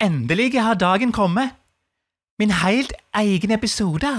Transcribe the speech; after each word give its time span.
Endelig 0.00 0.62
har 0.62 0.74
dagen 0.74 1.12
kommet. 1.12 1.50
Min 2.38 2.50
helt 2.50 2.92
egen 3.14 3.50
episode. 3.50 4.12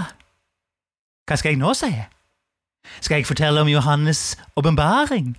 Hva 1.27 1.35
skal 1.35 1.53
jeg 1.53 1.59
nå 1.61 1.73
si? 1.77 1.91
Skal 3.01 3.15
jeg 3.15 3.27
fortelle 3.27 3.61
om 3.61 3.67
Johannes' 3.67 4.37
åpenbaring? 4.55 5.37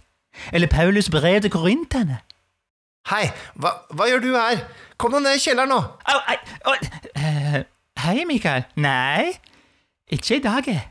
Eller 0.52 0.68
Paulus 0.68 1.10
brev 1.10 1.40
til 1.40 1.50
korinterne? 1.50 2.18
Hei, 3.10 3.30
hva, 3.56 3.72
hva 3.96 4.06
gjør 4.06 4.20
du 4.22 4.28
her? 4.36 4.62
Kom 5.00 5.14
deg 5.16 5.24
ned 5.24 5.38
i 5.38 5.42
kjelleren 5.42 5.72
nå. 5.72 5.78
Au, 5.80 6.18
ei, 6.28 6.36
au, 6.68 6.74
eh, 7.16 7.58
hei, 8.04 8.24
Mikael. 8.28 8.66
Nei, 8.76 9.32
ikke 10.12 10.36
i 10.36 10.44
dag. 10.44 10.66
jeg. 10.66 10.84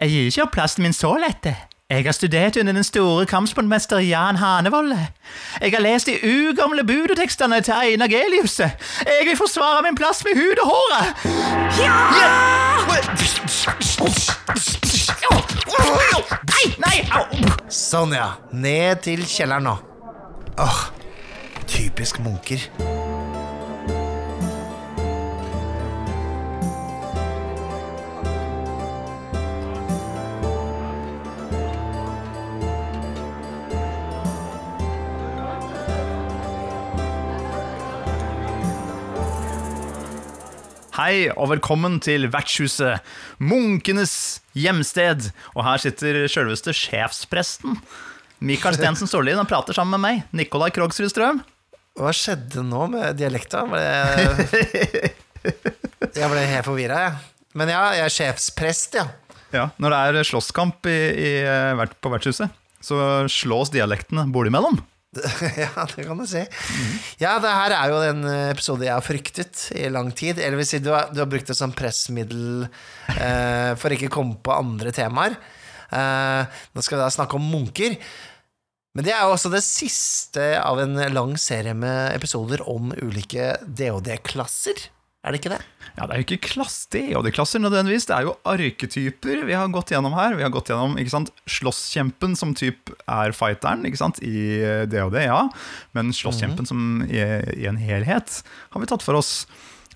Jeg 0.00 0.10
gir 0.10 0.30
ikke 0.30 0.42
opp 0.42 0.54
plassen 0.56 0.82
min 0.82 0.96
så 0.96 1.12
lett. 1.20 1.46
Jeg 1.94 2.04
har 2.04 2.12
studert 2.12 2.56
under 2.56 2.72
den 2.72 2.84
store 2.84 3.26
kampsportmester 3.26 3.98
Jan 3.98 4.36
Hanevolle. 4.36 5.08
Jeg 5.60 5.70
har 5.70 5.80
lest 5.80 6.06
de 6.06 6.18
ugamle 6.24 6.84
budotekstene 6.84 7.60
til 7.60 7.74
Einar 7.82 8.06
Gelius. 8.08 8.58
Jeg 8.58 9.22
vil 9.26 9.36
forsvare 9.36 9.82
min 9.82 9.94
plass 9.96 10.24
med 10.24 10.34
hud 10.34 10.58
og 10.62 10.66
håret! 10.72 11.06
Ja! 11.78 11.94
Nei, 16.50 16.66
nei, 16.82 16.98
au! 17.14 17.26
Sånn, 17.70 18.16
ja. 18.18 18.32
Ned 18.50 19.06
til 19.06 19.22
kjelleren 19.22 19.70
nå. 19.70 19.78
Åh, 20.58 20.80
typisk 21.70 22.18
munker. 22.26 23.13
Hei 40.94 41.26
og 41.32 41.48
velkommen 41.50 41.96
til 41.98 42.28
vertshuset, 42.30 43.02
munkenes 43.42 44.12
hjemsted. 44.54 45.24
Og 45.58 45.64
her 45.66 45.80
sitter 45.82 46.20
sjølveste 46.30 46.70
sjefspresten. 46.70 47.74
Mikael 48.38 48.76
Stensen 48.78 49.10
Storlien 49.10 49.40
og 49.42 49.48
prater 49.50 49.74
sammen 49.74 49.98
med 49.98 50.04
meg, 50.04 50.20
Nikolai 50.38 50.68
Krogsrud 50.70 51.10
Strøm. 51.10 51.40
Hva 51.98 52.12
skjedde 52.14 52.62
nå 52.62 52.86
med 52.92 53.18
dialekta? 53.18 53.64
Jeg, 53.74 55.10
jeg 56.20 56.30
ble 56.30 56.46
helt 56.52 56.68
forvirra, 56.70 57.02
jeg. 57.08 57.18
Men 57.58 57.74
ja, 57.74 57.82
jeg 57.98 58.06
er 58.06 58.16
sjefsprest, 58.20 58.94
ja. 59.00 59.08
Ja, 59.50 59.68
Når 59.82 59.96
det 59.96 60.00
er 60.22 60.30
slåsskamp 60.30 60.86
i, 60.86 60.98
i, 61.10 61.32
eh, 61.42 61.86
på 61.98 62.14
vertshuset, 62.14 62.54
så 62.78 63.26
slås 63.26 63.74
dialektene 63.74 64.28
boligmellom. 64.30 64.78
ja, 65.64 65.86
det 65.94 66.06
kan 66.06 66.20
du 66.20 66.26
si. 66.28 66.42
Ja, 67.22 67.36
det 67.42 67.52
her 67.54 67.74
er 67.76 67.92
jo 67.92 68.02
en 68.08 68.22
episode 68.50 68.86
jeg 68.86 68.94
har 68.94 69.04
fryktet 69.04 69.68
i 69.76 69.88
lang 69.92 70.12
tid. 70.16 70.40
Eller 70.40 70.60
vil 70.60 70.68
si, 70.68 70.82
du 70.82 70.92
har, 70.94 71.10
du 71.14 71.22
har 71.22 71.30
brukt 71.30 71.50
det 71.50 71.58
som 71.58 71.74
pressmiddel 71.76 72.66
eh, 73.16 73.72
for 73.80 73.94
ikke 73.94 74.10
å 74.12 74.16
komme 74.20 74.38
på 74.44 74.54
andre 74.54 74.94
temaer. 74.94 75.36
Eh, 75.94 76.62
nå 76.74 76.84
skal 76.84 76.98
vi 76.98 77.04
da 77.04 77.10
snakke 77.12 77.38
om 77.38 77.50
munker. 77.52 77.98
Men 78.94 79.06
det 79.06 79.14
er 79.14 79.24
jo 79.26 79.34
også 79.34 79.50
det 79.50 79.64
siste 79.66 80.52
av 80.60 80.78
en 80.78 80.98
lang 81.10 81.34
serie 81.40 81.74
med 81.74 82.14
episoder 82.14 82.62
om 82.70 82.92
ulike 83.02 83.56
DOD-klasser. 83.66 84.86
Er 85.24 85.32
det 85.32 85.40
ikke 85.40 85.54
det? 85.54 85.60
Ja, 85.96 86.04
Det 86.04 86.12
er 86.12 86.20
jo 86.20 86.24
ikke 86.26 86.48
klass, 86.50 86.74
de 86.90 87.32
klasser 87.32 87.62
nødvendigvis, 87.62 88.04
det 88.10 88.16
er 88.16 88.26
jo 88.26 88.34
arketyper 88.44 89.44
vi 89.48 89.54
har 89.56 89.70
gått 89.72 89.92
gjennom 89.94 90.12
her. 90.18 90.34
Vi 90.36 90.44
har 90.44 90.52
gått 90.52 90.68
gjennom 90.68 90.98
ikke 91.00 91.12
sant, 91.14 91.30
slåsskjempen 91.48 92.34
som 92.36 92.52
typ 92.58 92.92
er 93.08 93.32
fighteren 93.32 93.86
ikke 93.88 94.02
sant, 94.02 94.20
i 94.20 94.58
det 94.90 95.00
og 95.00 95.14
det, 95.14 95.24
ja. 95.30 95.46
Men 95.96 96.12
slåsskjempen 96.12 96.68
som 96.68 97.04
i, 97.08 97.22
i 97.56 97.68
en 97.70 97.80
helhet 97.80 98.42
har 98.74 98.82
vi 98.82 98.90
tatt 98.90 99.06
for 99.06 99.16
oss. 99.16 99.46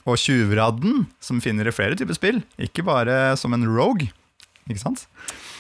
Og 0.09 0.17
tjuvradden, 0.17 1.03
som 1.21 1.43
finner 1.45 1.69
i 1.69 1.75
flere 1.75 1.99
typer 1.99 2.17
spill, 2.17 2.41
ikke 2.57 2.87
bare 2.87 3.35
som 3.37 3.53
en 3.53 3.67
rogue. 3.69 4.09
Ikke 4.69 4.81
sant? 4.81 5.05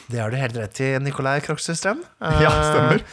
Det 0.08 0.23
har 0.23 0.33
du 0.33 0.39
helt 0.40 0.56
rett 0.56 0.79
i, 0.80 0.95
Nikolai 1.05 1.42
Krokstø 1.45 1.74
Strøm. 1.77 2.00
Ja, 2.23 2.48
Eh, 2.48 2.64
stemmer. 2.70 3.05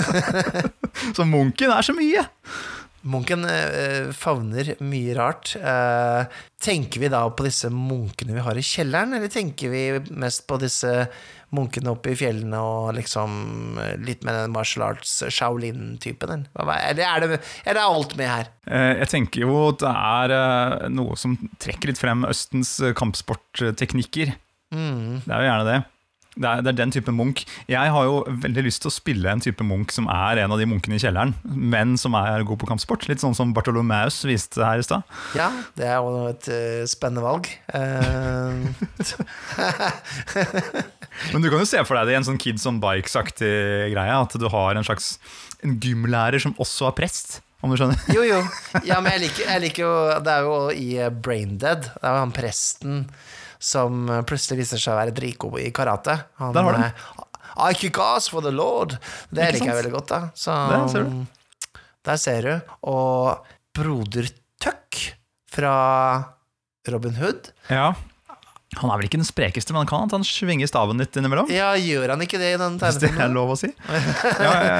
så 1.16 1.24
munken 1.24 1.72
er 1.72 1.86
så 1.86 1.94
mye. 1.96 2.26
Munken 3.02 3.46
eh, 3.48 4.10
favner 4.12 4.74
mye 4.84 5.14
rart. 5.16 5.54
Eh, 5.56 6.40
tenker 6.60 7.00
vi 7.00 7.08
da 7.12 7.22
på 7.32 7.46
disse 7.46 7.70
munkene 7.72 8.34
vi 8.36 8.42
har 8.44 8.58
i 8.60 8.64
kjelleren, 8.64 9.14
eller 9.16 9.32
tenker 9.32 9.72
vi 9.72 9.84
mest 10.20 10.44
på 10.50 10.58
disse 10.60 11.06
munkene 11.56 11.90
oppe 11.94 12.12
i 12.12 12.18
fjellene 12.18 12.60
og 12.62 12.92
liksom 12.98 13.78
eh, 13.80 13.94
litt 14.04 14.22
med 14.26 14.36
den 14.36 14.52
martial 14.54 14.84
arts 14.90 15.16
Shaolin-typen? 15.32 16.34
eller? 16.36 16.76
Eller 16.90 17.06
er 17.08 17.24
det, 17.24 17.40
det 17.64 17.80
alt 17.82 18.14
med 18.20 18.30
her? 18.30 18.52
Eh, 18.68 18.92
Jeg 19.00 19.12
tenker 19.14 19.46
jo 19.46 19.56
at 19.70 19.80
det 19.82 19.94
er 19.94 20.36
eh, 20.36 20.84
noe 20.92 21.16
som 21.18 21.38
trekker 21.62 21.90
litt 21.90 22.02
frem 22.02 22.28
Østens 22.28 22.76
eh, 22.84 22.92
kampsportteknikker. 23.00 24.36
Mm. 24.76 25.22
Det 25.24 25.32
er 25.32 25.40
jo 25.40 25.48
gjerne 25.50 25.70
det. 25.72 25.80
Det 26.40 26.48
er, 26.48 26.62
det 26.64 26.70
er 26.72 26.78
den 26.78 26.92
type 26.94 27.12
munk. 27.12 27.42
Jeg 27.68 27.92
har 27.94 28.04
jo 28.08 28.22
veldig 28.42 28.62
lyst 28.64 28.80
til 28.84 28.90
å 28.90 28.94
spille 28.94 29.28
en 29.28 29.42
type 29.44 29.64
munk 29.66 29.92
som 29.92 30.08
er 30.12 30.36
en 30.40 30.52
av 30.54 30.58
de 30.60 30.66
munkene 30.70 30.96
i 30.96 31.02
kjelleren, 31.02 31.32
men 31.44 31.98
som 32.00 32.14
er 32.16 32.46
god 32.48 32.58
på 32.62 32.68
kampsport. 32.70 33.08
Litt 33.10 33.20
sånn 33.22 33.36
som 33.36 33.52
Bartolomeus 33.56 34.16
viste 34.28 34.64
her 34.64 34.78
i 34.80 34.86
stad. 34.86 35.02
Ja, 35.36 35.48
det 35.76 35.86
er 35.90 35.98
jo 36.00 36.10
et 36.30 36.44
uh, 36.48 36.86
spennende 36.88 37.24
valg. 37.26 37.44
Uh... 37.74 38.70
Men 41.34 41.42
du 41.42 41.50
kan 41.50 41.60
jo 41.60 41.68
se 41.68 41.82
for 41.84 41.94
deg 41.98 42.06
det 42.08 42.14
i 42.14 42.18
en 42.20 42.26
sånn 42.26 42.40
Kids 42.40 42.66
on 42.70 42.80
Bikes-aktig 42.80 43.54
greie. 43.92 44.14
At 44.16 44.32
du 44.40 44.46
har 44.52 44.70
en 44.78 44.86
slags 44.86 45.06
en 45.66 45.72
gymlærer 45.82 46.40
som 46.40 46.54
også 46.62 46.86
er 46.88 46.94
prest, 46.96 47.40
om 47.60 47.68
du 47.72 47.76
skjønner. 47.76 47.98
jo, 48.14 48.22
jo. 48.24 48.40
Ja, 48.88 49.00
men 49.02 49.12
jeg 49.16 49.22
liker, 49.26 49.44
jeg 49.50 49.60
liker 49.66 49.82
jo 49.84 49.94
Det 50.24 50.32
er 50.32 50.40
jo 50.46 50.54
i 50.72 50.88
Braindead. 51.12 51.82
Det 51.92 52.00
er 52.00 52.12
jo 52.16 52.24
han 52.24 52.36
presten 52.36 52.92
som 53.60 54.06
eh, 54.08 54.22
plutselig 54.28 54.62
viser 54.64 54.80
seg 54.80 54.94
å 54.94 54.98
være 55.02 55.14
dritgod 55.16 55.58
i 55.60 55.68
karate. 55.76 56.16
Han, 56.40 56.54
Der 56.56 56.64
har 56.66 56.76
du 56.78 56.80
den. 56.80 56.90
eh, 56.90 57.70
I 57.70 57.74
kick 57.76 57.98
ass 58.00 58.30
for 58.32 58.40
the 58.44 58.52
lord. 58.54 58.96
Det 59.30 59.44
Ikke 59.50 59.52
liker 59.58 59.72
jeg 59.74 59.78
veldig 59.82 59.94
godt, 59.98 60.08
da. 60.14 60.20
Så, 60.34 60.56
Der 60.72 60.86
ser 60.88 61.08
du. 61.08 61.80
Der 62.08 62.16
ser 62.22 62.46
du. 62.48 62.74
Og 62.88 63.48
broder 63.76 64.30
Tuck 64.60 65.00
fra 65.50 65.74
Robin 66.88 67.14
Hood. 67.20 67.50
Ja. 67.68 67.90
Han 68.78 68.86
er 68.92 69.00
vel 69.00 69.08
ikke 69.08 69.18
den 69.18 69.26
sprekeste, 69.26 69.74
men 69.74 69.82
han 69.82 69.88
kan 69.90 70.04
at 70.06 70.12
han 70.14 70.22
svinger 70.24 70.68
staven 70.70 71.00
litt 71.02 71.16
innimellom? 71.18 71.48
Ja, 71.50 71.72
gjør 71.74 72.12
han 72.14 72.20
ikke 72.22 72.38
det 72.38 72.52
i 72.54 72.58
den 72.60 72.76
Hvis 72.78 73.00
det 73.02 73.08
er 73.10 73.16
tegnefilmen? 73.16 73.34
lov 73.34 73.50
å 73.50 73.56
si. 73.58 73.72
Ja, 73.90 74.52
ja, 74.62 74.76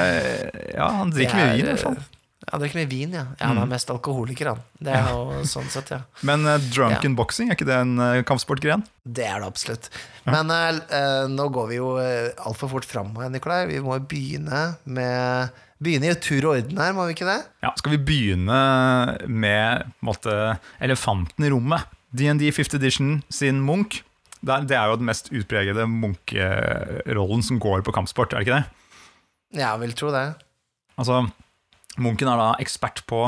ja 0.77 0.87
han 1.01 1.11
drikker 1.11 1.35
mye 1.41 1.49
vin, 1.57 1.65
i 1.67 1.73
hvert 1.73 1.83
fall. 1.89 1.99
Ja, 2.41 2.55
han 2.55 2.61
drikker 2.63 2.79
mye 2.79 2.89
vin, 2.89 3.11
ja. 3.13 3.25
ja 3.37 3.49
han 3.51 3.59
er 3.61 3.67
mest 3.69 3.91
alkoholiker, 3.93 4.49
han. 4.49 4.61
Det 4.81 4.93
er 4.97 5.09
jo 5.13 5.41
sånn 5.45 5.67
sett, 5.69 5.91
ja. 5.93 5.99
Men 6.25 6.47
uh, 6.49 6.55
drunken 6.73 7.13
boxing, 7.17 7.51
er 7.51 7.57
ikke 7.57 7.67
det 7.69 7.77
en 7.77 7.93
uh, 8.01 8.21
kampsportgren? 8.25 8.81
Det 9.05 9.27
er 9.29 9.43
det 9.43 9.49
absolutt. 9.51 9.89
Men 10.25 10.49
eh, 10.53 10.79
eh, 10.93 11.25
nå 11.29 11.47
går 11.53 11.69
vi 11.71 11.77
jo 11.79 11.95
uh, 11.97 12.29
altfor 12.45 12.69
fort 12.73 12.85
fram, 12.85 13.13
Nikolai. 13.33 13.63
Vi 13.69 13.79
må 13.81 13.97
begynne 14.09 14.71
med 14.85 15.59
Begynne 15.81 16.11
i 16.11 16.17
tur 16.21 16.45
og 16.45 16.59
orden 16.59 16.77
her, 16.77 16.91
må 16.93 17.07
vi 17.09 17.15
ikke 17.15 17.25
det? 17.25 17.39
Ja, 17.65 17.71
skal 17.73 17.95
vi 17.95 18.03
begynne 18.05 18.57
med 19.25 19.87
måtte, 20.05 20.59
elefanten 20.77 21.47
i 21.47 21.49
rommet? 21.49 21.89
DND 22.13 22.43
5th 22.53 22.77
edition 22.77 23.15
sin 23.33 23.63
Munch. 23.65 24.03
Det 24.45 24.75
er 24.77 24.91
jo 24.91 24.99
den 24.99 25.09
mest 25.09 25.31
utpregede 25.33 25.87
Munch-rollen 25.89 27.41
som 27.45 27.57
går 27.61 27.81
på 27.87 27.95
kampsport, 27.97 28.33
er 28.33 28.41
det 28.41 28.45
ikke 28.45 28.59
det? 28.59 28.77
Ja, 29.57 29.71
jeg 29.71 29.81
vil 29.87 29.97
tro 29.97 30.13
det. 30.13 30.27
Altså, 31.01 31.23
Munken 31.99 32.29
er 32.31 32.39
da 32.39 32.51
ekspert 32.63 33.03
på 33.09 33.25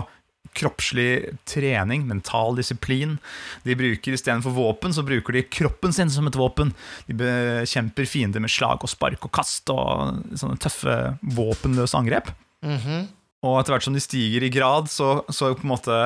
kroppslig 0.53 1.33
trening, 1.49 2.05
mental 2.07 2.57
disiplin. 2.59 3.17
De 3.65 3.75
bruker 3.79 4.13
Istedenfor 4.13 4.53
våpen, 4.53 4.93
så 4.93 5.05
bruker 5.05 5.33
de 5.33 5.45
kroppen 5.47 5.95
sin 5.95 6.11
som 6.13 6.27
et 6.29 6.37
våpen. 6.37 6.73
De 7.07 7.17
bekjemper 7.17 8.07
fiender 8.09 8.43
med 8.43 8.53
slag 8.53 8.83
og 8.83 8.91
spark 8.91 9.25
og 9.25 9.33
kast 9.33 9.71
og 9.73 10.21
sånne 10.37 10.59
tøffe 10.61 10.97
våpenløse 11.35 11.97
angrep. 11.99 12.31
Mhm. 12.65 13.09
Og 13.43 13.57
etter 13.59 13.75
hvert 13.75 13.83
som 13.83 13.95
de 13.95 13.99
stiger 13.99 14.45
i 14.45 14.53
grad, 14.53 14.87
så, 14.87 15.17
så 15.27 15.49
på 15.51 15.65
en 15.65 15.73
måte 15.73 15.97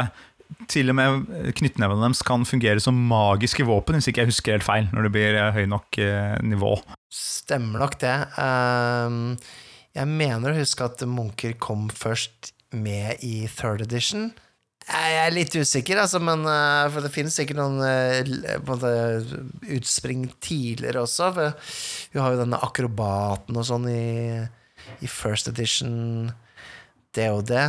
til 0.71 0.89
og 0.89 0.95
med 0.97 1.27
knyttnevene 1.59 2.01
deres 2.07 2.23
kan 2.25 2.47
fungere 2.47 2.81
som 2.81 2.97
magiske 3.09 3.65
våpen, 3.67 3.97
hvis 3.97 4.09
ikke 4.09 4.23
jeg 4.23 4.31
husker 4.31 4.55
helt 4.55 4.65
feil, 4.65 4.87
når 4.93 5.05
det 5.05 5.13
blir 5.13 5.37
eh, 5.37 5.53
høy 5.53 5.67
nok 5.69 5.99
eh, 6.01 6.37
nivå. 6.41 6.73
Stemmer 7.13 7.83
nok 7.83 7.97
det. 8.01 8.15
Ehm, 8.41 9.35
jeg 9.97 10.09
mener 10.09 10.53
å 10.53 10.57
huske 10.57 10.87
at 10.87 11.03
munker 11.09 11.57
kom 11.61 11.91
først 11.93 12.55
med 12.75 13.23
i 13.25 13.47
third 13.51 13.81
edition. 13.85 14.31
Jeg 14.87 15.15
er 15.19 15.33
litt 15.35 15.51
usikker, 15.51 15.99
altså, 15.99 16.19
men 16.23 16.45
eh, 16.47 16.85
for 16.93 17.03
det 17.03 17.11
finnes 17.11 17.35
sikkert 17.35 17.59
noen 17.59 17.81
eh, 17.83 18.21
en 18.53 18.63
måte, 18.67 18.91
utspring 19.75 20.29
tidligere 20.39 21.03
også. 21.03 21.31
For 21.35 21.73
vi 22.13 22.21
har 22.23 22.33
jo 22.33 22.39
denne 22.39 22.61
akrobaten 22.63 23.59
og 23.59 23.67
sånn 23.67 23.89
i, 23.91 24.45
i 25.03 25.09
first 25.11 25.51
edition, 25.51 26.31
det 27.17 27.27
og 27.35 27.43
det. 27.51 27.65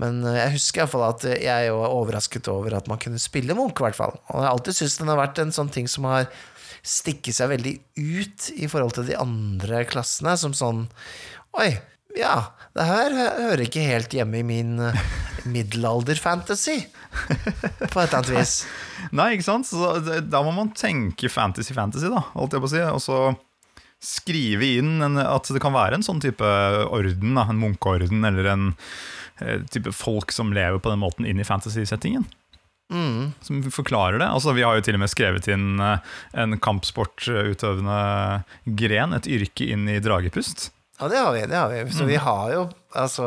Men 0.00 0.22
eh, 0.24 0.40
jeg 0.40 0.56
husker 0.56 0.80
i 0.80 0.84
hvert 0.86 0.94
fall 0.94 1.06
at 1.10 1.28
jeg 1.44 1.76
var 1.76 1.96
overrasket 1.98 2.48
over 2.52 2.78
at 2.78 2.88
man 2.88 3.00
kunne 3.04 3.20
spille 3.20 3.56
Munch. 3.56 3.82
Og 3.84 3.92
jeg 3.92 4.00
har 4.32 4.48
alltid 4.48 4.80
syntes 4.80 5.00
den 5.02 5.12
har 5.12 5.20
vært 5.20 5.42
en 5.44 5.52
sånn 5.52 5.72
ting 5.72 5.90
som 5.92 6.08
har 6.08 6.30
stikket 6.86 7.36
seg 7.36 7.50
veldig 7.52 7.74
ut 7.98 8.48
i 8.56 8.68
forhold 8.70 8.96
til 8.96 9.10
de 9.10 9.18
andre 9.18 9.84
klassene, 9.90 10.36
som 10.40 10.56
sånn 10.56 10.86
Oi, 11.56 11.70
ja, 12.16 12.36
det 12.76 12.86
her 12.88 13.16
hører 13.16 13.62
ikke 13.66 13.84
helt 13.86 14.14
hjemme 14.16 14.40
i 14.40 14.46
min 14.46 14.76
uh, 14.80 15.06
middelalder-fantasy, 15.46 16.76
på 16.86 18.00
et 18.00 18.06
eller 18.06 18.18
annet 18.18 18.32
vis. 18.34 18.54
Nei, 19.16 19.32
ikke 19.36 19.48
sant? 19.48 19.68
Så 19.68 19.98
da 20.24 20.42
må 20.44 20.54
man 20.56 20.72
tenke 20.76 21.30
fantasy-fantasy, 21.32 22.10
da, 22.12 22.24
holdt 22.34 22.56
jeg 22.56 22.64
på 22.64 22.70
å 22.70 22.74
si. 22.74 22.82
Og 22.90 23.02
så 23.04 23.20
skrive 24.02 24.72
inn 24.78 25.00
en, 25.04 25.20
at 25.22 25.48
det 25.52 25.62
kan 25.62 25.74
være 25.74 25.98
en 25.98 26.04
sånn 26.06 26.20
type 26.22 26.46
orden, 26.84 27.36
da, 27.38 27.46
en 27.50 27.60
munkeorden, 27.62 28.26
eller 28.28 28.50
en 28.52 28.66
eh, 29.40 29.62
type 29.72 29.94
folk 29.96 30.34
som 30.34 30.52
lever 30.56 30.82
på 30.82 30.92
den 30.92 31.02
måten 31.02 31.28
inn 31.28 31.40
i 31.40 31.48
fantasy-settingen. 31.48 32.26
Mm. 32.92 33.32
Som 33.42 33.64
forklarer 33.74 34.20
det. 34.22 34.28
Altså, 34.30 34.52
vi 34.54 34.62
har 34.62 34.76
jo 34.76 34.84
til 34.86 34.98
og 34.98 35.02
med 35.02 35.10
skrevet 35.10 35.48
inn 35.50 35.80
eh, 35.82 36.14
en 36.38 36.58
kampsportutøvende 36.62 38.00
gren, 38.78 39.16
et 39.16 39.30
yrke, 39.38 39.72
inn 39.72 39.88
i 39.90 40.00
dragepust. 40.02 40.70
Ja, 40.96 41.08
det 41.12 41.18
har 41.20 41.32
vi. 41.32 41.46
det 41.46 41.56
har 41.56 41.72
vi 41.72 41.92
Så 41.92 42.04
vi 42.08 42.16
har 42.16 42.52
jo 42.54 42.68
altså 42.96 43.26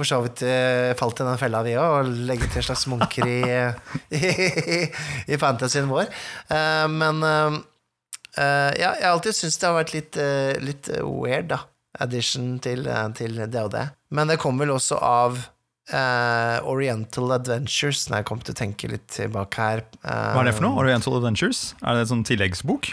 for 0.00 0.08
så 0.08 0.20
vidt 0.24 0.42
eh, 0.46 0.92
falt 0.96 1.20
i 1.20 1.26
den 1.26 1.40
fella, 1.40 1.60
vi 1.66 1.76
òg, 1.76 1.96
og 1.98 2.12
legge 2.28 2.48
til 2.48 2.62
en 2.62 2.68
slags 2.70 2.86
munker 2.88 3.26
i, 3.28 3.40
i, 4.16 4.86
i 5.28 5.40
fantasien 5.40 5.90
vår. 5.90 6.08
Uh, 6.48 6.86
men 6.88 7.20
uh, 7.20 7.58
uh, 8.38 8.70
ja, 8.78 8.94
jeg 8.94 9.04
har 9.04 9.12
alltid 9.12 9.36
syntes 9.36 9.60
det 9.60 9.68
har 9.68 9.76
vært 9.76 9.94
litt, 9.96 10.20
litt 10.64 10.92
weird, 11.04 11.50
da. 11.52 11.64
Addition 12.00 12.54
til, 12.62 12.86
til 13.18 13.40
det 13.42 13.60
og 13.60 13.72
det. 13.74 13.88
Men 14.14 14.30
det 14.30 14.38
kom 14.40 14.60
vel 14.62 14.70
også 14.72 15.00
av 15.02 15.40
Oriental 15.90 17.32
Adventures, 17.34 18.04
når 18.06 18.20
jeg 18.20 18.26
kom 18.28 18.42
til 18.46 18.54
å 18.54 18.58
tenke 18.60 18.90
litt 18.92 19.08
tilbake 19.10 19.58
her. 19.58 19.82
Hva 20.04 20.44
er 20.44 20.46
det 20.46 20.54
for 20.54 20.68
noe? 20.68 20.78
Oriental 20.78 21.16
Adventures? 21.18 21.72
Er 21.82 21.98
det 21.98 22.04
en 22.04 22.12
sånn 22.12 22.22
tilleggsbok? 22.28 22.92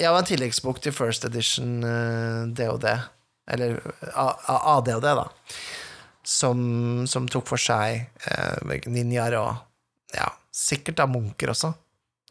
Ja, 0.00 0.08
det 0.08 0.14
var 0.14 0.22
en 0.22 0.30
tilleggsbok 0.30 0.80
til 0.80 0.94
First 0.96 1.26
Edition 1.28 1.82
uh, 1.84 2.48
DOD. 2.56 2.86
Eller 3.52 3.76
ADOD, 4.16 5.04
da. 5.04 5.26
Som, 6.24 6.60
som 7.10 7.26
tok 7.28 7.48
for 7.50 7.60
seg 7.60 8.06
uh, 8.24 8.76
ninjaer 8.88 9.36
og 9.40 10.16
ja, 10.16 10.30
sikkert 10.54 11.00
da 11.02 11.08
munker 11.10 11.52
også. 11.52 11.74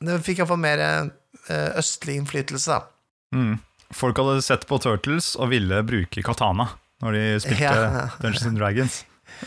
Det 0.01 0.17
fikk 0.25 0.41
iallfall 0.41 0.61
mer 0.63 0.81
uh, 0.81 1.69
østlig 1.77 2.17
innflytelse, 2.17 2.79
da. 2.79 3.37
Mm. 3.37 3.59
Folk 3.93 4.17
hadde 4.21 4.41
sett 4.45 4.65
på 4.69 4.81
Turtles 4.81 5.35
og 5.37 5.51
ville 5.53 5.83
bruke 5.85 6.25
katana 6.25 6.71
når 7.03 7.15
de 7.15 7.23
spilte 7.43 7.69
Ja. 7.69 8.07
Dungeons 8.19 8.49
and 8.49 8.59
Dragons. 8.59 8.99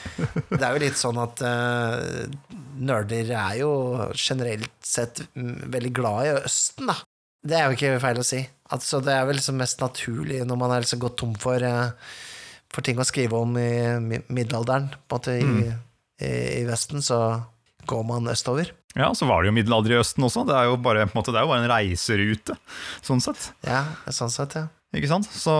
Det 0.49 0.63
er 0.63 0.77
jo 0.77 0.83
litt 0.85 0.99
sånn 0.99 1.19
at 1.21 1.43
uh, 1.43 2.23
nerder 2.79 3.33
er 3.35 3.57
jo 3.61 3.73
generelt 4.15 4.71
sett 4.87 5.25
mm, 5.35 5.73
veldig 5.75 5.93
glad 5.97 6.29
i 6.29 6.37
Østen, 6.39 6.89
da. 6.91 7.03
Det 7.43 7.59
er 7.59 7.67
jo 7.67 7.77
ikke 7.77 8.03
feil 8.03 8.21
å 8.23 8.27
si. 8.27 8.43
Altså, 8.73 9.01
det 9.05 9.15
er 9.15 9.25
vel 9.29 9.37
liksom 9.39 9.59
mest 9.61 9.81
naturlig 9.83 10.43
når 10.49 10.61
man 10.61 10.75
er 10.75 10.85
liksom 10.85 11.01
gått 11.03 11.19
tom 11.21 11.33
for, 11.41 11.63
eh, 11.63 12.13
for 12.73 12.87
ting 12.87 13.01
å 13.03 13.07
skrive 13.07 13.41
om 13.41 13.57
i 13.59 14.21
middelalderen, 14.33 14.93
på 15.11 15.19
en 15.19 15.19
måte, 15.19 15.35
i, 15.41 15.67
i, 16.23 16.31
i 16.61 16.63
Vesten, 16.69 17.03
så 17.05 17.19
går 17.91 18.07
man 18.07 18.31
østover. 18.31 18.71
Ja, 18.95 19.11
så 19.17 19.27
var 19.29 19.43
det 19.43 19.51
jo 19.51 19.57
middelalder 19.57 19.95
i 19.95 19.99
Østen 20.01 20.25
også. 20.27 20.45
Det 20.49 20.55
er 20.57 20.69
jo 20.69 20.79
bare, 20.81 21.07
på 21.09 21.17
en, 21.17 21.19
måte, 21.21 21.33
det 21.35 21.41
er 21.41 21.47
jo 21.47 21.53
bare 21.53 21.65
en 21.65 21.73
reiserute, 21.73 22.57
sånn 23.05 23.23
sett. 23.25 23.51
Ja, 23.67 23.85
sånn 24.13 24.33
sett, 24.33 24.57
ja. 24.59 24.67
Ikke 24.93 25.09
sant? 25.09 25.29
Så 25.33 25.55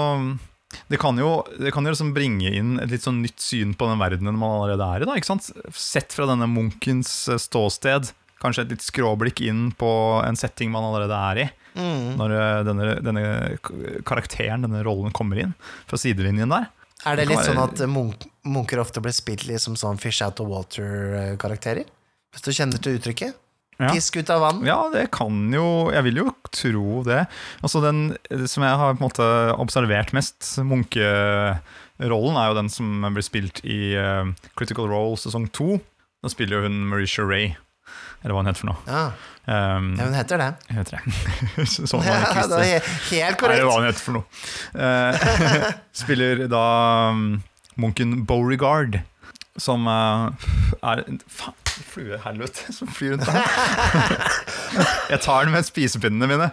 det 0.93 0.99
kan 1.01 1.17
jo, 1.21 1.43
det 1.61 1.73
kan 1.73 1.85
jo 1.85 1.93
liksom 1.93 2.13
bringe 2.17 2.53
inn 2.53 2.77
et 2.81 2.93
litt 2.93 3.05
sånn 3.05 3.23
nytt 3.25 3.41
syn 3.41 3.73
på 3.77 3.89
den 3.89 4.01
verdenen 4.01 4.37
man 4.39 4.59
allerede 4.59 4.89
er 4.89 5.05
i. 5.05 5.09
da, 5.09 5.17
ikke 5.17 5.33
sant? 5.33 5.49
Sett 5.77 6.13
fra 6.17 6.29
denne 6.29 6.49
munkens 6.51 7.13
eh, 7.33 7.41
ståsted. 7.41 8.13
Kanskje 8.43 8.67
et 8.67 8.77
litt 8.77 8.85
skråblikk 8.85 9.43
inn 9.47 9.71
på 9.79 9.91
en 10.27 10.39
setting 10.39 10.73
man 10.75 10.89
allerede 10.89 11.19
er 11.33 11.43
i. 11.45 11.49
Mm. 11.75 12.15
Når 12.21 12.37
eh, 12.37 12.61
denne, 12.69 12.89
denne 13.05 13.25
karakteren, 14.09 14.67
denne 14.67 14.83
rollen, 14.87 15.15
kommer 15.15 15.41
inn 15.41 15.55
fra 15.91 16.01
sidelinjen 16.01 16.53
der. 16.53 16.69
Er 17.09 17.19
det 17.19 17.27
litt 17.31 17.43
sånn 17.43 17.59
at 17.59 17.81
munk 17.91 18.29
munker 18.47 18.81
ofte 18.83 19.03
blir 19.03 19.15
spilt 19.15 19.47
litt 19.49 19.63
som 19.63 19.75
sånn 19.79 19.99
fish 20.03 20.23
out 20.23 20.41
of 20.43 20.51
water-karakterer? 20.51 21.87
Hvis 22.33 22.45
du 22.47 22.53
kjenner 22.55 22.83
til 22.83 22.99
uttrykket? 22.99 23.39
Ja. 23.81 23.91
Pisk 23.91 24.17
ut 24.21 24.31
av 24.31 24.43
vann? 24.45 24.61
Ja, 24.67 24.79
det 24.93 25.09
kan 25.15 25.49
jo 25.51 25.91
Jeg 25.91 26.05
vil 26.07 26.21
jo 26.21 26.27
tro 26.55 27.03
det. 27.07 27.25
Altså 27.65 27.81
Den 27.83 28.13
som 28.47 28.63
jeg 28.63 28.79
har 28.79 28.95
på 28.95 29.01
en 29.01 29.09
måte 29.09 29.29
observert 29.59 30.13
mest, 30.15 30.45
munkerollen, 30.63 32.37
er 32.39 32.51
jo 32.51 32.59
den 32.61 32.71
som 32.71 33.07
blir 33.09 33.27
spilt 33.27 33.63
i 33.65 33.97
eh, 33.99 34.31
Critical 34.59 34.91
Role 34.91 35.19
sesong 35.19 35.49
to. 35.57 35.81
Da 36.23 36.31
spiller 36.31 36.61
jo 36.61 36.69
hun 36.69 36.85
Marisha 36.93 37.25
Ray, 37.27 37.57
eller 38.23 38.35
hva 38.35 38.43
han 38.43 38.51
heter 38.51 38.65
for 38.65 38.73
noe. 38.73 38.83
Ja, 38.87 39.05
Um, 39.43 39.97
ja 39.99 40.05
hun 40.07 40.15
heter 40.15 40.39
det. 40.39 40.45
jeg 40.69 40.77
heter 40.77 41.01
det. 41.03 41.65
sånn 41.67 41.99
var 41.99 42.05
det 42.07 42.29
Ja, 42.31 42.43
det 42.47 42.67
helt 43.11 43.41
korrekt. 43.41 43.57
Eller 43.57 43.67
hva 43.67 43.81
hun 43.81 43.89
heter 43.89 44.05
for 44.05 44.15
noe. 44.15 44.27
Uh, 44.71 45.73
spiller 46.03 46.45
da 46.51 46.67
um, 47.11 47.25
munken 47.83 48.21
Beauregard, 48.29 49.01
som 49.59 49.89
uh, 49.91 50.31
er 50.79 51.03
Faen, 51.27 51.59
fluehelvete 51.93 52.73
som 52.77 52.91
flyr 52.93 53.17
rundt 53.17 53.27
her. 53.33 54.23
jeg 55.13 55.21
tar 55.25 55.49
den 55.49 55.57
med 55.57 55.67
spisepinnene 55.67 56.29
mine. 56.31 56.53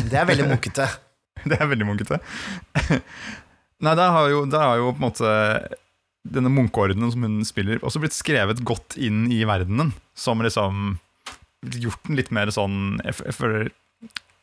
Det 0.00 0.16
er 0.16 0.28
veldig 0.30 0.48
munkete. 0.54 0.88
Det 1.50 1.56
er 1.56 1.68
veldig 1.70 1.86
munkete. 1.88 2.18
Nei, 3.80 3.92
der 3.96 4.10
har 4.12 4.26
jo, 4.28 4.42
der 4.50 4.60
har 4.60 4.80
jo 4.80 4.90
på 4.92 5.00
en 5.00 5.06
måte 5.06 5.30
denne 6.28 6.50
munkeordenen 6.52 7.10
som 7.12 7.22
hun 7.24 7.38
spiller, 7.48 7.78
også 7.80 8.00
blitt 8.02 8.12
skrevet 8.16 8.60
godt 8.66 8.96
inn 9.00 9.26
i 9.32 9.42
verdenen. 9.48 9.92
Som 10.14 10.42
liksom 10.44 10.98
Gjort 11.60 12.06
den 12.08 12.16
litt 12.16 12.30
mer 12.32 12.48
sånn 12.48 13.00
jeg, 13.04 13.18
jeg 13.20 13.34
føler 13.36 13.66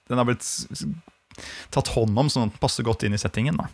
Den 0.07 0.19
har 0.19 0.25
blitt 0.27 0.45
tatt 1.73 1.87
hånd 1.95 2.13
om 2.17 2.27
sånn 2.29 2.45
at 2.47 2.51
den 2.53 2.61
passer 2.61 2.85
godt 2.85 3.03
inn 3.07 3.13
i 3.17 3.21
settingen. 3.21 3.57
da 3.57 3.67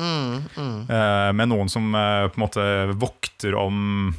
Mm, 0.00 0.46
mm. 0.56 0.76
Eh, 0.88 1.32
Med 1.36 1.48
noen 1.50 1.68
som 1.68 1.90
eh, 1.94 2.28
på 2.30 2.38
en 2.38 2.44
måte 2.46 2.64
vokter 2.96 3.56
om 3.58 4.14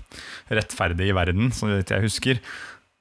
rettferdig 0.51 1.07
i 1.09 1.15
verden, 1.15 1.49
så 1.55 1.69
vidt 1.71 1.89
jeg 1.89 2.03
husker. 2.05 2.41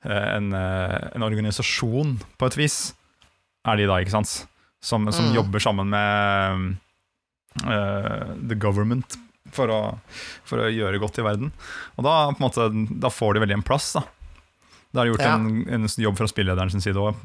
Eh, 0.06 0.28
En, 0.38 0.52
en 0.55 1.23
organisasjon, 1.26 2.14
på 2.38 2.46
et 2.49 2.56
vis, 2.56 2.94
er 3.69 3.76
de 3.76 3.88
da, 3.90 3.99
ikke 4.00 4.14
sant? 4.16 4.46
Som, 4.81 5.11
som 5.12 5.28
Mm. 5.28 5.34
jobber 5.43 5.61
sammen 5.61 5.90
med 5.93 6.78
the 8.49 8.55
government 8.56 9.19
for 9.54 9.72
å, 9.72 9.78
for 10.46 10.62
å 10.62 10.70
gjøre 10.70 11.00
godt 11.02 11.19
i 11.22 11.25
verden. 11.26 11.52
Og 11.96 12.04
da, 12.06 12.16
måte, 12.42 12.69
da 13.00 13.10
får 13.12 13.34
de 13.38 13.44
veldig 13.46 13.56
en 13.60 13.66
plass, 13.66 13.92
da. 13.96 14.04
Da 14.90 15.00
har 15.00 15.06
de 15.08 15.12
gjort 15.14 15.25
Ja. 15.25 15.34
en, 15.38 15.62
en 15.70 15.87
jobb 16.02 16.19
fra 16.19 16.26
spillederen 16.31 16.70
sin 16.72 16.82
side 16.84 16.98
òg. 16.98 17.16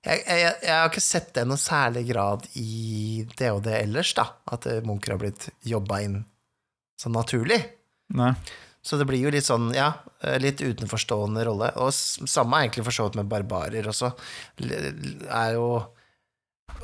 Jeg, 0.00 0.22
jeg, 0.24 0.54
jeg 0.64 0.72
har 0.72 0.88
ikke 0.88 1.02
sett 1.04 1.34
det 1.36 1.42
i 1.44 1.48
noe 1.50 1.60
særlig 1.60 2.06
grad 2.08 2.46
i 2.56 3.26
det 3.36 3.50
det 3.66 3.74
ellers, 3.82 4.14
da. 4.16 4.28
At 4.48 4.64
eh, 4.70 4.80
munker 4.86 5.12
har 5.16 5.20
blitt 5.20 5.50
jobba 5.66 5.98
inn 6.06 6.22
sånn 7.00 7.12
naturlig. 7.18 7.58
Nei. 8.16 8.32
Så 8.80 8.96
det 8.96 9.04
blir 9.10 9.20
jo 9.20 9.30
litt 9.34 9.44
sånn, 9.44 9.74
ja, 9.76 9.90
eh, 10.24 10.38
litt 10.40 10.62
utenforstående 10.64 11.42
rolle. 11.44 11.68
Og 11.84 11.92
samme 11.92 12.56
er 12.56 12.64
egentlig 12.70 12.86
for 12.86 12.96
så 12.96 13.08
vidt 13.10 13.18
med 13.20 13.28
barbarer 13.28 13.90
også. 13.92 14.14
L- 14.64 15.26
er 15.28 15.52
jo 15.58 15.66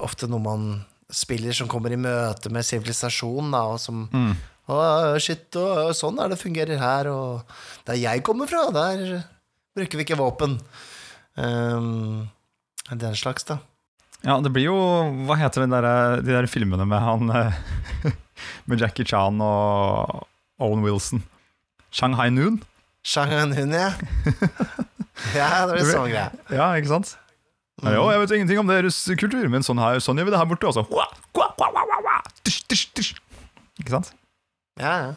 ofte 0.05 0.28
noe 0.28 0.43
man 0.45 0.66
spiller 1.13 1.55
som 1.55 1.69
kommer 1.71 1.95
i 1.95 1.99
møte 2.01 2.51
med 2.53 2.67
sivilisasjon, 2.67 3.51
da, 3.55 3.63
og 3.75 3.81
som 3.83 4.07
Mm. 4.13 4.35
Å, 4.67 5.15
shit, 5.23 5.55
og 5.55 5.93
sånn 5.95 6.17
er 6.19 6.33
det 6.33 6.41
fungerer 6.41 6.81
her, 6.81 7.07
og 7.07 7.45
der 7.87 7.95
jeg 8.01 8.25
kommer 8.27 8.49
fra, 8.51 8.65
der 8.75 9.21
bruker 9.79 10.01
vi 10.01 10.03
ikke 10.03 10.19
våpen. 10.19 10.57
Um, 11.39 12.27
den 12.91 13.15
slags, 13.15 13.47
da. 13.47 13.61
Ja, 14.25 14.41
det 14.41 14.51
blir 14.51 14.65
jo 14.71 14.77
Hva 15.29 15.37
heter 15.39 15.67
det 15.67 15.71
der, 15.77 16.23
de 16.25 16.33
der 16.33 16.47
filmene 16.49 16.87
med 16.89 17.03
han 17.05 17.29
eh, 17.31 17.59
Med 18.67 18.81
Jackie 18.81 19.05
Chan 19.05 19.37
og 19.45 20.25
Owen 20.59 20.81
Wilson? 20.83 21.21
Shanghai 21.93 22.31
Noon? 22.33 22.57
Shanghai 23.05 23.45
Noon, 23.47 23.77
ja. 23.77 23.93
ja, 25.37 25.51
det 25.69 25.77
blir 25.77 25.91
sånn 25.93 26.09
greie. 26.11 26.31
Ja, 26.51 26.73
ikke 26.81 26.95
sant? 26.97 27.13
Ja, 27.85 27.92
jo, 27.92 28.06
jeg 28.09 28.21
vet 28.23 28.30
ingenting 28.38 28.59
om 28.62 28.71
deres 28.71 28.97
kultur, 29.21 29.49
men 29.52 29.62
sånn, 29.66 29.76
her, 29.83 29.99
sånn 30.00 30.16
gjør 30.16 30.30
vi 30.30 30.33
det 30.33 30.38
her 30.40 30.49
borte. 30.49 30.71
Altså. 30.71 30.87
Ikke 33.76 33.92
sant? 33.92 34.12
Ja, 34.80 34.92
ja. 35.02 35.11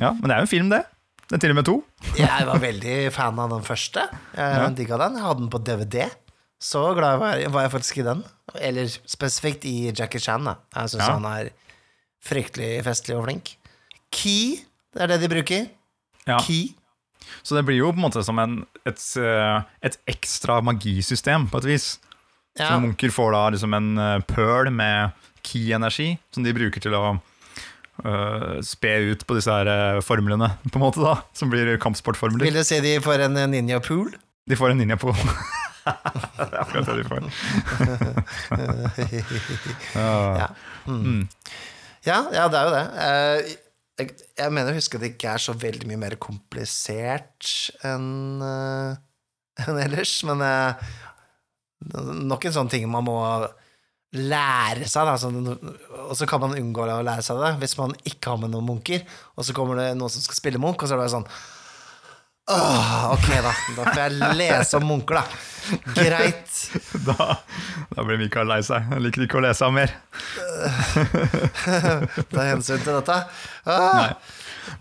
Ja, 0.00 0.10
Men 0.12 0.28
det 0.28 0.34
er 0.34 0.40
jo 0.42 0.46
en 0.46 0.50
film, 0.52 0.70
det. 0.72 0.82
Det 1.26 1.36
er 1.38 1.42
til 1.42 1.52
og 1.54 1.58
med 1.58 1.66
to. 1.68 1.74
Jeg 2.20 2.46
var 2.48 2.60
veldig 2.62 2.96
fan 3.14 3.38
av 3.42 3.50
den 3.52 3.64
første. 3.66 4.04
Jeg 4.36 4.60
Ja. 4.60 4.68
digga 4.70 4.98
den. 5.00 5.16
Jeg 5.18 5.24
hadde 5.26 5.40
den 5.44 5.50
på 5.52 5.60
DVD. 5.64 6.06
Så 6.62 6.82
glad 6.96 7.18
var 7.20 7.36
jeg, 7.36 7.50
var 7.52 7.66
jeg 7.66 7.72
faktisk 7.74 7.98
i 8.00 8.04
den. 8.06 8.22
Eller 8.64 8.86
spesifikt 8.88 9.66
i 9.68 9.90
Jackie 9.92 10.20
Chan. 10.20 10.44
Da. 10.48 10.54
Jeg 10.74 10.94
syns 10.94 11.04
Ja. 11.06 11.12
han 11.18 11.26
er 11.28 11.50
fryktelig 12.24 12.82
festlig 12.86 13.16
og 13.18 13.26
flink. 13.26 13.56
Key, 14.10 14.62
det 14.94 15.02
er 15.04 15.06
det 15.12 15.20
de 15.20 15.28
bruker. 15.34 15.66
Ja. 16.26 16.38
Key. 16.40 16.70
Så 17.44 17.56
det 17.58 17.66
blir 17.66 17.76
jo 17.82 17.90
på 17.92 17.98
en 18.00 18.06
måte 18.06 18.22
som 18.24 18.38
en, 18.38 18.64
et, 18.86 19.02
eh, 19.20 19.62
et 19.82 19.98
ekstra 20.08 20.62
magisystem, 20.64 21.48
på 21.50 21.58
et 21.58 21.64
vis. 21.74 21.98
Ja. 22.56 22.70
Så 22.72 22.80
munker 22.82 23.10
får 23.12 23.32
da 23.36 23.42
liksom 23.54 23.74
en 23.76 23.88
eh, 24.00 24.20
pøl 24.28 24.70
med 24.72 25.10
key-energi 25.46 26.08
som 26.34 26.42
de 26.46 26.54
bruker 26.56 26.80
til 26.86 26.94
å 26.98 27.04
Uh, 27.96 28.60
spe 28.60 28.90
ut 29.08 29.22
på 29.24 29.32
disse 29.38 29.48
her 29.48 29.64
eh, 29.72 30.02
formlene, 30.04 30.50
på 30.68 30.76
en 30.76 30.82
måte 30.82 31.00
da, 31.00 31.14
som 31.32 31.48
blir 31.48 31.78
kampsportformler. 31.80 32.44
Vil 32.44 32.52
du 32.58 32.60
si 32.68 32.76
de 32.84 32.90
får 33.00 33.22
en 33.24 33.38
ninja 33.48 33.78
pool? 33.80 34.10
De 34.44 34.52
får 34.60 34.74
en 34.74 34.82
ninja-pool. 34.82 35.16
det 36.36 36.44
er 36.44 36.58
akkurat 36.60 36.84
det 36.90 36.96
de 37.00 37.06
får. 37.08 37.24
Ja. 39.96 40.12
Ja. 40.42 40.48
Mm. 40.86 41.00
Mm. 41.06 41.22
Ja, 42.04 42.18
ja, 42.36 42.44
det 42.52 42.58
er 42.60 42.64
jo 42.68 42.74
det. 42.76 42.84
Eh, 43.06 43.38
Jeg, 43.96 44.12
jeg 44.36 44.52
mener 44.52 44.74
å 44.74 44.76
huske 44.76 44.98
at 44.98 45.02
det 45.06 45.14
ikke 45.14 45.32
er 45.32 45.40
så 45.40 45.54
veldig 45.56 45.88
mye 45.88 45.96
mer 46.04 46.18
komplisert 46.20 47.48
enn 47.80 48.44
enn 49.64 49.78
ellers, 49.80 50.18
men 50.28 50.44
eh, 50.44 50.76
nok 51.94 52.44
en 52.48 52.54
sånn 52.56 52.70
ting 52.72 52.84
man 52.90 53.04
må 53.06 53.16
lære 54.16 54.86
seg, 54.88 55.04
da. 55.08 55.16
Sånn, 55.20 55.36
og 56.06 56.14
så 56.16 56.24
kan 56.30 56.40
man 56.40 56.54
unngå 56.56 56.80
å 56.86 57.02
lære 57.04 57.22
seg 57.26 57.36
det 57.42 57.50
hvis 57.60 57.76
man 57.80 57.92
ikke 58.08 58.30
har 58.32 58.38
med 58.42 58.50
noen 58.54 58.68
munker, 58.70 59.00
og 59.36 59.42
så 59.44 59.52
kommer 59.56 59.74
det 59.80 59.90
noen 59.98 60.12
som 60.12 60.22
skal 60.24 60.38
spille 60.38 60.60
munk, 60.62 60.78
og 60.82 60.88
så 60.88 60.92
er 60.94 60.98
det 61.00 61.04
bare 61.06 61.16
sånn 61.18 61.30
Åh, 62.46 63.10
ok, 63.10 63.24
da. 63.42 63.50
Da 63.74 63.82
får 63.88 64.00
jeg 64.04 64.12
lese 64.38 64.78
om 64.78 64.84
munker, 64.86 65.14
da. 65.18 65.24
Greit. 65.96 66.52
Da, 67.08 67.16
da 67.90 68.04
blir 68.06 68.20
Mikael 68.20 68.46
lei 68.46 68.60
seg. 68.62 68.84
Han 68.92 69.02
liker 69.02 69.24
ikke 69.24 69.40
å 69.40 69.42
lese 69.42 69.66
av 69.66 69.72
mer. 69.74 69.90
Ta 72.30 72.44
hensyn 72.46 72.78
til 72.84 72.94
dette. 73.00 73.16
Ah. 73.66 73.98
Nei. 73.98 74.12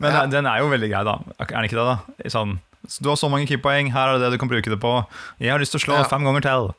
Men 0.02 0.14
Ja. 0.14 0.22
den 0.30 0.46
er 0.50 0.62
jo 0.62 0.70
veldig 0.70 0.90
grei, 0.94 1.02
da. 1.10 1.16
Er 1.42 1.46
den 1.52 1.66
ikke 1.68 1.80
det, 1.82 1.88
da? 1.90 1.98
Sånn, 2.34 2.54
du 3.02 3.10
har 3.10 3.18
så 3.20 3.30
mange 3.32 3.48
keypoeng, 3.50 3.92
her 3.94 4.08
er 4.14 4.18
det 4.20 4.26
det 4.28 4.36
du 4.36 4.42
kan 4.42 4.52
bruke 4.52 4.70
det 4.72 4.80
på. 4.82 4.94
Jeg 5.42 5.52
har 5.52 5.60
lyst 5.62 5.76
til 5.76 5.82
å 5.82 5.86
slå 5.86 5.98
Ja. 6.00 6.08
fem 6.10 6.24
ganger 6.24 6.42
til. 6.46 6.74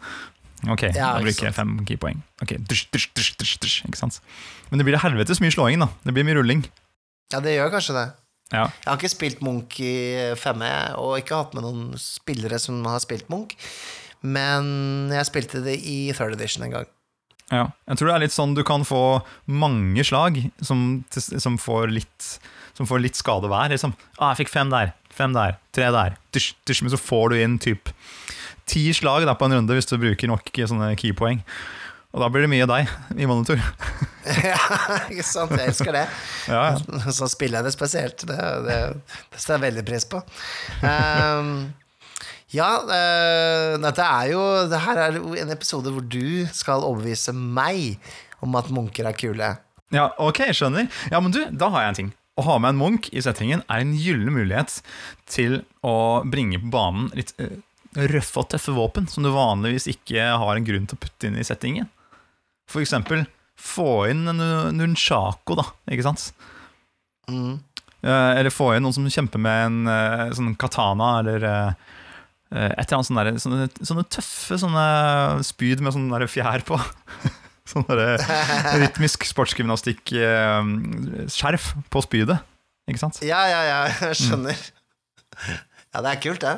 Ok, 0.72 0.82
Ja, 0.94 1.14
da 1.18 1.20
bruker 1.20 1.46
jeg 1.50 1.54
fem 1.54 1.74
keypoeng. 1.84 2.22
Ok, 2.42 2.56
drsh, 2.66 2.86
drsh, 2.92 3.10
drsh, 3.14 3.58
drsh, 3.60 3.82
ikke 3.86 3.96
sant? 4.00 4.20
Men 4.70 4.78
det 4.80 4.86
blir 4.88 4.98
helvetes 4.98 5.40
mye 5.40 5.52
slåing, 5.52 5.78
da. 5.78 5.88
Det 6.04 6.14
blir 6.16 6.24
mye 6.24 6.38
rulling. 6.40 6.64
Ja, 7.32 7.40
det 7.40 7.56
gjør 7.58 7.70
kanskje 7.74 7.94
det. 7.98 8.06
Ja. 8.52 8.64
Jeg 8.70 8.86
har 8.86 8.96
ikke 8.96 9.10
spilt 9.10 9.40
Munch 9.42 9.80
i 9.82 10.32
5E, 10.38 10.94
og 10.96 11.18
ikke 11.18 11.34
hatt 11.36 11.54
med 11.54 11.64
noen 11.66 11.94
spillere 11.98 12.58
som 12.62 12.84
har 12.86 13.00
spilt 13.02 13.28
Munch, 13.28 13.56
men 14.22 15.10
jeg 15.12 15.26
spilte 15.28 15.62
det 15.64 15.78
i 15.84 16.12
third 16.16 16.36
edition 16.38 16.64
en 16.66 16.70
gang. 16.78 16.86
Ja, 17.52 17.68
jeg 17.86 17.98
tror 17.98 18.08
det 18.10 18.14
er 18.16 18.22
litt 18.24 18.34
sånn 18.34 18.54
du 18.56 18.62
kan 18.66 18.82
få 18.86 19.22
mange 19.46 20.02
slag 20.06 20.38
som, 20.66 21.04
som, 21.14 21.58
får, 21.62 21.92
litt, 21.94 22.30
som 22.74 22.86
får 22.90 23.02
litt 23.04 23.14
skade 23.18 23.46
hver. 23.50 23.70
Liksom. 23.70 23.94
Ah, 24.18 24.32
jeg 24.34 24.46
fikk 24.46 24.54
fem 24.56 24.70
der, 24.72 24.94
fem 25.16 25.34
der, 25.36 25.56
tre 25.74 25.90
der. 25.94 26.18
Dysj, 26.36 26.52
dysj, 26.68 26.84
men 26.84 26.92
så 26.94 27.00
får 27.00 27.32
du 27.32 27.40
inn 27.40 27.58
typ 27.62 27.90
ti 28.66 28.88
slag 28.94 29.26
da, 29.26 29.36
på 29.38 29.46
en 29.46 29.60
runde 29.60 29.76
hvis 29.76 29.88
du 29.88 29.96
bruker 30.00 30.30
nok 30.30 30.50
sånne 30.66 30.92
keypoeng. 30.98 31.42
Og 32.16 32.22
da 32.22 32.28
blir 32.32 32.46
det 32.46 32.48
mye 32.48 32.66
deg 32.68 32.92
i 33.20 33.26
monitor. 33.28 33.60
ja, 34.50 34.60
ikke 35.12 35.24
sant? 35.26 35.52
Jeg 35.52 35.72
elsker 35.72 35.92
det. 35.92 36.06
Ja, 36.52 36.62
ja. 36.72 37.10
Så 37.12 37.26
spiller 37.28 37.60
jeg 37.60 37.66
det 37.66 37.74
spesielt. 37.74 38.22
Det, 38.28 38.36
det, 38.64 38.76
det 39.32 39.40
setter 39.40 39.58
jeg 39.58 39.64
veldig 39.66 39.84
pris 39.88 40.06
på. 40.08 40.20
Um, 40.80 41.50
ja, 42.54 42.70
uh, 42.86 43.74
dette 43.82 44.04
er 44.06 44.28
jo 44.30 44.42
Det 44.70 44.78
her 44.84 45.00
er 45.02 45.18
en 45.42 45.50
episode 45.52 45.90
hvor 45.92 46.04
du 46.06 46.46
skal 46.54 46.86
overbevise 46.86 47.34
meg 47.34 47.98
om 48.44 48.54
at 48.56 48.70
munker 48.72 49.08
er 49.08 49.16
kule. 49.18 49.50
ja, 49.92 50.06
ok, 50.22 50.46
skjønner. 50.56 50.88
Ja, 51.10 51.20
men 51.20 51.34
du, 51.34 51.42
da 51.50 51.68
har 51.74 51.84
jeg 51.84 51.92
en 51.92 52.00
ting. 52.00 52.14
Å 52.36 52.44
ha 52.44 52.58
med 52.60 52.74
en 52.74 52.80
Munch 52.80 53.06
i 53.16 53.22
settingen 53.24 53.62
er 53.64 53.80
en 53.80 53.94
gyllen 53.96 54.34
mulighet 54.34 54.82
til 55.30 55.62
å 55.86 56.20
bringe 56.28 56.60
på 56.60 56.68
banen 56.74 57.08
litt 57.16 57.32
eh, 57.40 57.62
røffe 58.12 58.42
og 58.42 58.50
tøffe 58.52 58.74
våpen 58.76 59.06
som 59.08 59.24
du 59.24 59.30
vanligvis 59.32 59.88
ikke 59.88 60.26
har 60.36 60.52
en 60.52 60.66
grunn 60.66 60.84
til 60.84 60.98
å 60.98 61.00
putte 61.00 61.30
inn 61.30 61.38
i 61.40 61.46
settingen. 61.46 61.88
For 62.68 62.84
eksempel 62.84 63.24
få 63.56 64.04
inn 64.10 64.26
en 64.28 64.42
nunchako, 64.76 65.56
da, 65.62 65.64
ikke 65.88 66.04
sant? 66.04 66.26
Mm. 67.32 67.56
Eh, 68.04 68.32
eller 68.36 68.52
få 68.52 68.74
inn 68.74 68.84
noen 68.84 68.98
som 68.98 69.08
kjemper 69.08 69.40
med 69.40 69.62
en 69.70 69.94
eh, 69.94 70.36
sånn 70.36 70.52
katana, 70.60 71.14
eller 71.22 71.48
et 72.52 72.84
eller 72.84 72.98
annet 72.98 73.08
sånn 73.08 73.18
der, 73.18 73.32
sånne, 73.42 73.64
sånne 73.80 74.04
tøffe 74.12 74.60
sånne 74.60 74.84
spyd 75.44 75.80
med 75.82 75.96
sånn 75.96 76.28
fjær 76.30 76.68
på. 76.68 76.76
sånn 77.70 77.86
rytmisk 78.80 79.20
sportsgymnastikk-skjerf 79.26 81.64
på 81.92 81.98
spydet, 82.04 82.38
ikke 82.90 83.02
sant? 83.02 83.16
Ja, 83.26 83.40
ja, 83.50 83.60
ja, 83.66 83.80
jeg 84.08 84.16
skjønner. 84.22 84.56
Ja, 85.92 85.98
det 86.00 86.10
er 86.12 86.22
kult, 86.22 86.42
det. 86.44 86.56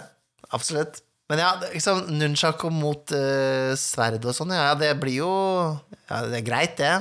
Absolutt. 0.54 0.94
Men 1.28 1.42
ja, 1.42 1.50
liksom, 1.74 1.96
nunchako 2.16 2.70
mot 2.72 3.12
uh, 3.12 3.74
sverd 3.76 4.24
og 4.24 4.34
sånn, 4.36 4.52
ja, 4.56 4.72
det 4.80 4.94
blir 5.00 5.16
jo 5.20 5.32
Ja, 6.08 6.22
det 6.24 6.38
er 6.40 6.46
greit, 6.46 6.76
det. 6.80 6.94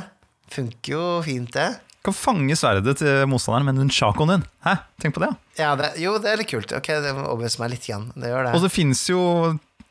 Funker 0.51 0.91
jo 0.91 1.03
fint, 1.23 1.53
det. 1.55 1.69
Du 1.97 2.09
kan 2.09 2.15
fange 2.15 2.55
sverdet 2.55 2.97
til 3.01 3.25
motstanderen 3.27 3.65
med 3.67 3.75
nunchakoen 3.79 4.29
din. 4.31 4.43
Hæ? 4.63 4.73
Tenk 5.03 5.15
på 5.15 5.23
det. 5.23 5.31
Ja, 5.59 5.73
det, 5.79 5.87
jo, 5.99 6.13
det 6.23 6.29
er 6.31 6.39
litt 6.39 6.51
kult. 6.51 6.71
Ok, 6.75 6.87
det 7.03 7.11
må 7.15 7.25
overbevise 7.25 7.59
meg 7.63 7.73
litt 7.73 7.87
igjen. 7.87 8.05
Det 8.15 8.31
gjør 8.31 8.47
det. 8.47 8.53
Og 8.53 8.61
det. 8.61 8.67
det 8.67 8.75
fins 8.75 9.01
jo 9.11 9.21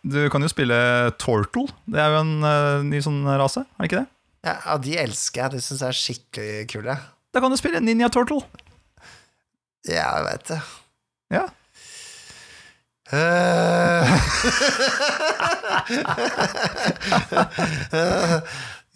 Du 0.06 0.20
kan 0.30 0.44
jo 0.44 0.48
spille 0.50 0.76
Tortle. 1.18 1.66
Det 1.90 1.98
er 1.98 2.12
jo 2.14 2.20
en 2.22 2.34
uh, 2.46 2.84
ny 2.86 3.00
sånn 3.02 3.24
rase, 3.40 3.64
er 3.66 3.82
det 3.82 3.88
ikke 3.90 4.02
det? 4.04 4.08
Ja, 4.46 4.54
ja, 4.62 4.76
de 4.78 4.92
elsker 5.02 5.42
jeg. 5.42 5.56
De 5.56 5.60
syns 5.64 5.82
jeg 5.82 5.90
er 5.90 5.98
skikkelig 6.00 6.66
kule. 6.70 6.94
Da 7.34 7.42
kan 7.42 7.50
du 7.50 7.58
spille 7.58 7.82
Ninja 7.82 8.08
Turtle. 8.14 8.40
Ja, 9.86 10.06
jeg 10.18 10.24
vet 10.30 10.44
det. 10.54 10.60
Ja. 11.34 11.46
Uh, 17.96 18.40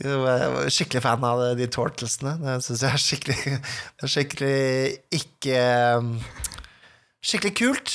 Jeg 0.00 0.16
var 0.16 0.70
skikkelig 0.72 1.02
fan 1.04 1.24
av 1.28 1.42
de 1.58 1.66
Tortlesene. 1.70 2.32
Det 2.40 2.54
syns 2.64 2.82
jeg 2.86 2.90
er 2.96 3.02
skikkelig 3.04 3.58
skikkelig 4.14 4.54
ikke 5.20 5.58
um, 6.00 6.14
Skikkelig 7.20 7.52
kult, 7.58 7.92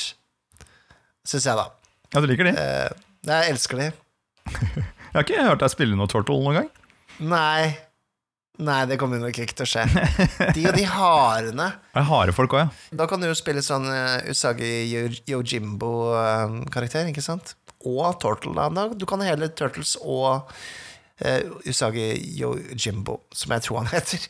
syns 1.26 1.48
jeg, 1.50 1.58
da. 1.58 1.66
ja, 2.14 2.22
du 2.22 2.28
liker 2.30 2.46
de? 2.46 2.52
Eh, 2.54 3.05
Jeg 3.26 3.50
elsker 3.50 3.80
de. 3.80 3.88
Jeg 5.16 5.16
har 5.16 5.24
ikke 5.24 5.48
hørt 5.48 5.62
deg 5.64 5.72
spille 5.72 5.98
noe 5.98 6.10
Turtle 6.10 6.38
noen 6.42 6.60
gang. 6.60 6.70
Nei. 7.24 7.74
Nei, 8.56 8.78
det 8.88 8.96
kommer 9.00 9.20
nok 9.20 9.36
ikke 9.36 9.56
til 9.58 9.66
å 9.66 9.68
skje. 9.68 9.84
De 10.56 10.64
og 10.68 10.76
de 10.76 10.84
harene. 10.88 11.68
Det 11.92 12.00
er 12.00 12.08
harde 12.08 12.34
folk 12.36 12.54
òg, 12.56 12.62
ja. 12.64 12.96
Da 13.00 13.06
kan 13.08 13.20
du 13.20 13.28
jo 13.28 13.36
spille 13.36 13.64
sånn 13.64 13.88
uh, 13.88 14.30
Usagi 14.30 14.70
Yojimbo-karakter, 15.28 17.10
ikke 17.10 17.24
sant? 17.24 17.54
Og 17.86 18.16
Turtle. 18.22 18.54
Da. 18.56 18.86
Du 18.96 19.04
kan 19.08 19.24
hele 19.24 19.50
Turtles 19.52 19.96
og 20.00 20.46
uh, 20.46 21.40
Usagi 21.68 22.06
Yojimbo, 22.38 23.18
som 23.36 23.56
jeg 23.56 23.66
tror 23.66 23.82
han 23.82 23.92
heter. 23.96 24.24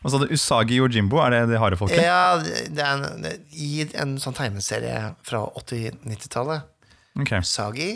Hva 0.00 0.12
sa 0.12 0.20
du? 0.20 0.28
Usagi 0.32 0.80
Yojimbo, 0.80 1.20
er 1.24 1.38
det 1.38 1.42
de 1.54 1.60
harde 1.60 1.80
folket? 1.80 2.04
Ja, 2.04 2.36
det 2.40 2.84
er 2.84 3.08
en, 3.08 3.32
I 3.52 3.86
en 4.00 4.18
sånn 4.20 4.36
tegneserie 4.36 5.14
fra 5.24 5.46
80-90-tallet. 5.60 6.68
Okay. 7.20 7.40
Usagi 7.44 7.90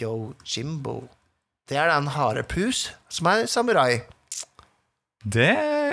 Yojimbo. 0.00 1.08
Det 1.68 1.76
er 1.78 1.90
den 1.92 2.08
harde 2.14 2.42
pus 2.48 2.90
som 3.12 3.28
er 3.32 3.46
samurai. 3.50 4.02
Det 5.24 5.50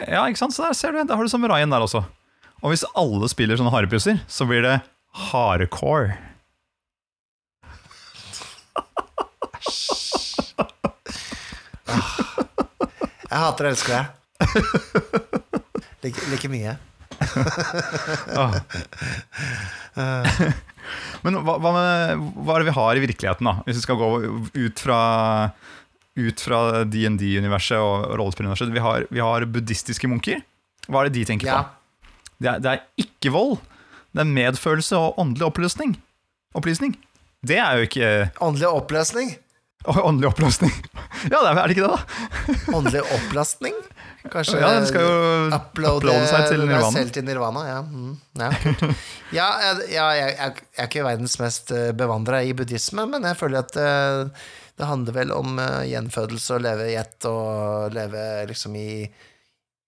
Ja, 0.09 0.23
ikke 0.25 0.39
sant? 0.39 0.55
Så 0.55 0.63
der 0.65 0.73
ser 0.73 0.95
du, 0.95 1.03
da 1.03 1.15
har 1.15 1.23
du 1.23 1.29
samuraien 1.29 1.69
der 1.69 1.83
også. 1.83 2.03
Og 2.63 2.71
hvis 2.73 2.85
alle 2.97 3.27
spiller 3.31 3.59
sånne 3.59 3.71
harepuser, 3.71 4.19
så 4.27 4.47
blir 4.47 4.63
det 4.65 4.79
hardcore. 5.29 6.15
Jeg 13.29 13.37
hater 13.37 13.67
og 13.67 13.71
elsker 13.71 13.93
det. 13.95 14.05
Like, 16.03 16.29
like 16.31 16.49
mye. 16.49 16.77
Ah. 18.39 18.53
Men 21.23 21.35
hva, 21.43 21.57
hva, 21.61 21.71
med, 21.75 22.21
hva 22.45 22.55
er 22.55 22.63
det 22.63 22.69
vi 22.69 22.75
har 22.77 22.95
i 22.97 23.01
virkeligheten, 23.03 23.45
da? 23.49 23.53
Hvis 23.67 23.77
vi 23.81 23.83
skal 23.85 23.99
gå 23.99 24.07
ut 24.55 24.79
fra 24.85 24.99
ut 26.19 26.41
fra 26.43 26.57
DND-universet 26.83 27.79
og 27.79 28.09
rollespilluniverset. 28.19 28.71
Vi, 28.75 28.81
har- 28.83 29.05
vi 29.13 29.21
har 29.23 29.45
buddhistiske 29.47 30.07
munker. 30.11 30.41
Hva 30.89 31.03
er 31.05 31.07
det 31.07 31.19
de 31.19 31.25
tenker 31.29 31.47
Ja. 31.47 31.59
på? 31.63 31.69
Det 32.43 32.49
er, 32.51 32.59
det 32.63 32.71
er 32.73 32.81
ikke 33.05 33.31
vold. 33.31 33.53
Det 34.11 34.23
er 34.25 34.27
medfølelse 34.33 34.97
og 34.99 35.19
åndelig 35.21 35.45
oppløsning. 35.47 35.93
Opplysning. 36.57 36.97
Det 37.45 37.55
er 37.61 37.77
jo 37.79 37.85
ikke 37.87 38.09
Åndelig 38.43 38.67
oppløsning. 38.67 39.31
Åndelig 39.87 40.27
oppløsning. 40.33 40.73
Ja, 41.31 41.39
det 41.39 41.49
er, 41.53 41.57
er 41.61 41.67
det 41.67 41.77
ikke 41.77 41.87
det, 41.87 41.95
da? 41.95 42.75
Åndelig 42.75 43.01
opplastning? 43.15 43.75
Kanskje 44.27 44.59
Ja, 44.59 44.73
den 44.75 44.87
skal 44.89 45.05
jo 45.05 45.19
uploade 45.55 46.01
uploade 46.01 46.27
seg 46.27 46.49
til 46.51 46.63
nirvana. 46.65 46.91
selv 46.91 47.13
til 47.15 47.23
nirvana. 47.23 47.61
Ja, 47.69 47.79
mm, 47.87 48.17
ja, 48.41 48.49
ja, 49.31 49.47
jeg, 49.63 49.85
ja 49.93 50.07
jeg, 50.17 50.55
er 50.75 50.89
ikke 50.89 51.05
verdens 51.07 51.37
mest 51.39 51.71
eh, 51.71 51.91
bevandra 51.95 52.41
i 52.43 52.51
buddhisme, 52.57 53.07
men 53.07 53.23
jeg 53.29 53.39
føler 53.39 53.63
at 53.63 53.79
eh, 53.79 54.49
det 54.79 54.87
handler 54.87 55.15
vel 55.15 55.33
om 55.35 55.55
eh, 55.63 55.87
gjenfødelse 55.93 56.57
og 56.57 56.63
leve 56.67 56.91
i 56.91 56.99
ett 56.99 57.29
og 57.31 57.95
leve 57.95 58.27
liksom 58.51 58.75
i, 58.79 59.07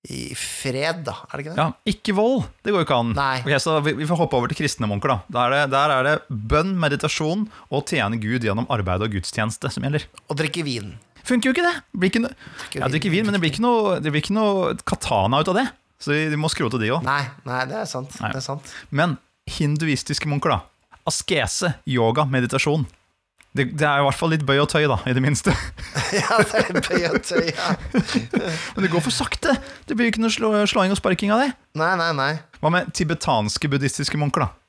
i 0.08 0.24
fred, 0.36 1.04
da. 1.08 1.18
Er 1.28 1.36
det 1.36 1.46
ikke 1.46 1.54
det? 1.54 1.60
Ja, 1.60 1.94
ikke 1.94 2.18
vold. 2.18 2.48
Det 2.64 2.72
går 2.72 2.84
jo 2.84 2.88
ikke 2.88 3.04
an. 3.04 3.14
Nei. 3.20 3.38
Ok, 3.44 3.54
så 3.64 3.78
vi, 3.84 3.98
vi 4.00 4.08
får 4.10 4.24
hoppe 4.24 4.40
over 4.40 4.52
til 4.52 4.64
kristne 4.64 4.88
munker. 4.92 5.12
da 5.12 5.20
der 5.28 5.44
er, 5.44 5.56
det, 5.60 5.76
der 5.76 5.96
er 5.98 6.08
det 6.08 6.42
bønn, 6.52 6.74
meditasjon 6.80 7.50
og 7.68 7.88
tjene 7.92 8.20
Gud 8.20 8.48
gjennom 8.48 8.68
arbeid 8.72 9.04
og 9.04 9.16
gudstjeneste 9.16 9.76
som 9.76 9.88
gjelder. 9.88 10.08
Og 10.28 10.40
drikke 10.40 10.64
vin. 10.68 10.96
Funker 11.28 11.50
jo 11.50 11.56
ikke 11.56 11.66
det! 11.66 11.76
Blir 11.98 12.12
ikke 12.12 12.24
no 12.24 12.32
jeg 12.74 12.94
drikker 12.96 13.14
vin, 13.14 13.28
men 13.28 13.36
det 13.36 13.42
blir 13.44 13.54
ikke 13.54 13.64
noe, 13.66 13.98
det 14.02 14.14
blir 14.14 14.24
ikke 14.24 14.36
noe 14.36 14.74
katana 14.88 15.42
ut 15.42 15.52
av 15.52 15.60
det. 15.60 15.68
Så 16.02 16.16
de 16.16 16.40
må 16.40 16.50
skrote 16.50 16.80
de 16.82 16.90
òg. 16.96 17.04
Nei, 17.06 17.22
nei, 17.46 17.62
det 17.70 17.78
er 17.84 17.90
sant. 17.90 18.16
Nei. 18.24 18.32
Det 18.34 18.42
er 18.42 18.46
sant. 18.48 18.72
Men 18.90 19.20
hinduistiske 19.50 20.30
munker, 20.30 20.56
da. 20.56 20.98
Askese, 21.10 21.76
yoga, 21.90 22.26
meditasjon. 22.30 22.88
Det, 23.52 23.66
det 23.76 23.84
er 23.84 24.00
i 24.00 24.06
hvert 24.06 24.16
fall 24.16 24.32
litt 24.32 24.46
bøy 24.48 24.62
og 24.64 24.70
tøy, 24.72 24.86
da, 24.88 24.98
i 25.06 25.14
det 25.14 25.22
minste. 25.24 25.52
ja, 26.16 26.40
det 26.40 26.62
er 26.62 26.80
bøy 26.80 27.06
og 27.10 27.20
tøy, 27.28 27.50
ja. 27.52 27.74
Men 28.78 28.86
det 28.86 28.92
går 28.94 29.04
for 29.04 29.14
sakte! 29.14 29.58
Det 29.86 29.98
blir 29.98 30.08
jo 30.08 30.16
ikke 30.16 30.24
noe 30.24 30.34
slå, 30.34 30.54
slåing 30.72 30.96
og 30.96 31.00
sparking 31.02 31.34
av 31.36 31.44
det. 31.44 31.52
Nei, 31.78 31.92
nei, 32.00 32.10
nei. 32.16 32.32
Hva 32.64 32.72
med 32.74 32.94
tibetanske 32.96 33.70
buddhistiske 33.74 34.20
munker, 34.22 34.48
da? 34.48 34.61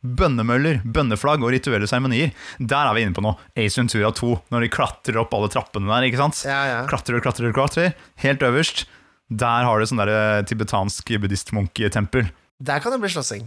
Bønnemøller, 0.00 0.78
bønneflagg 0.84 1.42
og 1.44 1.50
rituelle 1.52 1.86
seremonier. 1.90 2.30
Der 2.58 2.88
er 2.88 2.94
vi 2.96 3.02
inne 3.04 3.12
på 3.16 3.24
noe. 3.24 3.36
Ace 3.58 3.76
Ventura 3.80 4.08
2, 4.16 4.30
når 4.54 4.64
de 4.64 4.70
klatrer 4.72 5.18
opp 5.20 5.34
alle 5.36 5.50
trappene 5.52 5.90
der. 5.90 6.06
ikke 6.08 6.20
sant? 6.22 6.40
Ja, 6.48 6.60
ja. 6.70 6.78
Klatrer 6.88 7.18
og 7.18 7.24
klatrer 7.26 7.50
og 7.50 7.56
klatrer. 7.58 7.92
Helt 8.24 8.40
øverst, 8.46 8.86
der 9.28 9.66
har 9.68 9.78
du 9.78 9.86
sånn 9.86 10.00
der 10.00 10.12
eh, 10.14 10.42
tibetansk 10.48 11.12
buddhistmunketempel. 11.20 12.30
Der 12.60 12.80
kan 12.80 12.92
det 12.96 13.00
bli 13.04 13.10
slåssing, 13.12 13.44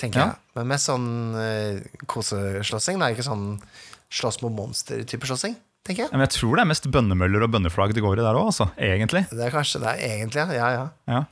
tenker 0.00 0.18
Ja. 0.20 0.24
jeg. 0.32 0.40
Men 0.56 0.72
mest 0.72 0.88
sånn 0.88 1.06
uh, 1.36 1.78
koseslåssing. 2.08 2.98
Det 3.00 3.06
er 3.10 3.14
ikke 3.16 3.28
sånn 3.28 3.46
slåss 4.12 4.40
mot 4.42 4.52
monster-type 4.56 5.28
slåssing, 5.28 5.54
tenker 5.88 6.04
jeg. 6.06 6.12
Men 6.12 6.24
jeg 6.26 6.34
tror 6.38 6.56
det 6.56 6.64
er 6.64 6.70
mest 6.72 6.88
bønnemøller 6.92 7.44
og 7.46 7.52
bønneflagg 7.54 7.94
det 7.96 8.02
går 8.04 8.20
i 8.20 8.24
der 8.24 8.36
òg, 8.40 8.50
altså. 8.50 8.66
Egentlig. 8.76 9.24
Det 9.30 9.44
er 9.46 9.54
kanskje 9.54 9.80
det, 9.84 9.92
er 9.94 10.16
egentlig, 10.18 10.40
ja. 10.42 10.56
ja, 10.56 10.68
ja. 10.76 10.84
Ja. 11.20 11.22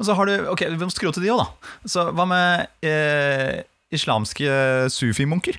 Og 0.00 0.04
så 0.08 0.16
har 0.16 0.28
du 0.28 0.34
Ok, 0.52 0.64
vi 0.72 0.84
må 0.84 0.92
skru 0.92 1.08
til 1.12 1.24
de 1.24 1.32
òg, 1.36 1.44
da. 1.44 1.72
Så 1.88 2.04
hva 2.16 2.26
med 2.28 2.66
eh, 2.84 3.62
islamske 3.94 4.46
sufimunker? 4.92 5.58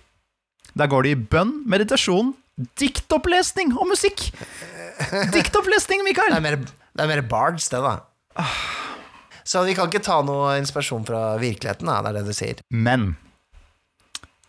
Der 0.78 0.90
går 0.92 1.08
de 1.08 1.14
i 1.16 1.20
bønn, 1.20 1.54
meditasjon, 1.70 2.34
diktopplesning 2.80 3.72
og 3.78 3.88
musikk! 3.92 4.28
Diktopplesning, 5.36 6.02
Det 6.04 6.10
Mikael! 6.10 6.34
er 6.38 6.42
mer, 6.44 6.58
det 6.58 7.04
er 7.06 7.10
mer 7.12 7.22
bards, 7.30 7.70
det, 7.70 7.80
da. 7.86 8.46
Så 9.48 9.62
vi 9.64 9.76
kan 9.78 9.88
ikke 9.88 10.02
ta 10.04 10.20
noe 10.26 10.58
inspirasjon 10.60 11.06
fra 11.08 11.22
virkeligheten, 11.42 11.88
da. 11.88 12.00
Det 12.04 12.12
er 12.12 12.18
det 12.20 12.26
du 12.28 12.36
sier. 12.36 12.62
Men 12.74 13.12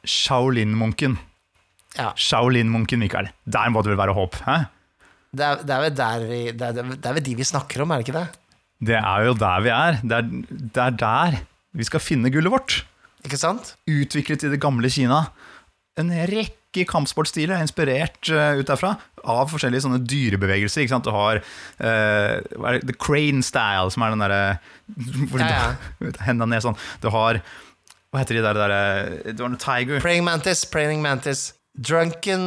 Shaolin-munken. 0.09 1.19
Ja. 1.99 2.11
Shaolin-munken, 2.17 3.01
Mikael. 3.03 3.31
Der 3.49 3.71
må 3.73 3.83
det 3.85 3.93
vel 3.93 4.01
være 4.01 4.17
håp? 4.17 4.37
Hæ? 4.47 4.59
Det 5.39 5.45
er, 5.45 5.63
det 5.69 5.75
er 5.77 5.91
der 5.93 6.23
vi 6.25 6.39
det 6.57 6.65
er, 6.71 6.77
det 6.97 7.05
er 7.07 7.17
vel 7.19 7.25
de 7.27 7.35
vi 7.37 7.45
snakker 7.45 7.83
om, 7.85 7.91
er 7.93 8.01
det 8.01 8.09
ikke 8.09 8.17
det? 8.19 8.29
Det 8.89 8.97
er 8.97 9.25
jo 9.27 9.35
der 9.37 9.61
vi 9.65 9.73
er. 9.75 9.99
Det 10.03 10.17
er, 10.17 10.31
det 10.49 10.85
er 10.87 10.95
der 11.03 11.39
vi 11.77 11.85
skal 11.85 12.01
finne 12.01 12.31
gullet 12.33 12.53
vårt. 12.55 12.79
Ikke 13.27 13.39
sant? 13.41 13.73
Utviklet 13.91 14.45
i 14.47 14.51
det 14.53 14.61
gamle 14.63 14.91
Kina. 14.93 15.25
En 15.99 16.11
rekke 16.31 16.85
kampsportstiler 16.87 17.57
er 17.57 17.65
inspirert 17.65 18.29
uh, 18.31 18.55
ut 18.61 18.69
derfra 18.69 18.93
av 19.29 19.49
forskjellige 19.51 19.83
sånne 19.87 19.99
dyrebevegelser. 20.07 20.85
Ikke 20.85 20.95
sant? 20.95 21.09
Du 21.09 21.15
har 21.15 21.41
uh, 21.43 22.79
the 22.87 22.95
crane 22.95 23.43
style, 23.43 23.91
som 23.91 24.05
er 24.07 24.15
den 24.15 24.23
derre 24.23 24.43
Ja, 25.43 25.73
du- 25.99 26.13
Hendene 26.29 26.53
ned 26.55 26.63
sånn. 26.67 26.79
Du 27.03 27.09
har 27.15 27.41
Hva 28.13 28.23
heter 28.23 28.39
de 28.39 28.45
der, 28.47 28.61
der 28.63 29.33
Du 29.35 29.43
har 29.45 29.51
noe 29.53 29.61
tiger. 29.61 29.99
Praying 30.05 30.25
mantis, 30.29 30.63
praying 30.71 31.03
mantis. 31.05 31.49
Drunken 31.79 32.45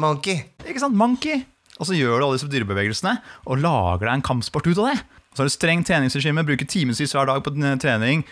monkey. 0.00 0.42
Ikke 0.68 0.80
sant? 0.84 0.96
Monkey. 0.96 1.42
Og 1.78 1.88
så 1.88 1.96
gjør 1.96 2.18
du 2.20 2.24
alle 2.26 2.36
disse 2.38 2.50
dyrebevegelsene 2.50 3.16
og 3.46 3.60
lager 3.62 4.08
deg 4.08 4.14
en 4.18 4.24
kampsport 4.28 4.66
ut 4.68 4.78
av 4.82 4.90
det. 4.92 4.98
Så 5.32 5.44
har 5.44 5.48
du 5.50 5.54
strengt 5.54 5.86
treningsregime, 5.86 6.42
bruker 6.46 6.66
timevis 6.66 7.12
hver 7.14 7.28
dag 7.30 7.44
på 7.46 7.52
trening. 7.78 8.24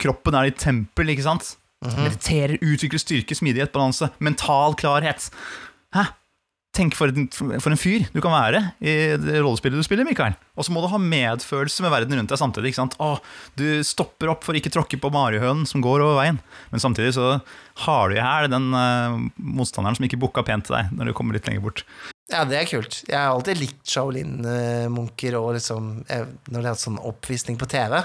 Kroppen 0.00 0.36
er 0.38 0.50
i 0.50 0.54
tempel, 0.56 1.12
ikke 1.14 1.26
sant? 1.26 1.54
Mediterer, 1.80 2.58
utvikler 2.60 3.00
styrke, 3.00 3.36
smidighet, 3.36 3.72
balanse, 3.72 4.10
mental 4.20 4.76
klarhet. 4.76 5.30
Hæ? 5.96 6.10
Tenk 6.76 6.94
for 6.94 7.10
en, 7.10 7.24
for 7.34 7.72
en 7.72 7.80
fyr 7.80 8.04
du 8.14 8.20
kan 8.22 8.30
være 8.30 8.60
i 8.78 8.92
det 9.18 9.40
rollespillet 9.40 9.80
du 9.80 9.82
spiller, 9.82 10.06
Mikael. 10.06 10.36
Og 10.54 10.66
så 10.66 10.70
må 10.70 10.84
du 10.84 10.86
ha 10.92 11.00
medfølelse 11.02 11.82
med 11.82 11.90
verden 11.90 12.14
rundt 12.14 12.30
deg 12.30 12.38
samtidig. 12.38 12.70
ikke 12.70 12.82
sant? 12.84 12.94
Å, 13.02 13.16
du 13.58 13.82
stopper 13.86 14.30
opp 14.30 14.46
for 14.46 14.54
å 14.54 14.60
ikke 14.60 14.70
tråkke 14.76 15.00
på 15.02 15.10
marihønen 15.10 15.66
som 15.66 15.82
går 15.82 16.04
over 16.04 16.20
veien. 16.20 16.38
Men 16.70 16.84
samtidig 16.84 17.16
så 17.16 17.40
har 17.86 18.12
du 18.12 18.14
i 18.14 18.22
hæl 18.22 18.46
den 18.52 18.70
uh, 18.76 19.18
motstanderen 19.42 19.98
som 19.98 20.06
ikke 20.06 20.20
booka 20.22 20.46
pent 20.46 20.68
til 20.68 20.78
deg 20.78 20.94
når 20.94 21.10
du 21.10 21.16
kommer 21.18 21.34
litt 21.34 21.50
lenger 21.50 21.64
bort. 21.64 21.82
Ja, 22.30 22.44
det 22.46 22.60
er 22.60 22.70
kult. 22.70 23.00
Jeg 23.08 23.18
har 23.18 23.32
alltid 23.32 23.58
likt 23.58 23.82
Shaolin-munker 23.90 25.34
og 25.40 25.56
liksom 25.56 26.04
eh, 26.06 26.28
Når 26.46 26.60
de 26.60 26.68
hadde 26.68 26.82
sånn 26.84 27.00
oppvisning 27.02 27.58
på 27.58 27.66
TV. 27.72 27.98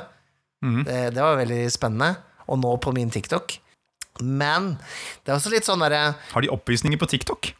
Mhm. 0.64 0.86
det, 0.88 1.02
det 1.16 1.22
var 1.22 1.38
veldig 1.42 1.62
spennende. 1.74 2.16
Og 2.48 2.60
nå 2.62 2.76
på 2.78 2.94
min 2.94 3.10
TikTok. 3.10 3.58
Men 4.22 4.76
det 5.26 5.34
er 5.34 5.36
også 5.40 5.52
litt 5.52 5.66
sånn 5.68 5.82
derre 5.84 6.16
Har 6.32 6.44
de 6.46 6.52
oppvisninger 6.54 7.00
på 7.02 7.10
TikTok? 7.12 7.52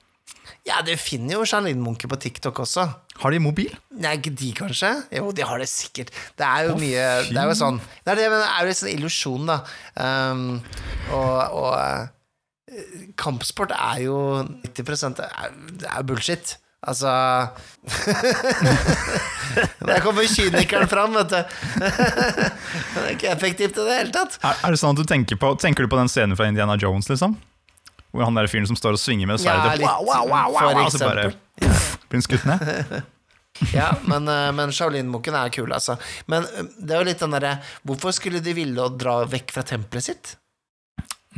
Ja, 0.66 0.80
du 0.82 0.96
finner 0.98 1.38
jo 1.38 1.46
Charlene-munker 1.46 2.10
på 2.10 2.18
TikTok 2.18 2.58
også. 2.64 2.88
Har 3.22 3.34
de 3.34 3.40
mobil? 3.44 3.74
Nei, 4.02 4.16
ikke 4.18 4.32
de, 4.34 4.50
kanskje? 4.58 4.90
Jo, 5.14 5.30
de 5.36 5.46
har 5.46 5.62
det 5.62 5.68
sikkert. 5.70 6.10
Det 6.40 6.48
er 6.48 6.70
jo 6.70 6.74
Å, 6.74 6.80
mye. 6.82 7.04
Det 7.30 7.38
er 7.38 7.52
jo 7.52 7.58
sånn 7.60 7.78
Det 7.78 8.14
er, 8.16 8.18
det, 8.18 8.26
men 8.34 8.42
det 8.42 8.48
er 8.50 8.64
jo 8.64 8.70
litt 8.72 8.80
sånn 8.80 8.94
illusjon, 8.96 9.52
da. 9.52 9.60
Um, 9.94 10.46
og 11.14 11.60
og 11.60 11.70
eh, 11.78 13.06
kampsport 13.22 13.76
er 13.78 14.02
jo 14.08 14.18
90 14.66 15.22
er, 15.28 15.54
det 15.84 15.92
er 15.92 16.08
bullshit. 16.10 16.56
Altså 16.86 17.10
Der 19.88 20.02
kommer 20.04 20.28
kynikeren 20.30 20.88
fram, 20.92 21.16
vet 21.16 21.32
du. 21.32 21.38
det 21.82 23.02
er 23.02 23.10
ikke 23.16 23.32
effektivt 23.32 23.80
i 23.80 23.86
det 23.88 23.98
hele 24.00 24.14
tatt. 24.14 24.38
Er, 24.44 24.60
er 24.68 24.76
det 24.76 24.80
sånn 24.82 24.96
at 24.96 25.02
du 25.02 25.08
tenker 25.10 25.40
på 25.40 25.48
Tenker 25.62 25.86
du 25.86 25.92
på 25.92 26.00
den 26.00 26.12
scenen 26.12 26.38
fra 26.38 26.48
Indiana 26.52 26.76
Jones, 26.82 27.10
liksom? 27.12 27.32
Hvor 28.16 28.28
han 28.28 28.38
der 28.38 28.48
fyren 28.52 28.68
som 28.70 28.78
står 28.80 28.96
og 28.96 29.02
svinger 29.02 29.28
med 29.28 29.42
sverdet, 29.44 29.82
ja, 29.84 29.96
wow, 30.00 30.08
wow, 30.08 30.30
wow, 30.32 30.48
wow, 30.56 30.86
og 30.86 30.92
så 30.94 31.02
bare 31.04 31.26
eksempel. 31.28 32.00
blir 32.08 32.22
han 32.22 32.26
skutt 32.30 32.46
ned? 32.52 32.62
Ja, 33.72 33.94
men, 34.04 34.26
eh, 34.28 34.50
men 34.52 34.68
Shaolin-munken 34.76 35.32
er 35.40 35.48
kul, 35.56 35.72
altså. 35.72 35.94
Men 36.28 36.44
eh, 36.44 36.66
det 36.76 36.92
er 36.92 37.00
jo 37.00 37.06
litt 37.08 37.22
den 37.24 37.32
derre 37.38 37.54
Hvorfor 37.88 38.12
skulle 38.12 38.42
de 38.44 38.52
ville 38.52 38.84
å 38.84 38.92
dra 38.92 39.22
vekk 39.32 39.54
fra 39.56 39.64
tempelet 39.64 40.04
sitt? 40.10 40.34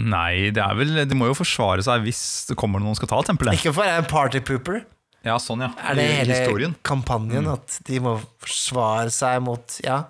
Nei, 0.02 0.50
det 0.54 0.64
er 0.64 0.74
vel 0.78 0.98
De 1.10 1.18
må 1.18 1.30
jo 1.30 1.38
forsvare 1.38 1.86
seg 1.86 2.02
hvis 2.06 2.22
det 2.50 2.58
kommer 2.58 2.82
noen 2.82 2.96
og 2.96 2.98
skal 2.98 3.12
ta 3.12 3.22
tempelet. 3.30 3.60
Ikke 3.62 3.74
for 3.74 3.86
jeg 3.86 4.00
er 4.00 4.02
en 4.02 4.10
partypooper. 4.10 4.82
Ja, 5.26 5.38
sånn, 5.42 5.64
ja. 5.66 5.72
Er 5.82 5.96
det 5.98 6.06
hele 6.22 6.36
historien. 6.38 6.76
kampanjen 6.88 7.48
at 7.52 7.80
de 7.88 8.00
må 8.00 8.18
forsvare 8.44 9.10
seg 9.12 9.42
mot 9.44 9.80
Ja, 9.84 10.04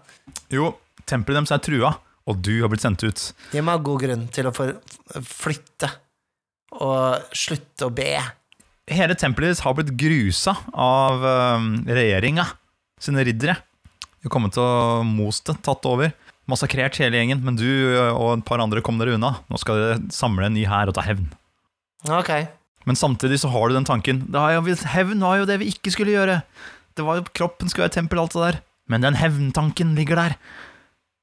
Jo, 0.54 0.74
tempelet 1.08 1.40
deres 1.40 1.52
er 1.56 1.64
trua, 1.64 1.94
og 2.28 2.42
du 2.44 2.62
har 2.62 2.70
blitt 2.70 2.84
sendt 2.84 3.04
ut. 3.08 3.24
de 3.52 3.62
må 3.64 3.72
ha 3.72 3.78
god 3.82 4.02
grunn 4.04 4.28
til 4.36 4.48
å 4.50 4.52
flytte 4.54 5.90
og 6.78 7.32
slutte 7.34 7.88
å 7.88 7.94
be. 7.96 8.12
Hele 8.88 9.16
tempelet 9.20 9.54
deres 9.56 9.64
har 9.66 9.74
blitt 9.76 9.96
grusa 10.00 10.54
av 10.74 11.24
um, 11.58 11.72
regjeringa 11.88 12.46
sine 13.00 13.24
riddere. 13.28 13.58
De 14.20 14.28
har 14.28 14.34
kommet 14.34 14.58
og 14.60 15.06
most 15.08 15.48
det, 15.50 15.58
tatt 15.66 15.86
over. 15.90 16.14
Massakrert 16.48 16.96
hele 17.02 17.18
gjengen, 17.20 17.42
men 17.44 17.58
du 17.60 17.66
og 18.14 18.38
et 18.38 18.46
par 18.48 18.62
andre 18.64 18.80
kom 18.86 19.00
dere 19.00 19.18
unna. 19.18 19.34
Nå 19.52 19.60
skal 19.60 19.76
dere 19.82 19.98
samle 20.16 20.48
en 20.48 20.56
ny 20.56 20.64
hær 20.70 20.88
og 20.92 20.96
ta 20.96 21.04
hevn. 21.04 21.28
Ok. 22.08 22.32
Men 22.88 22.96
samtidig 22.96 23.42
så 23.42 23.52
har 23.52 23.68
du 23.68 23.76
den 23.76 23.88
tanken 23.88 24.24
jo, 24.32 24.76
Hevn 24.94 25.24
var 25.24 25.42
jo 25.42 25.48
det 25.50 25.60
vi 25.60 25.72
ikke 25.74 25.92
skulle 25.92 26.16
gjøre. 26.16 26.42
Det 26.96 27.04
var 27.06 27.20
jo 27.20 27.28
Kroppen 27.36 27.70
skulle 27.70 27.90
være 27.90 27.98
tempel, 28.00 28.22
alt 28.22 28.36
det 28.36 28.46
der. 28.46 28.60
Men 28.88 29.04
den 29.04 29.18
hevntanken 29.20 29.92
ligger 29.98 30.16
der. 30.16 30.38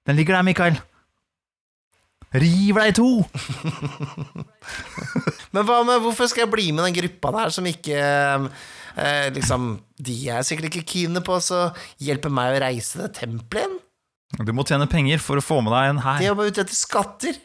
Den 0.05 0.19
ligger 0.19 0.37
der, 0.37 0.45
Mikael. 0.45 0.77
Riv 2.35 2.77
deg 2.81 2.91
i 2.91 2.95
to! 2.97 3.09
Men 5.55 5.67
hva 5.69 5.79
med, 5.87 6.01
hvorfor 6.03 6.27
skal 6.27 6.45
jeg 6.45 6.53
bli 6.53 6.67
med 6.75 6.89
den 6.89 6.97
gruppa 6.97 7.31
der 7.37 7.53
som 7.55 7.67
ikke 7.71 7.95
eh, 7.95 9.29
Liksom, 9.37 9.69
de 10.03 10.17
er 10.35 10.43
sikkert 10.47 10.73
ikke 10.73 10.87
keene 10.97 11.23
på 11.25 11.39
å 11.39 11.61
hjelpe 12.03 12.33
meg 12.35 12.57
å 12.57 12.63
reise 12.67 13.05
det 13.05 13.13
tempelet 13.21 13.63
igjen. 13.63 13.79
Du 14.43 14.51
må 14.57 14.65
tjene 14.67 14.91
penger 14.91 15.23
for 15.23 15.39
å 15.39 15.45
få 15.45 15.61
med 15.63 15.71
deg 15.77 15.93
en 15.93 16.01
De 16.01 16.07
hær. 16.09 16.25
er 16.27 16.39
bare 16.41 16.51
ute 16.51 16.65
etter 16.65 16.75
skatter. 16.75 17.39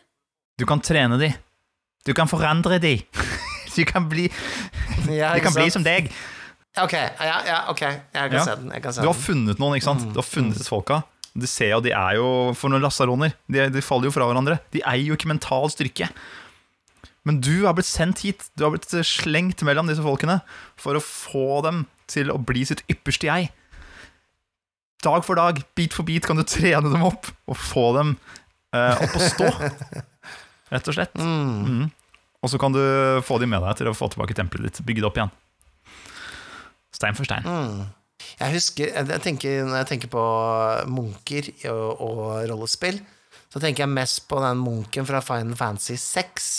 Du 0.58 0.65
kan 0.65 0.82
trene 0.82 1.19
de. 1.21 1.29
Du 2.08 2.15
kan 2.17 2.32
forandre 2.32 2.82
de. 2.82 2.95
De 3.79 3.85
kan 3.87 4.09
bli, 4.11 4.27
Ja, 5.07 5.31
du 5.37 5.45
kan 5.45 5.55
bli 5.55 5.69
som 5.73 5.85
deg. 5.85 6.11
Ok, 6.79 6.93
ja, 6.93 7.37
ja, 7.47 7.59
ok. 7.71 7.81
Jeg 7.81 8.31
kan 8.31 8.43
se 8.45 8.57
den. 8.59 8.73
Kan 8.83 8.93
se 8.95 9.01
Du 9.03 9.09
har 9.09 9.17
funnet 9.17 9.59
noen, 9.61 9.79
ikke 9.79 9.87
sant? 9.89 10.05
Du 10.13 10.19
har 10.21 10.27
funnet 10.27 10.59
disse 10.59 10.69
folka. 10.71 11.01
Du 11.39 11.45
ser 11.49 11.71
jo, 11.73 11.79
De 11.83 11.91
er 11.95 12.17
jo 12.19 12.27
for 12.57 12.71
noen 12.71 12.83
lasaroner. 12.83 13.33
De, 13.51 13.65
de 13.73 13.81
faller 13.85 14.09
jo 14.09 14.13
fra 14.15 14.27
hverandre. 14.29 14.59
De 14.73 14.81
eier 14.83 15.09
jo 15.11 15.17
ikke 15.17 15.31
mental 15.31 15.69
styrke. 15.73 16.09
Men 17.27 17.39
du 17.43 17.65
har 17.65 17.75
blitt 17.77 17.89
sendt 17.89 18.23
hit. 18.25 18.47
Du 18.57 18.63
har 18.65 18.73
blitt 18.73 18.89
slengt 19.05 19.63
mellom 19.67 19.89
disse 19.89 20.03
folkene 20.05 20.39
for 20.79 20.97
å 20.97 21.03
få 21.03 21.61
dem 21.65 21.83
til 22.09 22.31
å 22.33 22.39
bli 22.41 22.63
sitt 22.65 22.81
ypperste 22.89 23.27
jeg. 23.29 23.51
Dag 25.05 25.23
for 25.23 25.39
dag, 25.39 25.61
bit 25.79 25.93
for 25.95 26.03
bit, 26.07 26.25
kan 26.27 26.39
du 26.39 26.43
trene 26.47 26.89
dem 26.91 27.05
opp 27.07 27.29
og 27.47 27.55
få 27.59 27.85
dem 27.95 28.15
eh, 28.75 29.03
opp 29.05 29.15
å 29.15 29.21
stå. 29.29 29.51
Rett 30.73 30.89
og 30.91 30.97
slett. 30.97 31.15
Mm. 31.15 31.53
Mhm. 31.63 31.87
Og 32.39 32.52
så 32.52 32.60
kan 32.62 32.75
du 32.75 32.82
få 33.25 33.39
dem 33.41 33.52
med 33.52 33.63
deg 33.65 33.80
til 33.82 33.89
å 33.91 33.95
få 33.97 34.08
tilbake 34.12 34.36
tempelet 34.38 34.69
ditt. 34.69 34.84
Bygge 34.88 35.04
det 35.04 35.10
opp 35.10 35.19
igjen. 35.19 35.32
Stein 36.95 37.17
for 37.17 37.28
stein. 37.28 37.47
Mm. 37.47 37.88
Jeg 38.39 38.56
husker 38.56 38.91
jeg 38.91 39.21
tenker, 39.23 39.63
Når 39.67 39.82
jeg 39.82 39.89
tenker 39.93 40.12
på 40.12 40.23
munker 40.91 41.49
og, 41.71 42.04
og 42.04 42.21
rollespill, 42.52 42.99
så 43.49 43.62
tenker 43.62 43.86
jeg 43.86 43.91
mest 43.91 44.23
på 44.30 44.39
den 44.43 44.62
munken 44.62 45.08
fra 45.08 45.21
Final 45.25 45.58
Fantasy 45.60 45.97
6. 45.99 46.52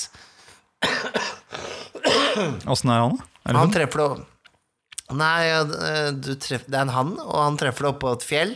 Åssen 2.70 2.92
er 2.92 3.04
han, 3.04 3.16
da? 3.16 3.56
Han 3.56 3.72
treffer 3.72 4.02
det 4.02 4.26
Nei, 5.10 5.38
ja, 5.48 5.64
du 6.14 6.34
treff, 6.38 6.68
det 6.70 6.76
er 6.76 6.84
en 6.84 6.92
han, 6.94 7.08
og 7.18 7.38
han 7.40 7.56
treffer 7.58 7.82
det 7.82 7.90
oppå 7.96 8.12
et 8.14 8.22
fjell. 8.22 8.52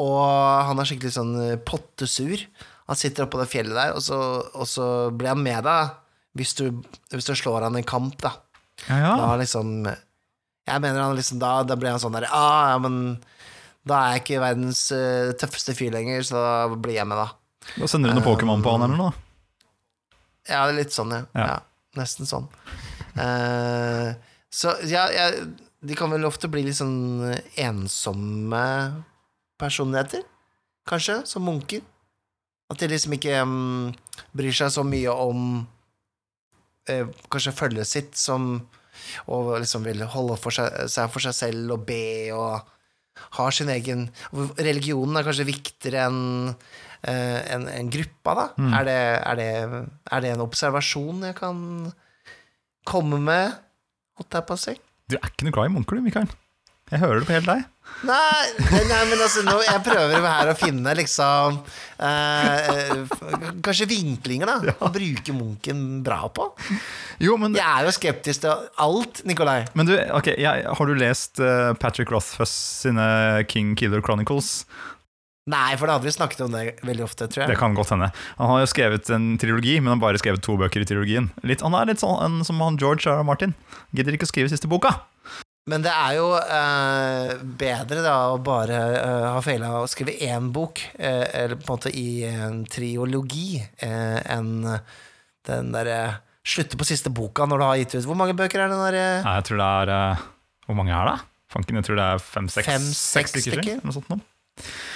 Og 0.00 0.22
han 0.24 0.80
er 0.80 0.88
skikkelig 0.88 1.12
sånn 1.12 1.34
eh, 1.42 1.58
pottesur. 1.68 2.40
Han 2.88 2.96
sitter 2.96 3.26
oppå 3.26 3.42
det 3.42 3.50
fjellet 3.50 3.76
der, 3.76 3.92
og 3.92 4.00
så, 4.04 4.18
og 4.56 4.64
så 4.70 4.86
blir 5.12 5.34
han 5.34 5.42
med 5.44 5.66
deg 5.66 5.92
hvis 6.36 6.54
du, 6.58 6.66
hvis 7.12 7.28
du 7.28 7.34
slår 7.36 7.66
han 7.66 7.78
i 7.78 7.84
kamp, 7.86 8.18
da. 8.22 8.34
Ja, 8.86 8.98
ja. 9.00 9.12
Da 9.16 9.36
liksom 9.40 9.86
Jeg 9.86 10.82
mener 10.84 11.00
han 11.00 11.16
liksom 11.16 11.38
da, 11.40 11.62
da 11.64 11.78
ble 11.80 11.94
han 11.94 12.00
sånn 12.02 12.12
der 12.12 12.26
ah, 12.28 12.74
ja, 12.74 12.80
men 12.82 13.16
da 13.86 14.00
er 14.02 14.16
jeg 14.16 14.24
ikke 14.24 14.42
verdens 14.42 14.80
uh, 14.90 15.30
tøffeste 15.38 15.76
fyr 15.78 15.92
lenger, 15.94 16.24
så 16.26 16.40
da 16.42 16.74
blir 16.74 16.96
jeg 16.98 17.06
med, 17.06 17.20
da. 17.20 17.28
Da 17.76 17.88
sender 17.90 18.10
du 18.10 18.18
noe 18.18 18.26
Pokémon 18.26 18.64
på 18.64 18.72
han 18.74 18.82
eller 18.88 18.98
noe. 18.98 19.12
Ja, 20.46 20.64
det 20.66 20.72
er 20.72 20.78
litt 20.80 20.94
sånn, 20.94 21.14
ja. 21.14 21.22
Ja. 21.38 21.46
ja. 21.52 21.58
nesten 21.98 22.26
sånn. 22.26 22.48
Uh, 23.14 24.10
så 24.50 24.74
ja, 24.90 25.06
ja, 25.14 25.28
de 25.86 25.98
kan 25.98 26.10
vel 26.10 26.26
ofte 26.26 26.50
bli 26.50 26.64
litt 26.66 26.78
sånn 26.80 27.30
ensomme 27.62 28.64
personligheter, 29.60 30.26
kanskje, 30.90 31.20
som 31.30 31.46
munker. 31.46 31.84
At 32.72 32.82
de 32.82 32.90
liksom 32.90 33.14
ikke 33.14 33.38
um, 33.46 33.94
bryr 34.34 34.54
seg 34.54 34.72
så 34.74 34.82
mye 34.86 35.14
om 35.14 35.62
eh, 36.90 37.06
kanskje 37.32 37.56
følget 37.56 37.90
sitt 37.90 38.16
som 38.18 38.56
Og 39.30 39.52
liksom 39.60 39.84
vil 39.84 40.00
holde 40.08 40.38
for 40.40 40.54
seg, 40.54 40.88
seg 40.90 41.12
for 41.12 41.22
seg 41.22 41.34
selv 41.36 41.76
og 41.76 41.84
be 41.88 42.32
og 42.34 42.72
har 43.36 43.54
sin 43.54 43.70
egen 43.72 44.06
Religionen 44.58 45.16
er 45.16 45.26
kanskje 45.26 45.46
viktigere 45.48 46.06
enn 46.08 46.18
eh, 47.06 47.38
en, 47.54 47.90
gruppa, 47.92 48.34
da. 48.36 48.46
Er, 48.80 48.88
det, 48.88 48.96
er, 49.20 49.38
det, 49.40 49.84
er 50.12 50.24
det 50.24 50.32
en 50.34 50.44
observasjon 50.44 51.24
jeg 51.28 51.36
kan 51.38 51.60
komme 52.86 53.20
med, 53.22 53.56
holdt 54.18 54.36
jeg 54.38 54.48
på 54.48 54.56
å 54.56 54.62
si? 54.66 54.76
Du 55.06 55.16
er 55.18 55.30
ikke 55.30 55.46
noe 55.46 55.54
glad 55.54 55.70
i 55.70 55.74
munker, 55.76 55.98
du, 55.98 56.04
Mikael. 56.04 56.28
Jeg 56.90 57.02
hører 57.02 57.22
det 57.22 57.28
på 57.28 57.34
hele 57.34 57.54
deg. 57.54 57.64
Nei, 58.06 58.46
nei 58.90 59.02
men 59.08 59.20
altså, 59.24 59.42
nå, 59.46 59.54
jeg 59.64 59.82
prøver 59.86 60.20
her 60.20 60.50
å 60.52 60.54
finne 60.58 60.92
liksom 60.98 61.56
eh, 62.04 62.66
eh, 62.68 63.14
Kanskje 63.64 63.88
vinklinger, 63.90 64.50
da. 64.50 64.74
Å 64.84 64.90
bruke 64.92 65.34
Munken 65.36 65.84
bra 66.06 66.26
på. 66.28 66.50
Jo, 67.24 67.38
men, 67.40 67.56
Jeg 67.56 67.64
er 67.64 67.88
jo 67.88 67.94
skeptisk 67.96 68.44
til 68.44 68.66
alt, 68.84 69.22
Nikolai. 69.28 69.62
men 69.78 69.88
du, 69.88 69.94
ok, 70.18 70.34
jeg, 70.36 70.66
har 70.78 70.90
du 70.90 71.00
lest 71.00 71.40
uh, 71.40 71.72
Patrick 71.80 72.12
Rothfuss 72.12 72.52
sine 72.84 73.06
King 73.48 73.72
Killer 73.80 74.04
Chronicles? 74.04 74.66
Nei, 75.46 75.76
for 75.78 75.86
da 75.86 75.94
hadde 75.94 76.08
vi 76.08 76.12
snakket 76.14 76.40
om 76.42 76.54
det 76.56 76.62
veldig 76.82 77.04
ofte, 77.06 77.28
tror 77.30 77.46
Det 77.46 77.54
jeg. 77.54 77.60
kan 77.60 77.74
godt 77.78 77.92
hende. 77.94 78.08
Han 78.40 78.48
har 78.50 78.64
jo 78.64 78.70
skrevet 78.70 79.10
en 79.14 79.36
trilogi, 79.38 79.76
men 79.78 79.92
han 79.92 80.00
har 80.00 80.04
bare 80.08 80.18
skrevet 80.18 80.42
to 80.42 80.56
bøker 80.58 80.82
i 80.82 80.88
trilogien. 80.88 81.28
Litt, 81.46 81.62
han 81.62 81.76
er 81.78 81.86
litt 81.92 82.02
sånn 82.02 82.18
en, 82.24 82.40
som 82.46 82.58
han 82.64 82.78
George. 82.82 83.06
R. 83.06 83.22
Martin. 83.22 83.54
Gidder 83.94 84.16
ikke 84.18 84.26
å 84.26 84.32
skrive 84.32 84.50
siste 84.50 84.66
boka. 84.66 84.90
Men 85.66 85.82
det 85.82 85.90
er 85.90 86.12
jo 86.14 86.26
eh, 86.38 87.32
bedre 87.58 88.02
da 88.04 88.14
å 88.30 88.36
bare 88.38 88.76
eh, 89.00 89.24
ha 89.34 89.40
feila 89.42 89.72
å 89.80 89.88
skrive 89.90 90.14
én 90.22 90.52
bok, 90.54 90.78
eh, 90.94 91.24
eller 91.42 91.58
på 91.58 91.66
en 91.66 91.72
måte 91.74 91.90
i 91.90 92.22
en 92.28 92.60
triologi, 92.70 93.58
eh, 93.82 94.20
enn 94.36 94.60
den 95.46 95.72
derre 95.74 95.98
Slutte 96.46 96.78
på 96.78 96.86
siste 96.86 97.10
boka 97.10 97.42
når 97.50 97.58
du 97.58 97.64
har 97.66 97.78
gitt 97.80 97.94
ut 97.96 98.04
Hvor 98.06 98.18
mange 98.18 98.34
bøker 98.38 98.62
er 98.62 98.70
det 98.70 98.76
der? 98.78 98.96
eh? 99.00 99.24
Nei, 99.24 99.32
jeg 99.40 99.46
tror 99.48 99.58
det 99.58 99.66
er 99.80 99.90
eh, 99.96 100.20
Hvor 100.68 100.76
mange 100.78 100.92
er 100.94 101.08
det? 101.10 101.14
Fanken, 101.50 101.78
jeg 101.80 101.86
tror 101.88 101.98
det 101.98 102.04
er 102.06 102.22
fem-seks 102.22 102.68
Fem, 102.70 102.84
seks 102.86 103.34
seks 103.34 103.34
stykker. 103.34 103.62
stykker? 103.64 103.80
Noe 103.82 103.94
sånt 103.96 104.12
noe. 104.12 104.22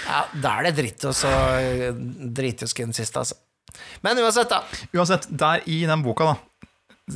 Ja, 0.07 0.21
da 0.47 0.53
er 0.61 0.69
det 0.69 0.73
dritt 0.79 1.07
å 1.07 1.13
så 1.15 1.31
skrive 2.71 2.87
den 2.93 2.95
siste, 2.97 3.23
altså. 3.23 3.35
Men 4.07 4.19
uansett, 4.23 4.51
da. 4.51 4.63
Uansett, 4.95 5.27
der 5.43 5.67
i 5.71 5.81
den 5.91 6.03
boka, 6.07 6.31
da 6.31 6.37
eh, 6.39 6.50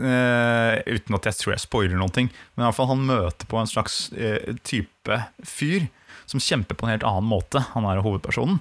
Uten 0.00 1.18
at 1.18 1.28
jeg 1.28 1.38
tror 1.40 1.54
jeg 1.54 1.64
spoiler 1.64 1.98
noen 1.98 2.14
ting, 2.14 2.30
men 2.54 2.64
i 2.64 2.66
hvert 2.68 2.78
fall 2.78 2.90
han 2.92 3.04
møter 3.08 3.48
på 3.50 3.60
en 3.60 3.70
slags 3.70 4.08
eh, 4.12 4.54
type 4.66 5.20
fyr 5.46 5.86
som 6.30 6.40
kjemper 6.42 6.78
på 6.78 6.86
en 6.86 6.94
helt 6.94 7.06
annen 7.06 7.28
måte. 7.28 7.62
Han 7.74 7.86
er 7.88 8.02
hovedpersonen. 8.04 8.60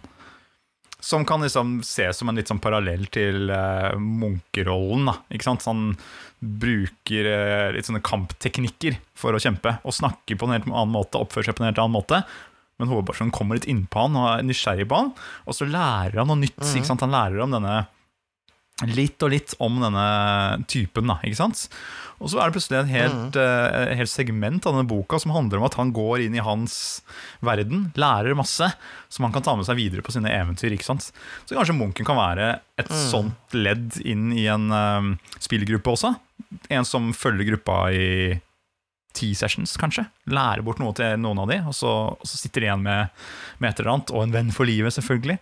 Som 1.04 1.26
kan 1.28 1.43
liksom 1.43 1.82
ses 1.84 2.15
som 2.19 2.30
en 2.32 2.38
litt 2.39 2.48
sånn 2.48 2.62
parallell 2.63 3.10
til 3.12 3.52
eh, 3.52 3.96
munkerollen. 4.00 5.10
da, 5.10 5.17
ikke 5.36 5.50
sant? 5.50 5.65
Så 5.65 5.74
Han 5.74 5.98
bruker 6.39 7.28
eh, 7.28 7.69
litt 7.76 7.88
sånne 7.88 8.04
kampteknikker 8.04 8.98
for 9.19 9.36
å 9.36 9.41
kjempe, 9.43 9.78
og 9.84 9.96
snakker 9.96 10.39
på 10.39 10.48
en 10.48 10.56
helt 10.58 10.69
annen 10.72 10.96
måte, 10.96 11.19
oppfører 11.19 11.50
seg 11.50 11.58
på 11.58 11.63
en 11.63 11.72
helt 11.72 11.82
annen 11.84 11.98
måte. 11.98 12.22
Men 12.80 12.89
hovedpersonen 12.89 13.34
kommer 13.36 13.60
litt 13.60 13.67
innpå 13.69 14.08
han 14.08 14.15
og 14.19 14.30
er 14.32 14.48
nysgjerrig 14.48 14.88
på 14.89 15.02
han, 15.02 15.12
og 15.48 15.56
så 15.56 15.67
lærer 15.69 16.22
han 16.22 16.32
noe 16.32 16.41
nytt. 16.41 16.58
ikke 16.63 16.88
sant? 16.88 17.04
Han 17.06 17.13
lærer 17.15 17.43
om 17.46 17.54
denne 17.54 17.84
litt 18.90 19.22
og 19.22 19.30
litt 19.32 19.54
om 19.62 19.78
denne 19.84 20.06
typen, 20.70 21.08
da, 21.12 21.20
ikke 21.24 21.38
sant? 21.38 21.68
Og 22.24 22.32
så 22.32 22.40
er 22.40 22.50
det 22.50 22.56
plutselig 22.56 22.80
en 22.80 22.90
helt, 22.90 23.36
mm. 23.36 23.38
uh, 23.38 23.94
helt 24.00 24.12
segment 24.12 24.66
av 24.66 24.76
denne 24.76 24.90
boka 24.90 25.20
som 25.22 25.34
handler 25.36 25.60
om 25.60 25.68
at 25.68 25.78
han 25.78 25.92
går 25.96 26.24
inn 26.26 26.38
i 26.38 26.44
hans 26.44 26.76
verden, 27.44 27.90
lærer 28.00 28.38
masse, 28.38 28.70
som 29.14 29.28
han 29.28 29.36
kan 29.36 29.46
ta 29.46 29.56
med 29.60 29.68
seg 29.68 29.78
videre 29.78 30.06
på 30.06 30.16
sine 30.16 30.32
eventyr, 30.34 30.74
ikke 30.74 30.88
sant? 30.88 31.12
Så 31.46 31.58
kanskje 31.58 31.76
Munken 31.78 32.08
kan 32.08 32.18
være 32.20 32.56
et 32.82 32.90
sånt 33.12 33.58
ledd 33.58 34.00
inn 34.02 34.32
i 34.34 34.48
en 34.52 34.72
uh, 34.74 35.36
spillgruppe 35.44 35.94
også? 35.94 36.16
En 36.74 36.88
som 36.88 37.12
følger 37.18 37.54
gruppa 37.54 37.78
i 37.94 38.10
ti 39.14 39.34
sessions, 39.38 39.76
kanskje? 39.78 40.08
Lærer 40.34 40.66
bort 40.66 40.82
noe 40.82 40.96
til 40.98 41.20
noen 41.22 41.44
av 41.44 41.52
de, 41.52 41.60
og 41.70 41.78
så, 41.78 41.94
og 42.18 42.26
så 42.26 42.40
sitter 42.40 42.64
de 42.64 42.72
igjen 42.72 42.88
med, 42.88 43.14
med 43.62 43.70
et 43.70 43.84
eller 43.84 43.94
annet, 43.94 44.14
og 44.16 44.26
en 44.26 44.34
venn 44.34 44.50
for 44.56 44.70
livet, 44.70 44.96
selvfølgelig. 44.96 45.38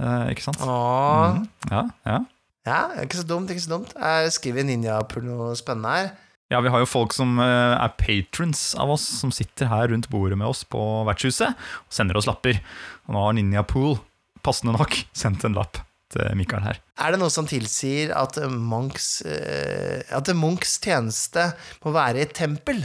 Uh, 0.00 0.26
ikke 0.32 0.48
sant? 0.48 0.62
Mhm. 0.64 1.48
Ja, 1.70 1.86
ja. 2.08 2.20
Ja, 2.68 2.90
ikke 3.00 3.20
så 3.20 3.24
dumt, 3.24 3.52
ikke 3.52 3.64
så 3.64 3.76
dumt. 3.76 3.94
Jeg 3.96 4.34
skriver 4.36 4.66
noe 4.68 5.54
spennende 5.58 5.94
her. 5.94 6.10
Ja, 6.50 6.58
vi 6.58 6.70
har 6.72 6.82
jo 6.82 6.88
folk 6.90 7.14
som 7.14 7.38
eh, 7.38 7.76
er 7.78 7.92
patrons 7.94 8.72
av 8.74 8.90
oss, 8.90 9.04
som 9.20 9.30
sitter 9.30 9.70
her 9.70 9.92
rundt 9.92 10.08
bordet 10.10 10.38
med 10.38 10.50
oss 10.50 10.64
på 10.66 10.80
vertshuset 11.06 11.54
og 11.54 11.94
sender 11.94 12.18
oss 12.18 12.26
lapper. 12.26 12.58
Og 13.06 13.14
nå 13.14 13.22
har 13.22 13.36
Ninja 13.38 13.62
Pool, 13.62 13.94
passende 14.42 14.74
nok, 14.74 14.98
sendt 15.22 15.46
en 15.46 15.54
lapp 15.54 15.78
til 16.10 16.26
Mikael 16.34 16.66
her. 16.66 16.80
Er 16.98 17.14
det 17.14 17.20
noe 17.22 17.30
som 17.30 17.46
tilsier 17.46 18.10
at 18.18 18.40
Munchs, 18.50 19.20
eh, 19.22 20.02
at 20.10 20.32
Munchs 20.34 20.80
tjeneste 20.82 21.52
må 21.84 21.94
være 21.94 22.18
i 22.18 22.26
et 22.26 22.34
tempel? 22.34 22.82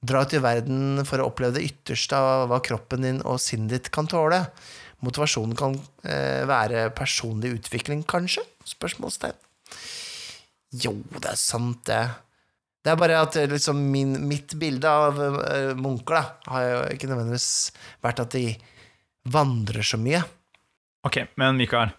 Dra 0.00 0.22
ut 0.24 0.32
i 0.32 0.40
verden 0.40 1.04
for 1.04 1.20
å 1.20 1.28
oppleve 1.28 1.58
det 1.58 1.68
ytterste 1.68 2.16
av 2.16 2.48
hva 2.48 2.62
kroppen 2.64 3.04
din 3.04 3.20
og 3.26 3.36
sinnet 3.42 3.74
ditt 3.74 3.92
kan 3.92 4.08
tåle. 4.08 4.46
Motivasjonen 5.04 5.58
kan 5.58 5.76
eh, 6.08 6.46
være 6.48 6.88
personlig 6.96 7.58
utvikling, 7.58 8.00
kanskje? 8.08 8.48
Spørsmålstegn. 8.68 9.36
Jo, 10.84 10.94
det 11.16 11.30
er 11.32 11.38
sant, 11.40 11.84
det. 11.88 12.02
Det 12.84 12.92
er 12.92 12.98
bare 13.00 13.20
at 13.20 13.36
eh, 13.36 13.48
liksom 13.50 13.80
min, 13.92 14.14
mitt 14.28 14.54
bilde 14.60 14.88
av 14.88 15.18
uh, 15.18 15.74
munker 15.76 16.18
da, 16.18 16.24
har 16.52 16.66
jo 16.66 16.82
ikke 16.94 17.08
nødvendigvis 17.10 17.48
vært 18.04 18.22
at 18.24 18.36
de 18.36 18.44
vandrer 19.28 19.84
så 19.84 19.98
mye. 20.00 20.22
Ok, 21.08 21.20
men 21.40 21.58
Mikael, 21.58 21.92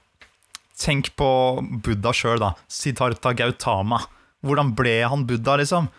tenk 0.80 1.12
på 1.20 1.30
Buddha 1.86 2.14
sjøl, 2.16 2.40
da. 2.42 2.54
Siddhartha 2.72 3.34
Gautama. 3.38 4.02
Hvordan 4.46 4.74
ble 4.78 4.96
han 5.12 5.28
Buddha, 5.30 5.60
liksom? 5.60 5.90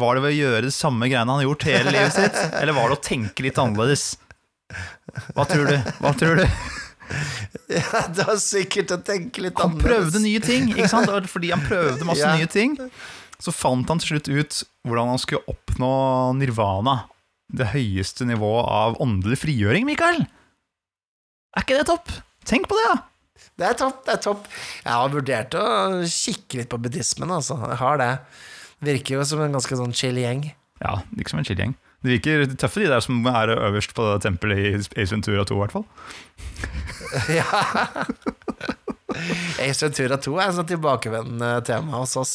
Var 0.00 0.16
det 0.16 0.24
ved 0.24 0.34
å 0.34 0.38
gjøre 0.40 0.66
de 0.66 0.74
samme 0.74 1.06
greiene 1.06 1.30
han 1.30 1.40
har 1.40 1.46
gjort 1.46 1.68
hele 1.70 1.92
livet 1.94 2.16
sitt, 2.16 2.40
eller 2.58 2.74
var 2.74 2.90
det 2.90 2.98
å 2.98 3.04
tenke 3.04 3.46
litt 3.46 3.60
annerledes? 3.62 4.06
Hva 5.36 5.44
tror 5.46 5.70
du? 5.70 5.76
Hva 6.00 6.12
tror 6.18 6.40
du? 6.40 6.46
Ja, 7.74 8.04
det 8.12 8.26
var 8.28 8.36
sikkert 8.42 8.92
å 8.94 8.98
tenke 9.04 9.42
litt 9.44 9.58
Han 9.60 9.76
prøvde 9.80 10.20
nye 10.22 10.40
ting, 10.44 10.68
ikke 10.74 10.88
sant? 10.90 11.08
Fordi 11.30 11.50
han 11.54 11.62
prøvde 11.64 12.06
masse 12.08 12.24
Ja. 12.26 12.34
nye 12.38 12.48
ting, 12.50 12.76
så 13.42 13.52
fant 13.54 13.88
han 13.90 14.00
til 14.02 14.14
slutt 14.14 14.30
ut 14.30 14.60
hvordan 14.86 15.10
han 15.14 15.20
skulle 15.22 15.44
oppnå 15.50 15.90
nirvana. 16.38 17.04
Det 17.54 17.70
høyeste 17.74 18.26
nivået 18.28 18.68
av 18.72 18.96
åndelig 19.04 19.38
frigjøring, 19.42 19.84
Mikael. 19.88 20.24
Er 21.54 21.62
ikke 21.66 21.76
det 21.78 21.86
topp? 21.90 22.10
Tenk 22.48 22.66
på 22.70 22.78
det, 22.80 22.86
da! 22.92 23.02
Det 23.54 23.66
er 23.68 23.76
topp, 23.78 24.00
det 24.06 24.12
er 24.16 24.22
topp. 24.24 24.46
Jeg 24.82 24.90
har 24.94 25.10
vurdert 25.12 25.54
å 25.58 25.64
kikke 26.10 26.58
litt 26.62 26.70
på 26.72 26.78
buddhismen, 26.82 27.30
altså. 27.30 27.54
Jeg 27.70 27.78
har 27.78 28.00
det. 28.00 28.08
Virker 28.84 29.18
jo 29.20 29.26
som 29.28 29.42
en 29.44 29.54
ganske 29.54 29.78
sånn 29.78 29.94
chill 29.94 30.18
gjeng. 30.18 30.48
Ja, 30.82 30.96
ikke 31.14 31.30
som 31.30 31.38
en 31.40 31.46
chill-gjeng. 31.46 31.76
Det 32.04 32.18
virker 32.18 32.42
tøffe, 32.60 32.82
de 32.84 32.90
der 32.92 33.00
som 33.00 33.24
er 33.30 33.54
øverst 33.56 33.94
på 33.96 34.04
tempelet 34.20 34.58
i 34.60 35.00
Ace 35.00 35.14
Ventura 35.14 35.44
2, 35.48 35.56
i 35.56 35.62
hvert 35.62 35.72
fall. 35.72 35.86
ja. 37.38 37.46
Ace 39.64 39.86
Ventura 39.86 40.18
2 40.20 40.34
er 40.36 40.50
et 40.50 40.58
sånt 40.58 40.68
tilbakevendende 40.68 41.54
tema 41.64 42.02
hos 42.02 42.12
oss. 42.20 42.34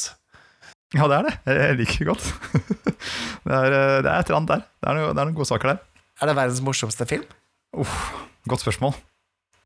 Ja, 0.97 1.05
det 1.05 1.19
er 1.19 1.27
det. 1.27 1.36
Jeg 1.53 1.77
liker 1.84 2.01
det 2.01 2.10
godt. 2.10 2.25
Det 3.49 3.55
er, 3.55 3.71
eh, 3.71 4.01
det 4.03 4.10
er 4.12 4.19
et 4.19 4.27
eller 4.27 4.38
annet 4.41 4.49
der. 4.51 4.63
Det 4.84 4.89
er, 4.89 4.97
noe, 4.97 5.12
det 5.15 5.21
er 5.21 5.27
noen 5.29 5.38
gode 5.38 5.47
saker 5.47 5.69
der. 5.71 5.77
Er 6.19 6.29
det 6.29 6.34
verdens 6.38 6.60
morsomste 6.62 7.05
film? 7.08 7.23
Godt 8.51 8.62
spørsmål. 8.62 8.91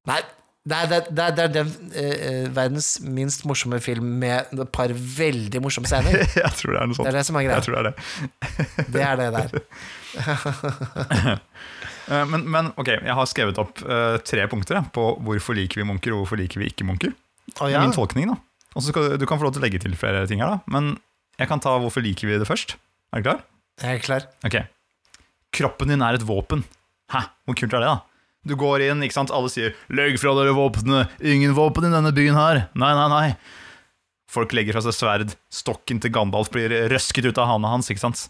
Nei, 0.08 0.20
det 0.64 0.78
er, 0.80 0.88
det 0.88 1.20
er, 1.20 1.32
det 1.36 1.44
er, 1.44 1.50
den 1.52 1.72
eh, 2.00 2.46
verdens 2.56 2.94
minst 3.04 3.44
morsomme 3.50 3.82
film 3.84 4.06
med 4.22 4.54
et 4.56 4.70
par 4.72 4.94
veldig 4.96 5.60
morsomme 5.64 5.90
scener. 5.92 6.22
Jeg 6.40 6.54
tror 6.60 6.72
det 6.78 6.80
er 6.80 6.88
noe 6.88 6.96
sånt. 6.96 7.08
Det 7.10 7.12
er 7.12 7.18
det 7.20 7.26
som 7.28 7.36
er 7.40 7.44
Jeg 7.44 7.52
greia. 7.52 7.64
tror 7.66 7.76
det 7.76 7.82
er 7.82 7.88
det. 7.90 8.88
Det 8.96 9.04
er 9.04 9.16
det 9.20 9.30
der. 9.36 9.50
Eh, 12.04 12.26
Men, 12.28 12.42
men 12.52 12.68
ok, 12.76 12.90
jeg 13.00 13.14
har 13.16 13.28
skrevet 13.32 13.56
opp 13.62 13.80
uh, 13.88 14.18
tre 14.28 14.44
punkter 14.52 14.76
jeg, 14.76 14.90
på 14.92 15.06
hvorfor 15.24 15.56
liker 15.56 15.80
vi 15.80 15.86
munker, 15.88 16.12
og 16.12 16.26
hvorfor 16.26 16.36
liker 16.36 16.60
vi 16.60 16.68
ikke 16.68 16.84
munker. 16.84 17.14
Oh, 17.62 17.70
ja. 17.72 17.80
Min 17.80 17.94
tolkning 17.96 18.28
da 18.28 18.36
Og 18.76 18.84
så 18.84 18.90
skal, 18.92 19.14
Du 19.20 19.24
kan 19.30 19.40
få 19.40 19.48
lov 19.48 19.54
til 19.56 19.62
å 19.62 19.64
legge 19.64 19.80
til 19.80 19.96
flere 20.00 20.26
ting 20.28 20.40
her 20.44 20.52
da 20.52 20.60
Men 20.72 20.98
jeg 21.40 21.48
kan 21.48 21.60
ta 21.64 21.78
hvorfor 21.80 22.04
liker 22.04 22.28
vi 22.28 22.36
det 22.42 22.48
først 22.50 22.76
Er 23.16 23.24
du 23.24 23.28
klar? 23.30 23.42
Jeg 23.84 24.00
er 24.00 24.04
klar. 24.04 24.28
Ok 24.48 24.60
Kroppen 25.56 25.92
din 25.96 26.04
er 26.04 26.20
et 26.20 26.24
våpen 26.28 26.64
Hæ? 27.16 27.24
Hvor 27.48 27.56
kult 27.60 27.76
er 27.76 27.84
det 27.84 27.90
da? 27.94 27.98
Du 28.44 28.56
går 28.60 28.84
inn, 28.90 29.04
ikke 29.06 29.16
sant? 29.16 29.32
Alle 29.32 29.52
sier 29.52 29.76
Legg 29.94 30.18
fra 30.20 30.34
dere 30.36 30.56
våpnene 30.56 31.06
Ingen 31.24 31.56
våpen 31.56 31.88
i 31.88 31.94
denne 31.94 32.12
byen 32.16 32.36
her 32.36 32.66
Nei, 32.76 32.92
nei, 32.98 33.10
nei 33.14 33.28
Folk 34.34 34.54
legger 34.58 34.76
fra 34.76 34.82
seg 34.84 34.96
sverd, 34.98 35.36
stokken 35.54 36.00
til 36.02 36.12
Gandalf 36.14 36.50
blir 36.54 36.72
røsket 36.90 37.28
ut 37.28 37.38
av 37.38 37.52
handa 37.52 37.70
hans. 37.70 37.92
ikke 37.94 38.02
sant? 38.02 38.24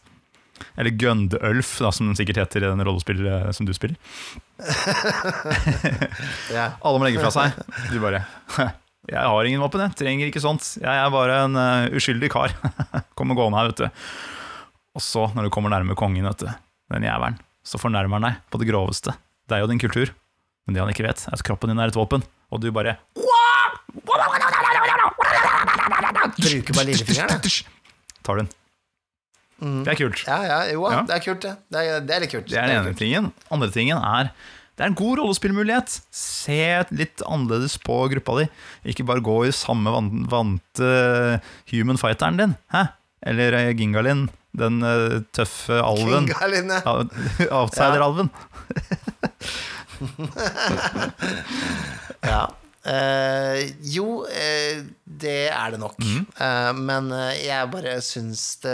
Eller 0.75 0.91
Gundølf, 0.99 1.77
da, 1.79 1.91
som 1.95 2.09
den 2.09 2.17
sikkert 2.19 2.41
heter 2.41 2.65
i 2.65 2.69
den 2.69 2.83
rollespillet 2.83 3.55
som 3.55 3.67
du 3.67 3.71
spiller. 3.75 3.95
Alle 6.83 6.99
må 6.99 7.07
legge 7.07 7.23
fra 7.23 7.31
seg. 7.31 7.55
Du 7.87 8.01
bare 8.03 8.25
Jeg 9.13 9.19
har 9.19 9.47
ingen 9.47 9.63
våpen, 9.63 9.83
jeg. 9.83 9.95
Trenger 9.99 10.29
ikke 10.29 10.43
sånt. 10.43 10.77
Jeg 10.79 10.87
er 10.87 11.09
bare 11.11 11.41
en 11.43 11.57
uh, 11.59 11.95
uskyldig 11.95 12.29
kar. 12.31 12.53
Kommer 13.19 13.35
gående 13.35 13.59
her, 13.59 13.71
vet 13.73 13.81
du. 13.83 14.11
Og 14.95 15.03
så, 15.03 15.25
når 15.35 15.47
du 15.47 15.51
kommer 15.51 15.73
nærme 15.73 15.97
kongen, 15.99 16.23
vet 16.29 16.45
du, 16.45 16.51
den 16.93 17.07
jævelen, 17.07 17.35
så 17.67 17.79
fornærmer 17.81 18.19
han 18.19 18.27
deg 18.29 18.43
på 18.53 18.61
det 18.61 18.69
groveste. 18.69 19.15
Deg 19.51 19.63
og 19.65 19.69
din 19.73 19.79
kultur. 19.81 20.13
Men 20.65 20.75
det 20.77 20.81
han 20.83 20.91
ikke 20.93 21.03
vet, 21.07 21.25
er 21.27 21.33
at 21.35 21.43
kroppen 21.43 21.69
din 21.73 21.79
er 21.83 21.91
et 21.91 21.97
våpen. 21.97 22.23
Og 22.53 22.61
du 22.63 22.69
bare 22.71 22.97
Bruker 26.33 26.73
bare 26.75 26.87
lillefingeren. 26.89 27.41
Tar 28.23 28.39
den. 28.41 28.49
Det 29.83 29.93
er 29.93 29.99
kult. 29.99 30.23
Ja, 30.27 30.37
ja, 30.43 30.57
jo, 30.73 30.83
Ja. 30.91 31.01
det 31.07 31.15
er 31.15 31.21
kult, 31.23 31.41
det. 31.45 31.53
Det 31.71 31.79
er, 31.87 31.99
det 32.03 32.15
er 32.15 32.19
litt 32.23 32.31
kult. 32.33 32.47
Det 32.49 32.57
er 32.59 32.67
den 32.67 32.79
ene 32.87 32.95
tingen. 32.99 33.31
Andre 33.51 33.69
tingen 33.71 33.97
er 33.99 34.31
det 34.73 34.81
er 34.81 34.89
en 34.89 34.95
god 34.97 35.19
rollespillmulighet. 35.21 35.99
Se 36.09 36.55
litt 36.97 37.21
annerledes 37.29 37.75
på 37.77 37.93
gruppa 38.09 38.39
di. 38.39 38.47
Ikke 38.89 39.05
bare 39.05 39.21
gå 39.21 39.35
i 39.45 39.51
samme 39.53 39.91
van- 39.93 40.25
vante 40.25 41.41
human 41.69 41.99
fighteren 42.01 42.37
din. 42.41 42.55
Hæ? 42.73 42.87
Eller 43.21 43.53
eh, 43.53 43.69
Gingalin, 43.77 44.25
den 44.57 44.81
eh, 44.83 45.19
tøffe 45.31 45.77
alven. 45.77 46.25
Gingalin, 46.25 46.73
Ja, 46.73 46.95
Outsider-alven. 47.61 48.31
Ja. 52.23 52.43
Uh, 52.83 53.63
jo, 53.87 54.25
uh, 54.27 54.83
det 55.03 55.47
er 55.47 55.71
det 55.71 55.79
nok. 55.79 55.95
Mm. 56.03 56.25
Uh, 56.35 56.71
men 56.79 57.11
jeg 57.39 57.69
bare 57.71 57.95
syns 58.03 58.41
det 58.63 58.73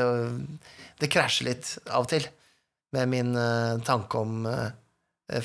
Det 0.98 1.10
krasjer 1.14 1.52
litt 1.52 1.76
av 1.86 2.08
og 2.08 2.10
til 2.10 2.26
med 2.94 3.10
min 3.12 3.36
tanke 3.86 4.18
om 4.18 4.48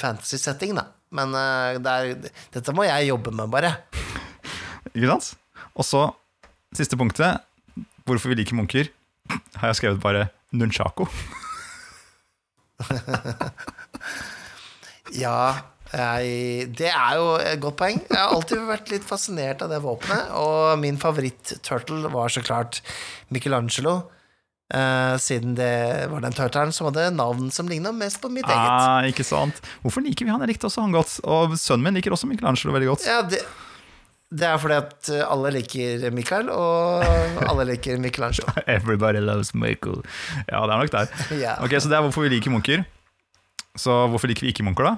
fantasy-setting, 0.01 0.73
da. 0.79 0.87
Men 1.15 1.35
eh, 1.39 1.79
det 1.83 1.95
er, 1.95 2.31
dette 2.57 2.75
må 2.75 2.87
jeg 2.89 3.11
jobbe 3.11 3.35
med, 3.35 3.51
bare. 3.53 3.75
Ikke 4.93 5.11
sant? 5.13 5.35
Og 5.75 5.87
så, 5.87 6.05
siste 6.75 6.99
punktet. 6.99 7.45
Hvorfor 8.05 8.33
vi 8.33 8.41
liker 8.41 8.59
munker, 8.59 8.91
har 9.57 9.71
jeg 9.71 9.81
skrevet 9.81 10.03
bare 10.03 10.29
nunchako. 10.55 11.07
Ja, 15.14 15.55
jeg, 15.94 16.70
det 16.74 16.88
er 16.90 17.18
jo 17.20 17.27
et 17.38 17.61
godt 17.62 17.77
poeng. 17.79 18.00
Jeg 18.11 18.18
har 18.18 18.33
alltid 18.35 18.64
vært 18.66 18.88
litt 18.90 19.05
fascinert 19.07 19.62
av 19.62 19.70
det 19.70 19.79
våpenet, 19.85 20.33
og 20.35 20.79
min 20.83 20.96
favoritt-turtle 20.98 22.11
var 22.11 22.33
så 22.35 22.42
klart 22.42 22.81
Michelangelo. 23.31 24.11
eh, 24.74 25.14
siden 25.22 25.55
det 25.55 26.09
var 26.11 26.24
den 26.24 26.33
turtelen 26.35 26.72
som 26.74 26.88
hadde 26.88 27.11
navn 27.14 27.50
som 27.55 27.68
ligna 27.70 27.92
mest 27.94 28.18
på 28.22 28.31
mitt 28.33 28.48
eget. 28.48 28.57
Ah, 28.57 29.05
ikke 29.07 29.22
sant? 29.29 29.61
Hvorfor 29.85 30.03
liker 30.03 30.24
vi 30.27 30.33
han? 30.33 30.40
Jeg 30.42 30.55
likte 30.57 30.66
også 30.66 30.83
han 30.83 30.96
godt. 30.96 31.20
Og 31.22 31.55
sønnen 31.61 31.85
min 31.87 31.94
liker 32.00 32.16
også 32.16 32.27
Michelangelo 32.27 32.74
veldig 32.74 32.88
godt. 32.90 33.07
Ja, 33.07 33.20
det, 33.22 33.44
det 34.35 34.48
er 34.48 34.59
fordi 34.59 34.74
at 34.81 35.12
alle 35.29 35.53
liker 35.61 36.09
Michael, 36.16 36.50
og 36.50 37.05
alle 37.44 37.68
liker 37.70 38.00
Michelangelo. 38.03 38.50
Everybody 38.66 39.22
loves 39.22 39.55
Michael. 39.55 40.03
Ja, 40.50 40.64
det 40.66 40.74
er 40.74 40.83
nok 40.83 40.90
der. 40.96 41.14
Ok, 41.68 41.77
Så 41.79 41.87
det 41.92 42.00
er 42.00 42.09
hvorfor 42.09 42.27
vi 42.27 42.35
liker 42.35 42.50
munker. 42.50 42.83
Så 43.79 44.05
hvorfor 44.11 44.31
liker 44.31 44.47
vi 44.47 44.53
ikke 44.55 44.65
munker, 44.67 44.87
da? 44.87 44.97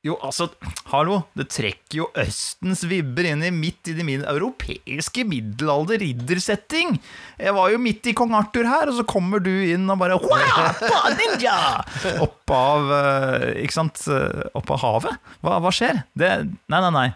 Jo, 0.00 0.14
altså, 0.24 0.46
hallo, 0.88 1.18
det 1.36 1.44
trekker 1.52 1.98
jo 1.98 2.06
Østens 2.22 2.86
vibber 2.88 3.26
inn 3.28 3.42
i 3.44 3.50
midt 3.52 3.90
i 3.92 3.96
min 4.00 4.22
europeiske 4.24 5.26
middelalder 5.28 6.00
riddersetting. 6.00 6.94
Jeg 7.36 7.52
var 7.52 7.68
jo 7.68 7.82
midt 7.84 8.08
i 8.08 8.14
kong 8.16 8.32
Arthur 8.38 8.64
her, 8.64 8.88
og 8.88 8.96
så 8.96 9.04
kommer 9.04 9.44
du 9.44 9.50
inn 9.52 9.84
og 9.92 10.00
bare 10.00 10.16
Wapa, 10.16 11.02
ninja! 11.18 11.58
Opp 12.24 12.54
av 12.56 12.88
eh, 12.96 13.46
Ikke 13.66 13.76
sant? 13.76 14.00
eh, 14.08 14.48
Opp 14.56 14.72
av 14.72 14.80
havet. 14.86 15.20
Hva, 15.44 15.58
hva 15.66 15.74
skjer? 15.74 16.00
Det 16.16 16.32
Nei, 16.48 16.80
nei, 16.80 16.92
nei. 16.96 17.08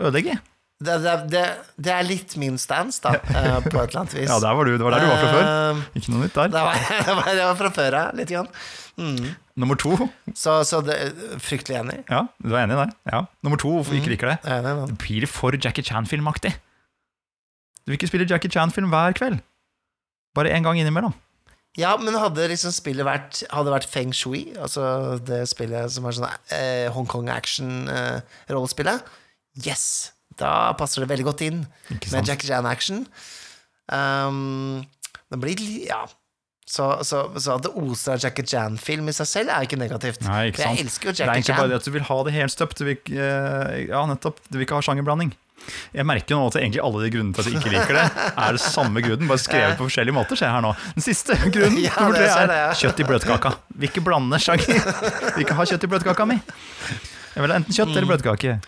Ødelegge. 0.00 0.38
Det, 0.76 0.96
det, 1.00 1.42
det, 1.80 1.88
er 1.88 2.04
litt 2.04 2.34
min 2.36 2.58
stance, 2.60 3.00
da, 3.00 3.14
eh, 3.38 3.58
på 3.64 3.78
et 3.80 3.88
eller 3.88 4.02
annet 4.02 4.16
vis. 4.18 4.28
Ja, 4.28 4.36
der 4.42 4.58
var 4.58 4.68
du. 4.68 4.74
Det 4.76 4.84
var 4.84 4.96
der 4.96 5.06
du 5.06 5.08
var 5.08 5.22
fra 5.22 5.30
før. 5.32 5.46
Eh, 5.48 5.82
Ikke 5.96 6.12
noe 6.12 6.26
nytt 6.26 6.36
der. 6.36 6.52
Det 6.52 6.64
var, 6.66 6.82
det 7.32 7.40
var, 7.40 7.58
fra 7.62 7.70
før 7.78 7.98
av, 8.02 8.18
litt 8.18 8.32
grann. 8.34 8.50
Nummer 9.56 9.80
to. 9.80 9.96
Så, 10.36 10.58
så 10.68 10.82
det, 10.84 10.98
fryktelig 11.40 11.78
enig. 11.80 11.98
Ja, 12.12 12.26
du 12.44 12.52
er 12.52 12.66
enig 12.66 12.76
der. 12.76 12.92
Ja. 13.08 13.22
Nummer 13.46 13.60
to, 13.60 13.72
hvorfor 13.78 13.96
vi 13.96 14.02
ikke 14.02 14.12
liker 14.12 14.34
det? 14.34 14.38
Enig. 14.52 14.74
Det 14.92 14.98
blir 15.00 15.28
for 15.32 15.56
Jackie 15.56 15.84
Chan-filmaktig. 15.84 16.52
Du 17.86 17.92
vil 17.92 18.00
ikke 18.00 18.10
spille 18.10 18.26
Jackie 18.28 18.52
Chan-film 18.52 18.92
hver 18.92 19.16
kveld. 19.16 19.40
Bare 20.36 20.52
én 20.52 20.66
gang 20.66 20.76
innimellom. 20.76 21.14
Ja, 21.76 21.94
men 22.00 22.16
hadde 22.16 22.48
liksom 22.48 22.72
spillet 22.72 23.04
vært 23.04 23.42
Hadde 23.52 23.72
vært 23.72 23.88
Feng 23.88 24.12
Shui, 24.16 24.48
altså 24.56 25.16
det 25.20 25.42
spillet 25.50 25.92
som 25.92 26.08
er 26.08 26.16
sånn 26.16 26.52
eh, 26.56 26.86
Hongkong 26.92 27.28
action-rollespillet, 27.32 29.04
yes! 29.60 30.15
Da 30.40 30.52
passer 30.78 31.02
det 31.04 31.10
veldig 31.12 31.26
godt 31.30 31.46
inn 31.46 31.64
med? 31.90 32.28
Jackie 32.28 32.48
Chan-action. 32.50 33.06
Um, 33.92 34.84
det 35.30 35.42
blir 35.42 35.66
Ja. 35.88 36.04
Så, 36.66 37.04
så, 37.06 37.20
så 37.38 37.52
at 37.54 37.62
det 37.62 37.70
oser 37.78 38.16
av 38.16 38.24
Jackie 38.24 38.42
Chan-film 38.42 39.06
i 39.06 39.12
seg 39.14 39.28
selv, 39.30 39.50
er 39.54 39.68
ikke 39.68 39.78
negativt. 39.78 40.24
Nei, 40.26 40.48
ikke 40.50 40.64
jeg 40.64 40.82
elsker 40.82 41.08
jo 41.08 41.12
Det 41.14 41.20
er 41.22 41.28
Jackie 41.28 41.38
egentlig 41.38 41.58
bare 41.60 41.70
det 41.70 41.76
at 41.78 41.86
du 41.86 41.92
vil 41.94 42.06
ha 42.08 42.16
det 42.26 42.32
helt 42.34 42.52
støpt. 42.52 42.80
Du 42.82 42.88
vil, 42.88 42.96
eh, 43.14 43.74
ja, 43.86 44.00
nettopp. 44.10 44.40
Du 44.50 44.56
vil 44.58 44.66
ikke 44.66 44.80
ha 44.80 44.82
sjangerblanding. 44.82 45.30
Jeg 45.94 46.06
merker 46.06 46.34
jo 46.34 46.40
nå 46.40 46.48
at 46.50 46.58
egentlig 46.58 46.82
alle 46.82 47.04
de 47.04 47.10
grunnene 47.14 47.34
til 47.36 47.42
at 47.42 47.48
jeg 47.48 47.60
ikke 47.60 47.72
liker 47.72 47.96
det, 47.96 48.24
er 48.42 48.58
det 48.58 48.62
samme 48.62 49.02
grunnen, 49.02 49.30
bare 49.30 49.42
skrevet 49.42 49.76
på 49.80 49.86
forskjellige 49.86 50.14
måter. 50.18 50.38
ser 50.38 50.50
jeg 50.50 50.56
her 50.56 50.64
nå 50.66 50.72
Den 50.98 51.06
siste 51.06 51.38
grunnen 51.46 51.78
Ja, 51.86 51.94
det, 52.10 52.18
det 52.18 52.30
er 52.34 52.50
det, 52.50 52.58
ja. 52.60 52.72
kjøtt 52.82 53.02
i 53.02 53.06
bløtkaka. 53.12 53.54
Vil 53.76 53.90
ikke 53.90 54.04
blande 54.06 54.42
sjanger. 54.42 54.90
Vil 55.36 55.46
ikke 55.46 55.58
ha 55.58 55.68
kjøtt 55.70 55.86
i 55.86 55.92
bløtkaka 55.94 56.26
mi. 56.28 56.40
Jeg 57.36 57.44
vil 57.44 57.52
ha 57.52 57.60
enten 57.62 57.78
kjøtt 57.78 57.94
eller 57.94 58.10
bløtkake. 58.10 58.58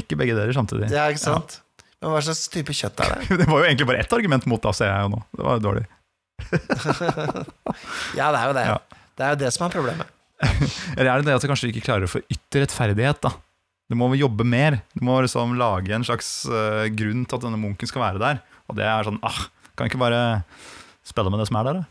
Ikke 0.00 0.16
begge 0.16 0.36
deler 0.36 0.54
samtidig. 0.56 0.88
Ja, 0.92 1.08
ikke 1.12 1.22
sant? 1.22 1.58
Men 2.02 2.14
hva 2.14 2.22
slags 2.24 2.48
type 2.50 2.74
kjøtt 2.74 3.02
er 3.04 3.12
det? 3.14 3.36
Det 3.42 3.46
var 3.48 3.62
jo 3.62 3.68
egentlig 3.68 3.88
bare 3.90 4.00
ett 4.02 4.16
argument 4.16 4.48
mot, 4.50 4.62
da, 4.62 4.72
ser 4.76 4.90
jeg 4.90 5.06
jo 5.06 5.12
nå. 5.14 5.20
Det 5.36 5.46
var 5.46 5.58
jo 5.58 5.66
dårlig. 5.68 5.86
Ja, 8.18 8.28
det 8.34 8.40
er 8.40 8.48
jo 8.50 8.54
det. 8.56 8.64
Ja. 8.66 8.76
Det 9.16 9.24
er 9.24 9.30
jo 9.32 9.38
det 9.44 9.50
som 9.54 9.64
er 9.66 9.72
problemet. 9.72 10.10
Eller 10.98 11.08
er 11.08 11.22
det 11.22 11.28
det 11.28 11.36
at 11.36 11.44
du 11.44 11.48
kanskje 11.48 11.70
ikke 11.70 11.84
klarer 11.86 12.08
å 12.08 12.10
få 12.10 12.20
ytter 12.32 12.64
rettferdighet, 12.64 13.22
da? 13.24 13.30
Du 13.88 13.96
må 13.98 14.08
jobbe 14.16 14.44
mer. 14.48 14.80
Du 14.96 15.04
må 15.06 15.18
liksom 15.24 15.54
lage 15.60 15.94
en 15.94 16.04
slags 16.06 16.30
uh, 16.50 16.88
grunn 16.96 17.24
til 17.28 17.38
at 17.38 17.46
denne 17.46 17.60
munken 17.60 17.88
skal 17.88 18.04
være 18.04 18.22
der. 18.22 18.42
Og 18.70 18.78
det 18.78 18.86
er 18.88 19.06
sånn 19.06 19.20
ah, 19.26 19.40
Kan 19.76 19.88
ikke 19.90 20.00
bare 20.00 20.42
spille 21.06 21.32
med 21.32 21.42
det 21.42 21.48
som 21.50 21.58
er 21.60 21.68
der, 21.68 21.80
da? 21.82 21.88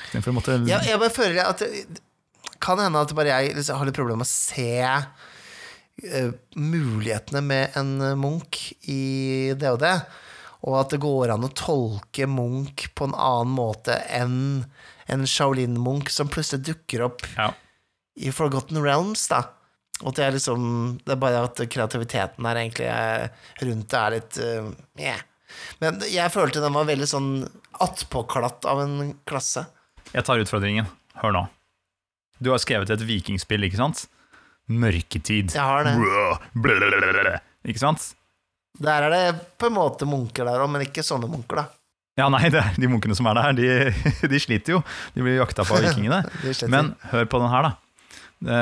Istedenfor 0.00 0.32
å 0.32 0.36
måtte 0.38 0.56
Jeg, 0.68 0.86
jeg 0.88 1.00
bare 1.02 1.12
føler 1.12 1.42
at 1.44 1.60
det 1.62 2.00
kan 2.60 2.80
hende 2.80 3.02
at 3.02 3.12
bare 3.16 3.32
jeg 3.32 3.54
liksom 3.56 3.78
har 3.80 3.88
litt 3.88 3.96
problemer 3.96 4.20
med 4.22 4.28
å 4.28 4.30
se 4.30 4.72
mulighetene 6.56 7.42
med 7.44 7.76
en 7.78 7.94
eh, 8.00 8.16
Munch 8.18 8.72
i 8.88 9.52
det 9.58 9.72
og 10.60 10.74
at 10.76 10.92
det 10.92 11.00
går 11.00 11.32
an 11.32 11.46
å 11.46 11.52
tolke 11.56 12.26
Munch 12.28 12.90
på 12.94 13.08
en 13.08 13.16
annen 13.16 13.54
måte 13.56 13.96
enn 14.12 14.66
en 15.10 15.24
Shaolin-Munch 15.26 16.12
som 16.12 16.28
plutselig 16.30 16.66
dukker 16.68 17.06
opp 17.08 17.24
Ja. 17.36 17.52
i 18.16 18.30
Forgotten 18.30 18.82
Realms, 18.82 19.26
da. 19.28 19.42
Og 20.04 20.14
det 20.16 20.24
er 20.24 20.32
liksom 20.32 21.00
Det 21.04 21.12
er 21.12 21.20
bare 21.20 21.42
at 21.44 21.60
kreativiteten 21.68 22.44
der 22.44 22.56
egentlig 22.56 22.86
er, 22.88 23.30
rundt 23.60 23.88
det 23.90 23.98
er 23.98 24.14
litt 24.16 24.38
uh, 24.40 24.70
yeah. 25.00 25.20
Men 25.80 25.98
jeg 26.06 26.30
følte 26.32 26.62
den 26.62 26.76
var 26.76 26.86
veldig 26.88 27.08
sånn 27.10 27.30
attpåklatt 27.82 28.68
av 28.70 28.84
en 28.84 29.14
klasse. 29.26 29.64
Jeg 30.12 30.24
tar 30.24 30.38
utfordringen. 30.38 30.86
Hør 31.20 31.34
nå. 31.34 31.42
Du 32.38 32.52
har 32.52 32.60
skrevet 32.62 32.92
et 32.92 33.02
vikingspill, 33.02 33.66
ikke 33.66 33.80
sant? 33.80 34.06
Mørketid. 34.70 35.54
Jeg 35.56 35.66
har 35.66 35.86
det. 35.88 35.96
Blablabla. 36.54 37.36
Ikke 37.66 37.82
sant? 37.82 38.12
Der 38.80 39.06
er 39.08 39.12
det 39.12 39.24
på 39.60 39.68
en 39.68 39.76
måte 39.76 40.06
munker 40.08 40.46
der 40.46 40.62
òg, 40.62 40.70
men 40.72 40.84
ikke 40.86 41.04
sånne 41.04 41.28
munker, 41.30 41.64
da. 41.64 41.66
Ja, 42.20 42.28
nei, 42.32 42.48
det 42.52 42.62
de 42.76 42.88
munkene 42.90 43.16
som 43.16 43.28
er 43.30 43.38
der, 43.38 43.56
de, 43.56 44.28
de 44.32 44.40
sliter 44.42 44.76
jo. 44.78 44.82
De 45.14 45.24
blir 45.24 45.38
jakta 45.40 45.64
på 45.66 45.76
av 45.78 45.84
vikingene. 45.88 46.22
Men 46.72 46.94
hør 47.12 47.28
på 47.30 47.40
den 47.42 47.52
her, 47.52 47.68
da. 47.68 47.72
Det, 48.40 48.60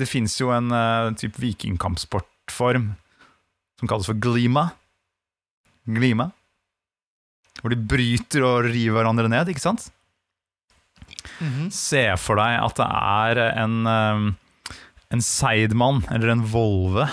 det 0.00 0.08
fins 0.08 0.38
jo 0.40 0.52
en 0.54 0.70
uh, 0.72 1.10
type 1.20 1.40
vikingkampsportform 1.42 2.92
som 3.80 3.90
kalles 3.90 4.08
for 4.08 4.18
glima. 4.20 4.68
Glima. 5.84 6.30
Hvor 7.60 7.72
de 7.72 7.78
bryter 7.80 8.44
og 8.44 8.70
river 8.70 8.98
hverandre 8.98 9.28
ned, 9.32 9.50
ikke 9.52 9.62
sant? 9.64 9.88
Mhm. 11.40 11.68
Se 11.72 12.06
for 12.20 12.38
deg 12.40 12.58
at 12.60 12.78
det 12.78 12.86
er 12.86 13.40
en, 13.62 13.76
eh, 13.88 14.24
en 15.14 15.22
seidmann, 15.24 16.02
eller 16.12 16.32
en 16.32 16.44
volve, 16.50 17.06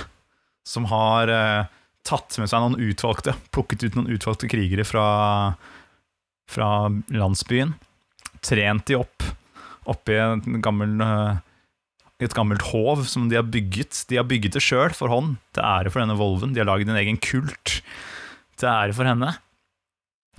som 0.68 0.88
har 0.92 1.32
eh, 1.32 1.70
tatt 2.08 2.38
med 2.42 2.50
seg 2.50 2.64
noen 2.64 2.82
utvalgte, 2.82 3.36
plukket 3.54 3.86
ut 3.86 3.98
noen 3.98 4.12
utvalgte 4.14 4.50
krigere 4.52 4.86
fra, 4.88 5.06
fra 6.50 6.72
landsbyen, 7.14 7.76
trent 8.42 8.90
de 8.90 9.00
opp 9.02 9.30
oppi 9.90 10.18
en 10.22 11.02
eh, 11.02 11.40
et 12.22 12.36
gammelt 12.38 12.62
hov 12.70 13.06
som 13.10 13.30
de 13.32 13.38
har 13.40 13.48
bygget. 13.50 14.04
De 14.10 14.20
har 14.20 14.28
bygget 14.30 14.54
det 14.54 14.62
sjøl, 14.62 14.94
for 14.94 15.10
hånd, 15.10 15.40
til 15.56 15.66
ære 15.66 15.90
for 15.90 16.04
denne 16.04 16.18
volven. 16.20 16.52
De 16.54 16.62
har 16.62 16.70
laget 16.70 16.92
en 16.92 17.00
egen 17.00 17.18
kult 17.18 17.80
til 18.62 18.70
ære 18.70 18.94
for 18.94 19.10
henne. 19.10 19.32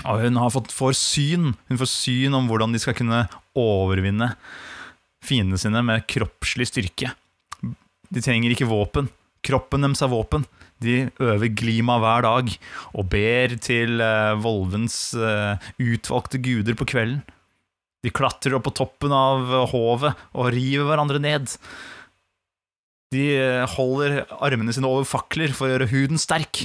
Og 0.07 0.23
hun 0.23 0.39
har 0.39 0.51
fått, 0.51 0.73
får 0.75 0.95
syn 0.99 1.53
Hun 1.71 1.79
får 1.79 1.91
syn 1.91 2.35
om 2.35 2.49
hvordan 2.51 2.73
de 2.75 2.81
skal 2.83 2.97
kunne 2.99 3.21
overvinne 3.59 4.33
fiendene 5.23 5.61
sine 5.61 5.83
med 5.87 6.07
kroppslig 6.11 6.67
styrke. 6.71 7.13
De 8.13 8.23
trenger 8.25 8.53
ikke 8.53 8.69
våpen. 8.71 9.09
Kroppen 9.43 9.87
deres 9.87 10.03
er 10.05 10.13
våpen. 10.13 10.45
De 10.83 11.07
øver 11.23 11.53
glima 11.55 11.99
hver 12.03 12.27
dag 12.27 12.51
og 12.99 13.09
ber 13.11 13.55
til 13.63 14.03
uh, 14.03 14.35
Volvens 14.43 15.15
uh, 15.15 15.55
utvalgte 15.79 16.41
guder 16.43 16.79
på 16.79 16.89
kvelden. 16.95 17.23
De 18.03 18.11
klatrer 18.11 18.57
opp 18.57 18.67
på 18.67 18.75
toppen 18.75 19.13
av 19.15 19.45
eh, 19.47 19.69
hovet 19.71 20.23
og 20.35 20.49
river 20.51 20.89
hverandre 20.89 21.21
ned. 21.23 21.53
De 23.15 23.27
holder 23.77 24.25
armene 24.43 24.75
sine 24.75 24.91
over 24.91 25.07
fakler 25.07 25.55
for 25.55 25.69
å 25.69 25.77
gjøre 25.77 25.87
huden 25.93 26.19
sterk. 26.19 26.65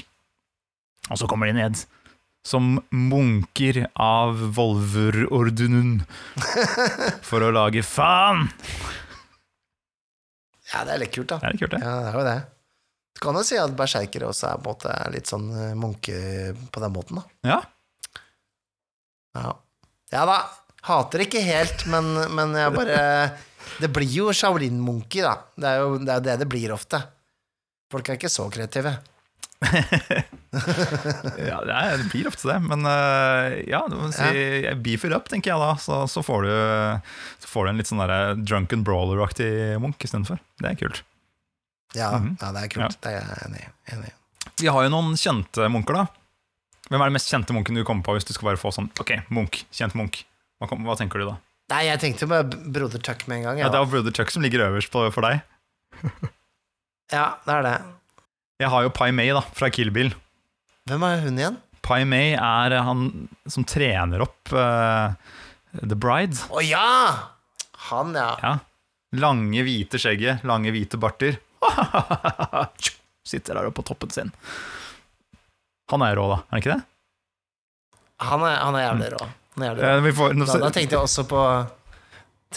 Og 1.12 1.22
så 1.22 1.30
kommer 1.30 1.52
de 1.52 1.60
ned 1.60 1.78
som 2.48 2.78
munker 2.90 3.84
av 3.94 4.40
volverordunen 4.58 6.00
for 7.30 7.44
å 7.44 7.54
lage 7.54 7.84
faen. 7.86 8.48
Ja, 10.74 10.84
det 10.84 10.94
er 10.96 11.02
litt 11.06 11.16
kult, 11.16 11.30
da. 11.32 11.40
Det 11.42 11.48
er 11.50 11.56
litt 11.56 11.64
kult, 11.64 11.76
det. 11.76 11.82
Ja, 11.84 11.96
det 12.04 12.12
er 12.12 12.18
jo 12.20 12.28
det. 12.28 12.38
Du 13.18 13.24
kan 13.24 13.40
jo 13.40 13.44
si 13.48 13.58
at 13.58 13.74
berserkere 13.78 14.30
også 14.30 14.52
er 14.52 14.62
på 14.62 14.70
en 14.70 14.76
måte 14.76 14.96
litt 15.16 15.32
sånn 15.32 15.48
eh, 15.56 15.74
munke 15.80 16.18
på 16.74 16.84
den 16.84 16.94
måten, 16.94 17.22
da. 17.22 17.50
Ja. 17.50 17.60
Ja, 19.38 19.52
ja 20.14 20.24
da. 20.30 20.40
Hater 20.88 21.24
ikke 21.26 21.42
helt, 21.44 21.84
men, 21.92 22.14
men 22.38 22.54
jeg 22.56 22.74
bare 22.76 22.98
Det 23.82 23.90
blir 23.94 24.10
jo 24.10 24.32
Shaolin-munker, 24.34 25.26
da. 25.28 25.34
Det 25.60 25.70
er 25.70 25.82
jo 25.84 25.98
det, 26.00 26.14
er 26.14 26.22
det 26.24 26.36
det 26.44 26.48
blir 26.50 26.72
ofte. 26.74 27.02
Folk 27.92 28.08
er 28.10 28.18
ikke 28.18 28.32
så 28.32 28.46
kreative. 28.54 28.94
ja 31.50 31.58
det, 31.66 31.98
det 31.98 32.08
blir 32.12 32.28
ofte 32.30 32.48
det, 32.52 32.58
men 32.68 32.86
eh, 32.86 33.56
ja, 33.72 33.80
du 33.90 33.96
må 34.00 34.10
si, 34.14 34.28
jeg 34.66 34.78
beefer 34.86 35.16
up, 35.18 35.30
tenker 35.32 35.54
jeg 35.54 35.62
da. 35.62 35.72
Så, 35.82 36.04
så, 36.12 36.24
får, 36.26 36.46
du, 36.48 36.52
så 37.44 37.50
får 37.52 37.66
du 37.66 37.72
en 37.72 37.82
litt 37.82 37.90
sånn 37.90 38.04
der 38.04 38.38
drunken 38.38 38.84
brawler-aktig 38.88 39.50
munk 39.84 40.04
istedenfor. 40.06 40.38
Det 40.62 40.72
er 40.74 40.80
kult. 40.84 41.04
Ja, 41.96 42.12
Mhm. 42.20 42.36
ja 42.42 42.52
det 42.54 42.64
er 42.68 42.72
kult. 42.76 42.98
Det 43.02 43.14
er 43.16 43.20
jeg 43.22 43.42
enig. 43.48 43.66
Enig. 43.96 44.14
Vi 44.62 44.70
har 44.74 44.86
jo 44.88 44.94
noen 44.94 45.16
kjente 45.20 45.68
munker, 45.72 45.98
da. 46.04 46.06
Hvem 46.88 47.02
er 47.04 47.10
den 47.10 47.18
mest 47.18 47.32
kjente 47.34 47.54
munken 47.56 47.76
du 47.76 47.84
kommer 47.88 48.06
på 48.08 48.14
hvis 48.16 48.28
du 48.28 48.34
skal 48.36 48.48
bare 48.54 48.60
få 48.62 48.70
sånn 48.72 48.88
Ok, 49.02 49.12
munk, 49.34 49.64
kjent 49.76 49.96
munk. 50.00 50.22
Hva, 50.62 50.70
hva 50.86 50.96
tenker 51.00 51.20
du 51.20 51.26
da? 51.28 51.36
Nei, 51.74 51.82
jeg 51.90 52.00
tenkte 52.00 52.24
jo 52.24 52.30
med 52.32 52.54
Broder 52.72 53.02
Chuck 53.04 53.26
med 53.28 53.42
en 53.42 53.44
gang. 53.50 53.58
Ja, 53.60 53.66
Ja, 53.68 53.72
Det 53.74 53.82
er 53.82 53.90
Brother 53.92 54.14
Chuck 54.16 54.32
som 54.32 54.42
ligger 54.46 54.64
øverst 54.70 54.92
på, 54.94 55.02
for 55.12 55.26
deg. 55.28 55.42
ja 57.12 57.26
det 57.44 57.54
er 57.58 57.66
det. 57.66 57.76
Jeg 58.58 58.72
har 58.74 58.86
jo 58.88 58.92
Pai 58.94 59.12
Mei 59.14 59.28
da, 59.36 59.44
fra 59.54 59.70
Kill 59.74 59.92
Bill. 59.94 60.10
Hvem 60.90 61.04
er 61.06 61.20
hun 61.26 61.38
igjen? 61.38 61.58
Pai 61.86 62.02
Mei 62.10 62.32
er 62.34 62.74
han 62.84 63.28
som 63.48 63.66
trener 63.68 64.24
opp 64.26 64.50
uh, 64.56 65.14
The 65.78 65.96
Bride. 65.98 66.40
Å 66.50 66.64
ja! 66.66 66.88
Han, 67.92 68.16
ja. 68.18 68.32
Ja. 68.42 68.56
Lange, 69.22 69.62
hvite 69.64 70.02
skjegget, 70.02 70.42
lange, 70.48 70.74
hvite 70.76 70.98
barter. 71.00 71.38
Sitter 73.30 73.60
der 73.60 73.70
oppe 73.70 73.84
på 73.84 73.88
toppen 73.94 74.12
sin. 74.12 74.34
Han 75.94 76.04
er 76.04 76.18
rå, 76.18 76.26
da. 76.34 76.42
Er 76.42 76.56
han 76.56 76.64
ikke 76.64 76.74
det? 76.74 76.82
Han 78.26 78.44
er, 78.44 78.58
han 78.58 78.76
er 78.76 78.88
jævlig 78.88 79.12
rå. 79.14 79.28
Han 79.54 79.64
er 79.64 79.70
jævlig 79.70 79.86
rå. 79.86 79.92
Eh, 79.94 80.02
vi 80.08 80.16
får, 80.18 80.36
Da, 80.42 80.58
da 80.66 80.74
tenkte 80.74 80.98
jeg 80.98 81.06
også 81.06 81.28
på 81.30 81.44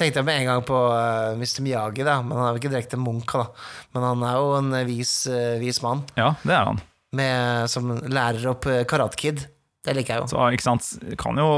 Tenkte 0.01 0.23
jeg 0.23 0.25
med 0.25 0.39
en 0.41 0.49
gang 0.49 0.63
på 0.65 0.77
uh, 0.89 1.37
Mr. 1.37 1.61
Miyagi, 1.65 2.05
da. 2.07 2.21
Men 2.25 2.39
han 2.39 2.47
er 2.47 2.55
jo 2.55 2.61
ikke 2.63 2.73
direkte 2.73 3.01
munk, 3.01 3.35
da. 3.37 3.51
Men 3.93 4.07
han 4.07 4.23
er 4.25 4.39
jo 4.41 4.53
en 4.57 4.77
eh, 4.79 4.87
vis, 4.89 5.13
uh, 5.29 5.59
vis 5.61 5.83
mann 5.85 6.07
ja, 6.17 6.31
det 6.41 6.55
er 6.57 6.71
han. 6.71 6.81
med, 7.19 7.69
som 7.69 7.91
lærer 8.09 8.47
opp 8.55 8.69
Karate 8.89 9.21
Kid. 9.21 9.45
Det 9.85 9.97
liker 9.97 10.17
jeg 10.17 10.25
jo. 10.25 10.31
Så, 10.33 10.47
ikke 10.57 10.65
sant? 10.65 10.89
Kan 11.21 11.41
jo, 11.41 11.51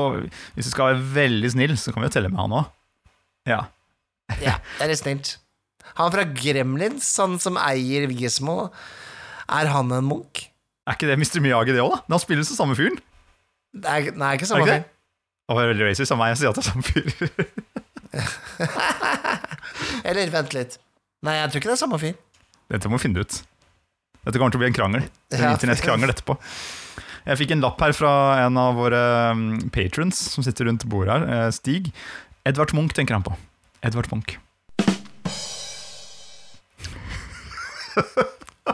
hvis 0.57 0.67
du 0.67 0.73
skal 0.75 0.93
være 0.93 1.07
veldig 1.21 1.53
snill, 1.55 1.77
så 1.79 1.95
kan 1.95 2.03
vi 2.03 2.11
jo 2.11 2.17
telle 2.17 2.31
med 2.33 2.43
han 2.43 2.59
òg. 2.61 2.75
Ja. 3.51 3.61
Ja, 4.43 4.57
det 4.79 4.85
er 4.87 4.93
litt 4.93 5.03
snilt. 5.03 5.33
Han 5.99 6.13
fra 6.15 6.25
Gremlins, 6.27 7.11
han 7.21 7.37
som 7.43 7.59
eier 7.61 8.09
Gismo, 8.11 8.71
er 9.51 9.71
han 9.71 9.93
en 9.93 10.09
munk? 10.09 10.47
Er 10.89 10.97
ikke 10.97 11.11
det 11.11 11.19
Mr. 11.21 11.43
Miyagi, 11.45 11.75
det 11.77 11.83
òg, 11.83 11.95
da? 11.95 12.03
Han 12.11 12.23
spiller 12.23 12.47
som 12.47 12.59
samme 12.59 12.79
fyren. 12.79 12.99
Det 13.73 13.91
er, 13.91 14.15
nei, 14.19 14.35
ikke 14.39 14.51
samme 14.51 14.67
fyr. 14.67 14.89
Og 15.51 15.59
det 15.59 15.63
er 15.63 15.73
veldig 15.75 15.91
racist 15.91 16.15
av 16.15 16.19
meg 16.21 16.35
å 16.35 16.39
si 16.39 16.49
at 16.49 16.59
det 16.59 16.63
er 16.63 16.71
samme 16.71 16.87
fyr. 16.87 17.13
Eller 20.09 20.31
vent 20.35 20.53
litt. 20.57 20.79
Nei, 21.23 21.37
jeg 21.39 21.51
tror 21.53 21.61
ikke 21.63 21.71
det 21.71 21.77
er 21.77 21.83
samme 21.85 21.99
fyr. 22.03 22.15
Dette 22.73 22.91
må 22.91 22.99
vi 22.99 23.05
finne 23.07 23.23
ut. 23.25 23.39
Dette 24.23 24.39
kommer 24.39 24.53
til 24.55 24.61
å 24.61 24.63
bli 24.63 24.71
en 24.71 24.77
krangel. 24.77 25.03
En 25.33 25.41
Ja. 25.43 25.53
internettkrangel 25.57 26.11
etterpå. 26.13 26.37
Jeg 27.27 27.39
fikk 27.39 27.53
en 27.55 27.63
lapp 27.63 27.81
her 27.81 27.93
fra 27.95 28.13
en 28.47 28.57
av 28.59 28.75
våre 28.75 29.01
um, 29.31 29.43
patrons 29.75 30.19
som 30.35 30.43
sitter 30.43 30.67
rundt 30.67 30.85
bordet 30.91 31.15
her, 31.15 31.27
eh, 31.47 31.51
Stig. 31.55 31.93
Edvard 32.45 32.73
Munch 32.75 32.95
tenker 32.99 33.15
han 33.15 33.23
på. 33.27 33.37
Edvard 33.87 34.11
Munch. 34.11 34.39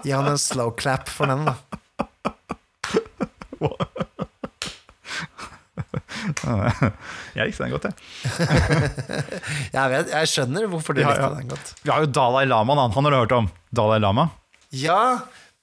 Gi 0.05 0.13
han 0.15 0.29
en 0.31 0.39
slow 0.41 0.71
clap 0.79 1.09
for 1.13 1.27
den, 1.29 1.45
da. 1.45 1.57
Jeg 7.39 7.49
likte 7.51 7.65
den 7.65 7.75
godt, 7.75 7.89
jeg. 7.89 7.95
Jeg, 9.77 9.85
vet, 9.93 10.13
jeg 10.15 10.31
skjønner 10.33 10.69
hvorfor 10.73 10.97
du 10.97 11.03
Ja, 11.03 11.11
likte 11.13 11.31
den 11.37 11.51
godt. 11.53 11.73
Vi 11.85 11.93
har 11.93 12.05
jo 12.05 12.11
Dalai 12.19 12.45
Lama, 12.49 12.77
da. 12.79 12.87
Han 12.95 13.09
har 13.09 13.15
du 13.15 13.19
hørt 13.21 13.35
om? 13.37 13.51
Dalai 13.75 13.99
Lama? 14.03 14.29
Ja, 14.75 15.01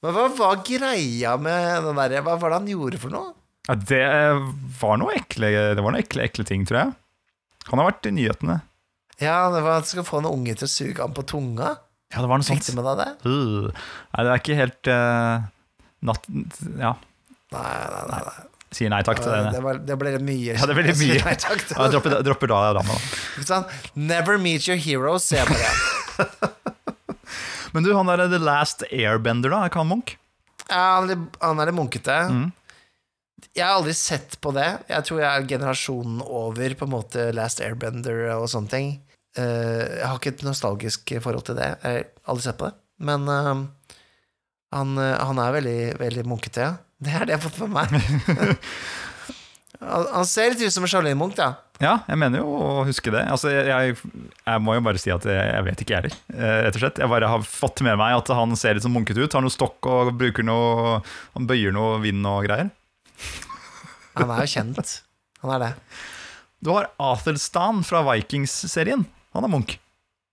men 0.02 0.14
hva 0.16 0.26
var 0.38 0.60
greia 0.66 1.36
med 1.40 1.84
den 1.86 1.98
derre 2.00 2.22
Hva 2.26 2.36
var 2.42 2.52
det 2.52 2.60
han 2.60 2.70
gjorde 2.70 3.00
for 3.02 3.14
noe? 3.14 3.32
Ja, 3.66 3.74
det 3.90 4.02
var 4.80 5.00
noe 5.02 5.16
ekle, 5.18 5.50
det 5.74 5.82
var 5.82 5.94
noe 5.94 6.02
ekle, 6.04 6.26
ekle 6.28 6.46
ting, 6.46 6.62
tror 6.68 6.80
jeg. 6.84 6.92
Han 7.72 7.80
har 7.82 7.88
vært 7.90 8.06
i 8.06 8.12
nyhetene. 8.14 8.60
Ja, 9.18 9.48
det 9.50 9.62
var 9.64 9.80
at 9.80 9.88
du 9.88 9.94
skal 9.96 10.06
få 10.06 10.20
en 10.22 10.28
unge 10.30 10.54
til 10.54 10.68
å 10.68 10.70
suge 10.70 11.02
ham 11.02 11.14
på 11.16 11.24
tunga. 11.26 11.72
Ja, 12.14 12.20
det 12.22 12.28
var 12.30 12.38
noe 12.38 12.46
sånt. 12.46 12.68
Med 12.76 12.86
deg 12.86 13.00
det? 13.00 13.08
Uh. 13.26 13.72
Nei, 14.12 14.22
det 14.22 14.30
er 14.30 14.42
ikke 14.42 14.58
helt 14.60 14.90
uh, 14.92 15.48
natt... 16.06 16.28
Ja, 16.78 16.92
Nei, 17.54 17.62
nei, 17.62 18.04
nei. 18.10 18.20
nei. 18.26 18.55
Sier 18.76 18.92
nei 18.92 19.00
takk 19.06 19.22
til 19.24 19.32
Det, 19.32 19.54
det. 19.56 19.62
var, 19.64 19.78
det 19.88 19.96
ble 20.00 20.12
mye. 20.20 20.54
Ja, 20.58 20.66
det 20.68 20.76
ble 20.76 20.84
litt 20.90 21.00
mye. 21.04 21.16
Til 21.40 21.56
Ja, 21.56 21.56
det. 21.86 21.90
dropper, 21.96 22.18
dropper 22.26 22.52
da 22.52 22.60
Lama, 22.76 22.98
da. 23.48 23.62
Never 23.96 24.36
meet 24.42 24.68
your 24.68 24.76
heroes, 24.80 25.26
sier 25.30 25.42
jeg 25.42 25.56
bare. 25.56 26.52
Men 27.76 27.84
du, 27.84 27.90
han 27.96 28.08
derre 28.08 28.28
The 28.32 28.38
Last 28.40 28.84
Airbender, 28.90 29.52
da? 29.52 29.64
Er 29.66 29.72
ikke 29.72 29.82
han 29.82 29.90
Munch? 29.90 30.14
Ja, 30.70 30.84
han, 31.00 31.10
er 31.60 31.68
litt- 31.70 31.76
munkete. 31.76 32.14
Mm. 32.32 32.46
Jeg 33.56 33.64
har 33.64 33.76
aldri 33.78 33.92
sett 33.96 34.38
på 34.44 34.52
det. 34.56 34.68
Jeg 34.90 35.04
tror 35.08 35.20
jeg 35.22 35.28
er 35.28 35.48
generasjonen 35.50 36.22
over 36.24 36.74
på 36.76 36.86
en 36.88 36.92
måte 36.94 37.26
Last 37.36 37.60
Airbender 37.64 38.30
og 38.38 38.48
sånne 38.52 38.72
ting. 38.72 38.88
Eh, 39.36 40.00
jeg 40.00 40.06
har 40.08 40.16
ikke 40.18 40.32
et 40.34 40.44
nostalgisk 40.46 41.12
forhold 41.24 41.44
til 41.48 41.58
det. 41.60 41.68
Jeg 41.82 42.00
har 42.00 42.06
aldri 42.32 42.46
sett 42.48 42.58
på 42.60 42.70
det. 42.70 42.76
Men 43.10 43.28
eh, 43.28 43.52
han, 44.76 44.96
eh, 45.00 45.14
han 45.20 45.40
er 45.44 45.54
veldig, 45.58 45.78
veldig 46.00 46.24
munkete, 46.32 46.64
ja. 46.70 46.74
Det 47.02 47.12
er 47.12 47.28
det 47.28 47.34
jeg 47.34 47.42
har 47.42 47.44
fått 47.44 47.58
med 47.66 47.74
meg. 47.76 48.56
han, 49.80 50.26
ser 50.28 50.52
litt 50.54 50.64
ut 50.64 50.72
som 50.72 50.86
en 50.86 50.90
Charlene 50.90 51.18
Munch, 51.20 51.36
da. 51.36 51.52
Ja, 51.82 51.98
jeg 52.08 52.16
mener 52.22 52.40
jo 52.40 52.48
å 52.56 52.84
huske 52.88 53.12
det. 53.12 53.26
Altså, 53.28 53.50
jeg, 53.52 53.96
jeg, 54.00 54.62
må 54.64 54.78
jo 54.78 54.84
bare 54.86 55.00
si 55.00 55.12
at 55.12 55.26
jeg, 55.28 55.36
jeg 55.36 55.66
vet 55.66 55.82
ikke, 55.84 55.92
jeg 55.92 56.00
heller. 56.00 56.16
Eh, 56.32 56.60
Rett 56.64 56.78
og 56.78 56.84
slett. 56.86 57.00
Jeg 57.02 57.12
bare 57.12 57.28
har 57.28 57.44
fått 57.44 57.82
med 57.84 57.98
meg 58.00 58.16
at 58.16 58.32
han 58.32 58.56
ser 58.56 58.78
litt 58.78 58.86
som 58.86 58.96
munket 58.96 59.20
ut. 59.20 59.36
Har 59.36 59.44
noe 59.44 59.52
stokk 59.52 59.90
og 59.92 60.14
bruker 60.16 60.46
noe 60.46 61.00
Han 61.34 61.48
bøyer 61.48 61.74
noe 61.76 61.98
vind 62.04 62.24
og 62.30 62.46
greier. 62.48 62.72
Han 64.16 64.32
er 64.32 64.46
jo 64.46 64.52
kjent. 64.54 64.94
Han 65.42 65.52
er 65.58 65.66
det. 65.66 65.72
Du 66.64 66.72
har 66.72 66.88
Athelstan 67.12 67.82
fra 67.84 68.00
Vikings-serien. 68.08 69.04
Han 69.36 69.44
er 69.44 69.52
Munch. 69.52 69.76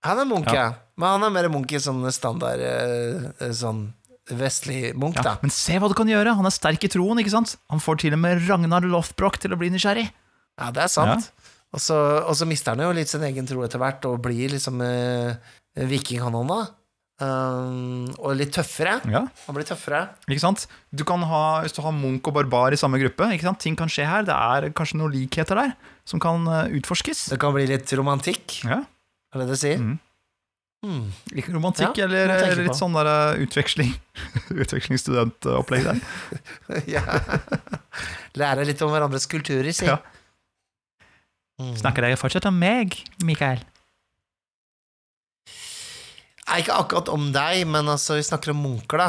Han 0.08 0.22
er 0.22 0.28
Munch, 0.28 0.48
Ja. 0.48 0.62
ja. 0.62 0.72
Men 0.96 1.16
han 1.16 1.26
er 1.26 1.34
mer 1.34 1.50
Munch 1.52 1.72
i 1.74 1.82
sånn 1.82 2.04
standard 2.14 2.60
eh, 2.62 3.50
sånn 3.52 3.88
vestlig 4.30 4.94
Munch, 4.96 5.16
Ja, 5.20 5.22
da. 5.22 5.32
men 5.42 5.50
se 5.52 5.76
hva 5.78 5.88
du 5.90 5.94
kan 5.98 6.08
gjøre! 6.08 6.34
Han 6.38 6.46
er 6.48 6.54
sterk 6.54 6.84
i 6.84 6.88
troen, 6.92 7.18
ikke 7.20 7.30
sant? 7.34 7.56
Han 7.70 7.80
får 7.82 7.98
til 8.04 8.14
og 8.16 8.22
med 8.22 8.44
Ragnar 8.48 8.86
Lothbrok 8.88 9.36
til 9.42 9.52
å 9.52 9.58
bli 9.60 9.68
nysgjerrig. 9.74 10.06
Ja, 10.60 10.70
det 10.70 10.84
er 10.86 10.92
sant. 10.92 11.30
Og, 11.74 11.80
så, 11.82 11.96
og 12.24 12.36
så 12.38 12.46
mister 12.46 12.72
han 12.76 12.84
jo 12.86 12.92
litt 12.94 13.10
sin 13.10 13.24
egen 13.26 13.46
tro 13.50 13.64
etter 13.66 13.80
hvert, 13.82 14.04
og 14.06 14.20
blir 14.22 14.52
liksom 14.54 14.80
eh, 14.86 15.34
viking, 15.90 16.22
han 16.22 16.36
òg, 16.38 16.46
da. 16.52 16.62
Um, 17.22 18.08
og 18.18 18.32
litt 18.38 18.50
tøffere. 18.56 18.96
Ja, 19.06 19.20
Han 19.46 19.54
blir 19.54 19.66
tøffere. 19.68 20.00
ikke 20.26 20.42
sant? 20.42 20.64
Du 20.90 21.04
kan 21.06 21.22
ha, 21.22 21.60
Hvis 21.62 21.72
du 21.76 21.80
har 21.84 21.92
Munch 21.94 22.26
og 22.26 22.34
barbar 22.34 22.74
i 22.74 22.78
samme 22.80 22.98
gruppe, 22.98 23.28
ikke 23.36 23.46
sant? 23.46 23.60
ting 23.62 23.76
kan 23.78 23.86
skje 23.92 24.06
her. 24.08 24.24
Det 24.26 24.34
er 24.34 24.70
kanskje 24.74 24.98
noen 24.98 25.14
likheter 25.14 25.54
der 25.60 25.76
som 26.08 26.18
kan 26.22 26.42
eh, 26.50 26.72
utforskes. 26.80 27.28
Det 27.30 27.38
kan 27.42 27.54
bli 27.54 27.68
litt 27.70 27.92
romantikk, 27.98 28.60
Ja, 28.66 28.80
er 29.34 29.38
det 29.44 29.48
det 29.52 29.60
sier? 29.62 29.78
Mhm. 29.78 29.98
Hmm. 30.84 31.06
Ikke 31.32 31.54
romantikk 31.54 31.96
Ja, 31.96 32.04
eller, 32.04 32.28
eller 32.34 32.58
litt 32.60 32.74
på. 32.74 32.76
sånn 32.76 32.96
der 32.98 33.08
eh, 33.08 33.42
utveksling. 33.46 33.94
Utvekslingsstudentopplegg 34.62 35.86
der. 35.88 36.02
ja. 36.96 37.04
Lære 38.36 38.66
litt 38.68 38.82
om 38.84 38.92
hverandres 38.92 39.24
kulturer, 39.30 39.70
si. 39.72 39.88
Ja. 39.88 39.96
Mm. 41.62 41.72
Snakker 41.80 42.04
dere 42.04 42.18
fortsatt 42.20 42.48
om 42.50 42.58
meg, 42.58 42.98
Mikael? 43.24 43.62
Nei, 46.44 46.58
ikke 46.60 46.76
akkurat 46.76 47.08
om 47.14 47.30
deg, 47.32 47.62
men 47.70 47.88
altså, 47.88 48.18
vi 48.18 48.26
snakker 48.26 48.52
om 48.52 48.60
munker, 48.66 49.00
da. 49.00 49.08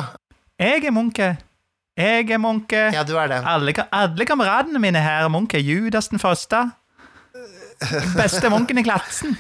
Jeg 0.62 0.86
er 0.88 0.96
munke. 0.96 1.34
jeg. 2.00 2.30
Er 2.32 2.40
Munke. 2.40 2.80
Ja, 2.96 3.04
du 3.08 3.14
er 3.20 3.28
det. 3.32 3.42
Alle, 3.48 3.72
alle 3.92 4.26
kameratene 4.28 4.80
mine 4.84 5.00
her 5.00 5.24
er 5.24 5.32
Munke. 5.32 5.60
Judas 5.64 6.10
den 6.12 6.20
første. 6.20 6.70
Beste 8.20 8.50
munken 8.52 8.80
i 8.80 8.84
klassen. 8.84 9.36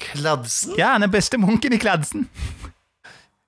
Kladsen? 0.00 0.76
Ja, 0.78 0.94
han 0.94 1.06
er 1.06 1.12
beste 1.12 1.38
munken 1.40 1.74
i 1.76 1.80
Kladsen. 1.82 2.28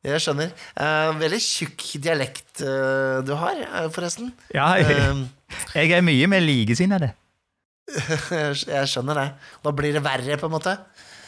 Jeg 0.06 0.22
skjønner. 0.22 0.52
Uh, 0.78 1.12
veldig 1.18 1.40
tjukk 1.42 1.84
dialekt 2.04 2.62
uh, 2.62 3.18
du 3.26 3.34
har, 3.36 3.58
eh, 3.66 3.88
forresten. 3.92 4.30
Ja, 4.54 4.70
jeg, 4.78 5.26
jeg 5.74 5.96
er 5.98 6.04
mye 6.06 6.28
mer 6.30 6.44
likesinnede. 6.44 7.10
jeg 8.30 8.88
skjønner 8.88 9.18
det. 9.22 9.28
Da 9.64 9.74
blir 9.74 9.96
det 9.96 10.04
verre, 10.04 10.38
på 10.40 10.48
en 10.48 10.54
måte. 10.54 10.76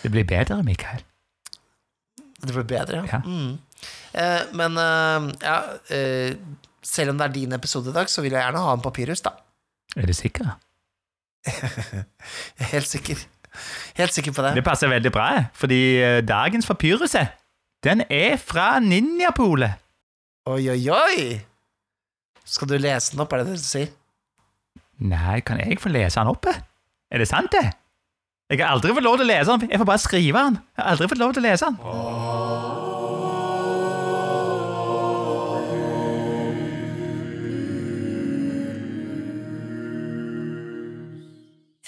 Det 0.01 0.13
blir 0.13 0.29
bedre, 0.29 0.63
Mikael. 0.65 1.03
Det 2.41 2.55
blir 2.55 2.65
bedre, 2.65 3.03
ja. 3.03 3.19
Ja. 3.19 3.21
Mm. 3.27 3.59
Eh, 4.13 4.41
men 4.57 4.79
eh, 4.81 5.29
ja, 5.45 5.57
eh, 5.97 6.37
selv 6.83 7.13
om 7.13 7.21
det 7.21 7.29
er 7.29 7.35
din 7.37 7.53
episode 7.57 7.93
i 7.93 7.97
dag, 7.97 8.11
så 8.11 8.25
vil 8.25 8.35
jeg 8.35 8.43
gjerne 8.43 8.65
ha 8.65 8.73
en 8.75 8.85
papirhus, 8.85 9.23
da. 9.25 9.35
Er 9.97 10.09
du 10.09 10.15
sikker? 10.17 10.55
Jeg 11.47 12.05
er 12.61 12.73
helt 12.75 12.89
sikker. 12.89 13.21
Helt 13.99 14.17
sikker 14.17 14.35
på 14.37 14.45
det. 14.47 14.55
Det 14.59 14.65
passer 14.67 14.91
veldig 14.91 15.13
bra, 15.15 15.29
fordi 15.57 15.81
eh, 16.01 16.19
dagens 16.27 16.69
papyruset, 16.69 17.37
den 17.85 18.05
er 18.11 18.37
fra 18.41 18.75
Ninjapolet. 18.85 19.79
Oi, 20.51 20.63
oi, 20.73 20.81
oi! 20.93 21.41
Skal 22.45 22.69
du 22.71 22.77
lese 22.81 23.15
den 23.15 23.23
opp, 23.25 23.33
er 23.33 23.43
det 23.45 23.53
det 23.53 23.61
du 23.61 23.67
sier? 23.67 23.91
Nei, 25.01 25.41
kan 25.47 25.61
jeg 25.63 25.79
få 25.81 25.93
lese 25.93 26.21
den 26.21 26.33
opp? 26.33 26.49
Er 26.51 27.23
det 27.23 27.29
sant, 27.31 27.53
det? 27.55 27.71
Jeg 28.51 28.65
har 28.65 28.75
aldri 28.75 28.93
fått 28.97 29.07
lov 29.07 29.21
til 29.21 29.29
å 29.29 29.31
lese 29.31 29.55
den, 29.55 29.71
jeg 29.71 29.79
får 29.79 29.89
bare 29.93 30.03
skrive 30.03 30.47
den. 30.49 30.57
Jeg 30.75 30.83
har 30.83 30.95
aldri 30.97 31.11
fått 31.13 31.23
lov 31.23 31.37
til 31.37 31.45
å 31.45 31.49
lese 31.49 31.71
den. 31.71 32.90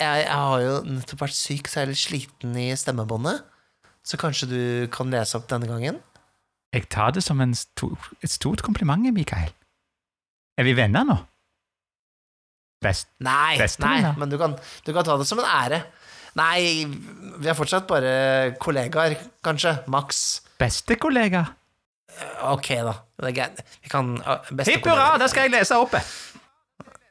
Jeg, 0.01 0.23
jeg 0.25 0.33
har 0.33 0.61
jo 0.65 0.77
nettopp 0.89 1.27
vært 1.27 1.37
syk, 1.37 1.69
så 1.69 1.81
jeg 1.81 1.85
er 1.85 1.91
litt 1.93 2.01
sliten 2.01 2.57
i 2.59 2.71
stemmebåndet. 2.79 3.43
Så 4.03 4.19
kanskje 4.19 4.49
du 4.51 4.63
kan 4.93 5.13
lese 5.13 5.37
opp 5.39 5.51
denne 5.51 5.69
gangen? 5.71 6.01
Jeg 6.73 6.89
tar 6.91 7.13
det 7.13 7.23
som 7.25 7.41
en 7.45 7.53
sto 7.55 7.93
et 8.25 8.33
stort 8.33 8.65
kompliment, 8.65 9.05
Mikael. 9.13 9.53
Er 10.59 10.67
vi 10.67 10.75
venner 10.77 11.05
nå? 11.07 11.19
Best. 12.83 13.13
Nei, 13.23 13.61
nei 13.79 13.99
men 14.19 14.31
du 14.33 14.39
kan, 14.41 14.57
du 14.83 14.91
kan 14.95 15.07
ta 15.07 15.15
det 15.21 15.29
som 15.29 15.39
en 15.39 15.47
ære. 15.47 15.83
Nei, 16.41 16.89
vi 16.89 17.51
er 17.51 17.57
fortsatt 17.57 17.87
bare 17.87 18.13
kollegaer, 18.63 19.15
kanskje. 19.45 19.77
Maks. 19.93 20.43
Beste 20.59 20.97
kollega. 21.01 21.45
Ok, 22.49 22.73
da. 22.85 22.97
Det. 23.23 23.67
Vi 23.85 23.93
kan 23.93 24.17
beste 24.51 24.73
Hipp 24.73 24.89
hurra, 24.89 25.13
da 25.21 25.29
skal 25.31 25.47
jeg 25.47 25.55
lese 25.55 25.79
oppe. 25.79 26.01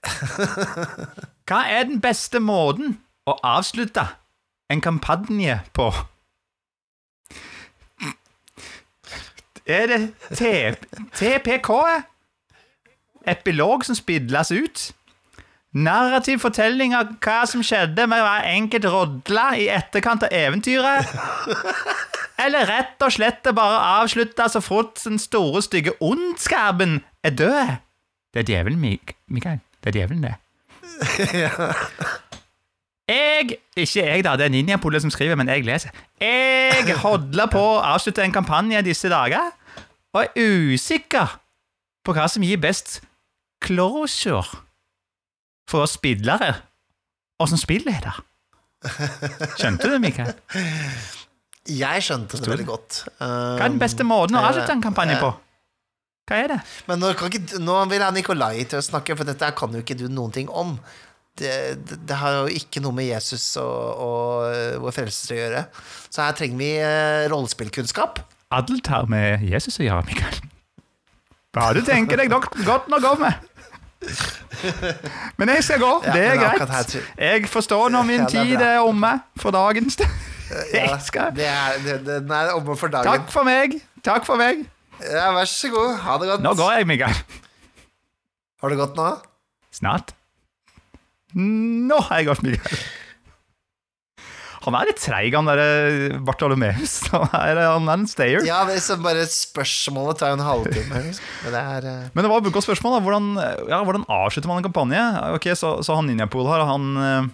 Hva 1.51 1.65
er 1.67 1.81
den 1.83 1.97
beste 1.99 2.39
måten 2.39 2.93
å 3.27 3.33
avslutte 3.43 4.05
en 4.71 4.79
kampanje 4.79 5.57
på? 5.75 5.89
Er 9.67 9.89
det 9.91 9.97
TPK? 11.19 11.71
Epilog 13.27 13.83
som 13.83 13.97
spidles 13.99 14.53
ut? 14.55 14.83
Narrativ 15.75 16.39
fortelling 16.39 16.95
av 16.95 17.17
hva 17.19 17.41
som 17.51 17.65
skjedde 17.67 18.05
med 18.07 18.23
hver 18.23 18.47
enkelt 18.53 18.87
rodle 18.93 19.43
i 19.59 19.65
etterkant 19.75 20.23
av 20.23 20.31
eventyret? 20.31 21.11
Eller 22.45 22.63
rett 22.69 23.03
og 23.03 23.11
slett 23.11 23.51
bare 23.51 23.81
avslutte 23.99 24.47
så 24.55 24.63
fort 24.63 25.03
den 25.03 25.19
store, 25.19 25.59
stygge 25.67 25.97
ondskapen 25.99 27.01
er 27.27 27.35
død? 27.43 27.75
Det 28.31 28.45
er 28.45 28.49
djevelen, 28.53 28.79
Mikael. 29.27 29.59
Det 29.83 29.91
er 29.91 29.99
djevelen, 29.99 30.23
det. 30.29 30.37
Jeg 33.11 33.57
Ikke 33.75 34.03
jeg, 34.05 34.23
da. 34.23 34.37
Det 34.39 34.45
er 34.45 34.51
Ninjapolet 34.53 35.01
som 35.03 35.11
skriver, 35.11 35.35
men 35.35 35.49
jeg 35.49 35.65
leser. 35.67 35.89
Jeg 36.21 36.95
hodler 37.01 37.49
på 37.51 37.59
å 37.59 37.81
avslutte 37.83 38.23
en 38.23 38.31
kampanje 38.35 38.79
disse 38.85 39.09
dager, 39.11 39.49
og 40.13 40.21
er 40.23 40.29
usikker 40.37 41.33
på 42.05 42.13
hva 42.15 42.27
som 42.31 42.43
gir 42.45 42.59
best 42.61 43.01
closure 43.63 44.45
for 45.69 45.85
oss 45.85 45.93
spillere 45.99 46.53
og 47.41 47.49
som 47.49 47.59
spilleder. 47.59 48.21
Skjønte 49.59 49.89
du, 49.91 49.97
Mikael? 50.01 50.33
Jeg 51.69 52.03
skjønte 52.05 52.39
det 52.41 52.49
veldig 52.49 52.67
godt. 52.69 53.03
Hva 53.19 53.59
er 53.59 53.69
den 53.69 53.81
beste 53.81 54.03
måten 54.07 54.37
å 54.37 54.39
avslutte 54.45 54.73
en 54.77 54.83
kampanje 54.83 55.17
på? 55.21 55.29
Hva 56.29 56.41
er 56.43 56.51
det? 56.53 56.59
Men 56.87 57.01
nå, 57.01 57.13
kan 57.19 57.31
ikke, 57.31 57.59
nå 57.63 57.77
vil 57.91 58.03
jeg 58.03 58.17
Nikolai 58.17 58.53
til 58.69 58.79
å 58.79 58.85
snakke, 58.85 59.15
for 59.19 59.27
dette 59.27 59.49
kan 59.57 59.73
jo 59.75 59.81
ikke 59.83 59.97
du 59.99 60.05
noen 60.11 60.33
ting 60.35 60.49
om. 60.49 60.77
Det, 61.39 61.51
det, 61.87 61.97
det 62.09 62.17
har 62.19 62.41
jo 62.41 62.55
ikke 62.59 62.81
noe 62.83 62.93
med 62.95 63.07
Jesus 63.07 63.43
og, 63.59 64.03
og 64.03 64.81
vår 64.83 64.95
frelse 64.95 65.31
å 65.33 65.39
gjøre. 65.39 65.65
Så 66.11 66.23
her 66.25 66.35
trenger 66.37 66.59
vi 66.59 66.71
eh, 66.83 67.27
rollespillkunnskap. 67.31 68.19
Adelt 68.51 68.89
har 68.91 69.07
med 69.11 69.45
Jesus 69.47 69.79
å 69.79 69.85
gjøre, 69.85 70.03
Mikael. 70.09 70.41
Bare 71.55 71.79
du 71.79 71.87
tenker 71.87 72.19
deg 72.19 72.31
nok 72.31 72.51
godt 72.67 72.91
nok 72.91 73.07
om. 73.13 73.23
Men 75.37 75.51
jeg 75.55 75.63
skal 75.67 75.79
gå, 75.81 75.89
Ja, 76.07 76.13
det 76.15 76.25
er 76.25 76.37
greit. 76.39 76.95
Jeg 77.19 77.47
forstår 77.51 77.91
når 77.93 78.07
min 78.07 78.21
Ja, 78.23 78.27
er 78.27 78.29
tid 78.29 78.61
er 78.65 78.79
omme 78.83 79.13
for 79.39 79.55
dagens. 79.55 79.99
Ja, 80.01 80.07
Jeg 80.75 80.99
skal 81.05 81.31
det 81.35 81.47
er, 81.47 81.77
det, 81.85 81.97
den 82.07 82.31
er 82.35 82.53
omme 82.55 82.75
for 82.79 82.91
dagen. 82.91 83.07
Takk 83.07 83.31
for 83.31 83.47
meg. 83.47 83.77
Takk 84.03 84.25
for 84.27 84.39
meg. 84.41 84.65
Ja, 85.01 85.27
vær 85.35 85.49
så 85.49 85.71
god. 85.73 85.93
Ha 86.05 86.17
det 86.21 86.31
godt. 86.31 86.45
Nå 86.45 86.55
går 86.59 86.73
jeg, 86.77 86.89
Mikael. 86.89 87.21
Har 88.61 88.73
det 88.73 88.81
gått 88.81 88.97
nå? 88.99 89.11
Snart. 89.73 90.15
Nå 91.33 92.01
har 92.09 92.19
jeg 92.21 92.29
gått, 92.29 92.43
Mikael. 92.45 92.81
Han 94.61 94.75
er 94.77 94.91
litt 94.91 94.99
treig, 95.01 95.33
han 95.33 95.47
derre 95.49 96.19
Bartolomeus. 96.21 96.99
Han 97.11 97.31
er, 97.33 97.63
han 97.65 97.87
er 97.89 97.95
en 97.97 98.03
stayer. 98.09 98.43
Ja, 98.45 98.59
det 98.69 98.75
er 98.77 98.99
bare 99.01 99.23
spørsmålet 99.25 100.19
tar 100.21 100.35
en 100.35 100.43
halvtime. 100.45 101.01
liksom. 101.07 101.25
Men 101.47 101.55
det 101.55 101.61
er 101.61 101.87
uh... 101.87 102.11
Men 102.13 102.27
det 102.27 102.29
var 102.29 102.43
et 102.43 102.53
godt 102.53 102.67
spørsmål. 102.67 102.93
da 102.93 103.01
Hvordan, 103.07 103.29
ja, 103.71 103.79
hvordan 103.87 104.05
avslutter 104.05 104.51
man 104.51 104.61
en 104.61 104.67
kampanje? 104.67 105.05
Ok, 105.33 105.49
Så, 105.57 105.73
så 105.81 105.97
han 105.97 106.05
Ninjapool 106.11 106.45
her, 106.51 106.65
han, 106.69 106.85
eh, 107.01 107.31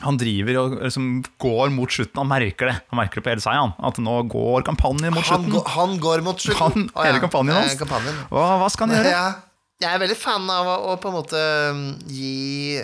han 0.00 0.16
driver 0.18 0.56
og 0.62 0.72
liksom 0.80 1.08
går 1.38 1.70
mot 1.74 1.90
slutten. 1.92 2.16
Han 2.22 2.30
merker 2.30 2.66
det 2.70 2.76
Han 2.90 2.98
merker 2.98 3.20
det 3.20 3.24
på 3.26 3.30
hele 3.34 3.44
seg, 3.44 3.54
han. 3.60 3.74
At 3.84 3.98
nå 4.02 4.14
går 4.32 4.64
kampanjen 4.66 5.12
mot 5.14 5.22
han, 5.28 5.44
slutten. 5.44 5.52
går, 5.52 5.68
han 5.76 5.98
går 6.00 6.22
mot 6.26 6.40
slutten. 6.40 6.88
Han- 6.94 7.04
hele 7.06 7.20
kampanjen 7.20 7.54
Eh, 7.56 7.60
hans. 7.68 7.78
kampanjen. 7.78 8.16
Hva, 8.32 8.46
hva 8.62 8.70
skal 8.72 8.88
han 8.88 8.96
gjøre? 8.96 9.12
Ja, 9.12 9.34
jeg 9.84 9.94
er 9.94 9.98
veldig 10.06 10.16
fan 10.16 10.48
av 10.50 10.66
å, 10.66 10.76
å 10.92 10.96
på 11.02 11.08
en 11.12 11.14
måte 11.20 11.44
um, 11.70 11.84
gi 12.08 12.82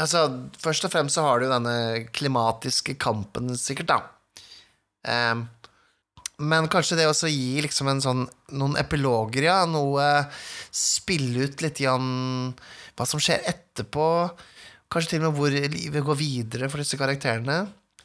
Altså, 0.00 0.20
først 0.62 0.84
og 0.86 0.92
fremst 0.92 1.16
så 1.18 1.22
har 1.26 1.40
du 1.42 1.48
denne 1.50 2.06
klimatiske 2.14 2.94
kampen, 2.98 3.50
sikkert, 3.58 3.90
da. 3.90 3.96
Um, 5.32 5.48
men 6.40 6.68
kanskje 6.72 6.96
det 6.96 7.06
også 7.10 7.28
gi 7.28 7.60
liksom 7.64 7.88
en 7.90 8.00
sånn 8.00 8.22
Noen 8.56 8.76
epiloger, 8.80 9.42
ja. 9.48 9.58
Noe 9.68 10.26
Spille 10.72 11.46
ut 11.48 11.60
litt 11.64 11.80
grann 11.82 12.54
hva 12.96 13.06
som 13.08 13.20
skjer 13.20 13.42
etterpå. 13.48 14.06
Kanskje 14.90 15.10
til 15.14 15.22
og 15.22 15.28
med 15.30 15.38
hvor 15.38 15.54
livet 15.54 16.04
går 16.04 16.18
videre 16.18 16.68
for 16.70 16.82
disse 16.82 16.98
karakterene. 16.98 17.60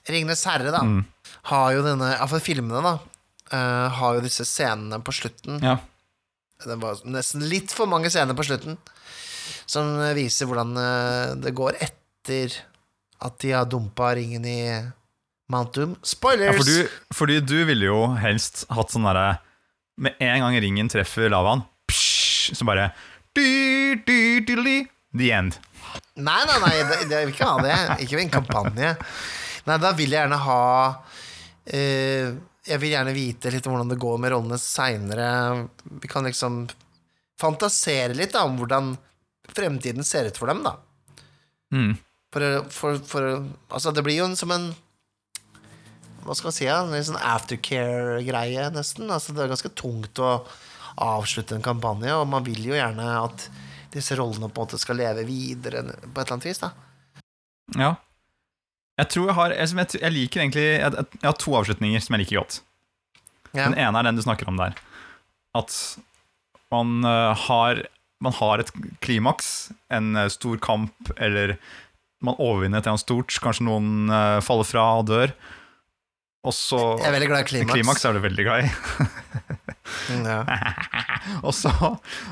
Ringenes 0.06 0.44
herre, 0.46 0.70
da, 0.72 0.84
Mm. 0.86 1.04
har 1.50 1.72
jo 1.74 1.82
denne 1.82 2.12
Iallfall 2.14 2.44
filmene, 2.46 2.82
da. 2.86 3.00
Uh, 3.52 3.90
har 3.94 4.16
jo 4.16 4.22
disse 4.26 4.42
scenene 4.46 4.98
på 5.06 5.14
slutten 5.14 5.60
Ja. 5.62 5.76
det 6.66 6.78
var 6.82 6.96
nesten 7.06 7.44
litt 7.48 7.70
for 7.72 7.86
mange 7.86 8.10
scener 8.10 8.34
på 8.34 8.42
slutten 8.46 8.78
som 9.70 10.00
viser 10.18 10.48
hvordan 10.50 10.72
eh, 10.78 11.36
det 11.36 11.54
går 11.54 11.76
etter 11.80 12.56
at 13.22 13.38
de 13.44 13.52
har 13.54 13.66
dumpa 13.70 14.16
ringen 14.18 14.46
i 14.46 14.82
Mount 15.54 15.74
Doom. 15.78 15.92
Ja, 15.94 16.02
Spoilers! 16.10 16.58
for 16.58 16.66
du, 16.66 16.90
fordi 17.14 17.40
du 17.46 17.66
ville 17.70 17.86
jo 17.86 18.00
helst 18.18 18.66
hatt 18.74 18.90
sånn 18.90 19.06
derre 19.06 19.38
Med 20.02 20.18
en 20.20 20.42
gang 20.42 20.58
ringen 20.60 20.90
treffer 20.90 21.30
lavaen, 21.30 21.62
så 21.94 22.66
bare 22.66 22.90
The 23.36 25.32
end. 25.32 25.58
Nei, 26.16 26.42
nei, 26.48 26.60
nei, 26.64 26.74
jeg 26.80 27.10
vil 27.12 27.34
ikke 27.34 27.50
ha 27.50 27.64
det. 27.64 27.78
Ikke 28.06 28.20
en 28.22 28.34
kampanje. 28.34 28.94
Nei, 29.66 29.78
da 29.82 29.92
vil 29.98 30.14
jeg 30.14 30.22
gjerne 30.22 30.38
ha 30.46 30.62
eh, 31.66 32.30
Jeg 32.70 32.82
vil 32.82 32.94
gjerne 32.94 33.16
vite 33.16 33.52
litt 33.54 33.66
om 33.66 33.76
hvordan 33.76 33.92
det 33.92 34.00
går 34.02 34.20
med 34.22 34.34
rollene 34.36 34.60
seinere. 34.62 35.30
Vi 36.02 36.12
kan 36.12 36.28
liksom 36.28 36.64
fantasere 37.42 38.16
litt 38.16 38.36
da, 38.36 38.46
om 38.48 38.56
hvordan 38.62 38.94
fremtiden 39.56 40.08
ser 40.08 40.30
ut 40.30 40.40
for 40.40 40.52
dem, 40.52 40.64
da. 40.66 40.78
Mm. 41.74 41.94
For, 42.34 42.64
for, 42.72 43.00
for 43.08 43.28
Altså, 43.74 43.92
det 43.96 44.04
blir 44.06 44.20
jo 44.20 44.28
en, 44.30 44.36
som 44.38 44.52
en 44.54 44.68
Hva 46.26 46.36
skal 46.36 46.50
man 46.50 46.56
si? 46.56 46.66
Ja? 46.68 46.80
En 46.86 47.08
sånn 47.10 47.20
aftercare-greie, 47.20 48.70
nesten. 48.76 49.12
Altså, 49.12 49.36
det 49.36 49.46
er 49.46 49.52
ganske 49.52 49.74
tungt 49.78 50.22
å 50.24 50.40
avslutte 50.96 51.58
en 51.58 51.66
kampanje, 51.66 52.14
og 52.16 52.30
man 52.32 52.46
vil 52.46 52.62
jo 52.70 52.76
gjerne 52.78 53.06
at 53.20 53.50
disse 53.96 54.18
rollene 54.20 54.50
på 54.52 54.62
en 54.62 54.68
måte 54.68 54.82
skal 54.82 55.00
leve 55.00 55.24
videre 55.28 55.84
på 55.88 56.12
et 56.20 56.26
eller 56.26 56.36
annet 56.38 56.50
vis. 56.50 56.62
da 56.64 56.72
Ja. 57.78 57.96
Jeg 59.00 59.10
tror 59.12 59.28
jeg 59.28 59.36
har 59.36 59.52
Jeg, 59.52 59.88
jeg, 60.02 60.12
liker 60.14 60.42
egentlig 60.44 60.66
jeg, 60.66 60.80
jeg, 60.80 61.06
jeg 61.22 61.28
har 61.28 61.40
to 61.40 61.56
avslutninger 61.60 62.04
som 62.04 62.16
jeg 62.16 62.26
liker 62.26 62.42
godt. 62.44 62.62
ja. 63.54 63.66
Den 63.70 63.80
ene 63.80 64.00
er 64.00 64.08
den 64.10 64.20
du 64.20 64.24
snakker 64.24 64.48
om 64.52 64.60
der. 64.60 64.78
At 65.56 65.72
man 66.72 67.04
eh, 67.08 67.34
har 67.48 67.86
man 68.24 68.34
har 68.34 68.62
et 68.64 68.72
klimaks, 69.04 69.72
en 69.94 70.16
eh, 70.16 70.30
stor 70.32 70.58
kamp, 70.64 71.12
eller 71.18 71.58
man 72.24 72.38
overvinner 72.40 72.80
et 72.80 72.86
eller 72.86 72.96
annet 72.96 73.04
stort, 73.04 73.36
kanskje 73.44 73.68
noen 73.68 74.10
eh, 74.10 74.40
faller 74.46 74.68
fra 74.68 74.86
og 75.02 75.10
dør. 75.12 75.36
Og 76.46 76.54
så 76.54 76.80
Jeg 77.02 77.10
er 77.10 77.16
veldig 77.18 77.30
glad 77.32 77.44
i 77.44 77.50
klimaks. 77.50 77.74
Klimaks 77.74 78.06
er 78.06 78.16
du 78.16 78.22
veldig 78.24 78.46
glad 78.48 78.66
i. 78.66 78.70
Ja. 80.26 80.42
og, 81.46 81.54
så, 81.56 81.72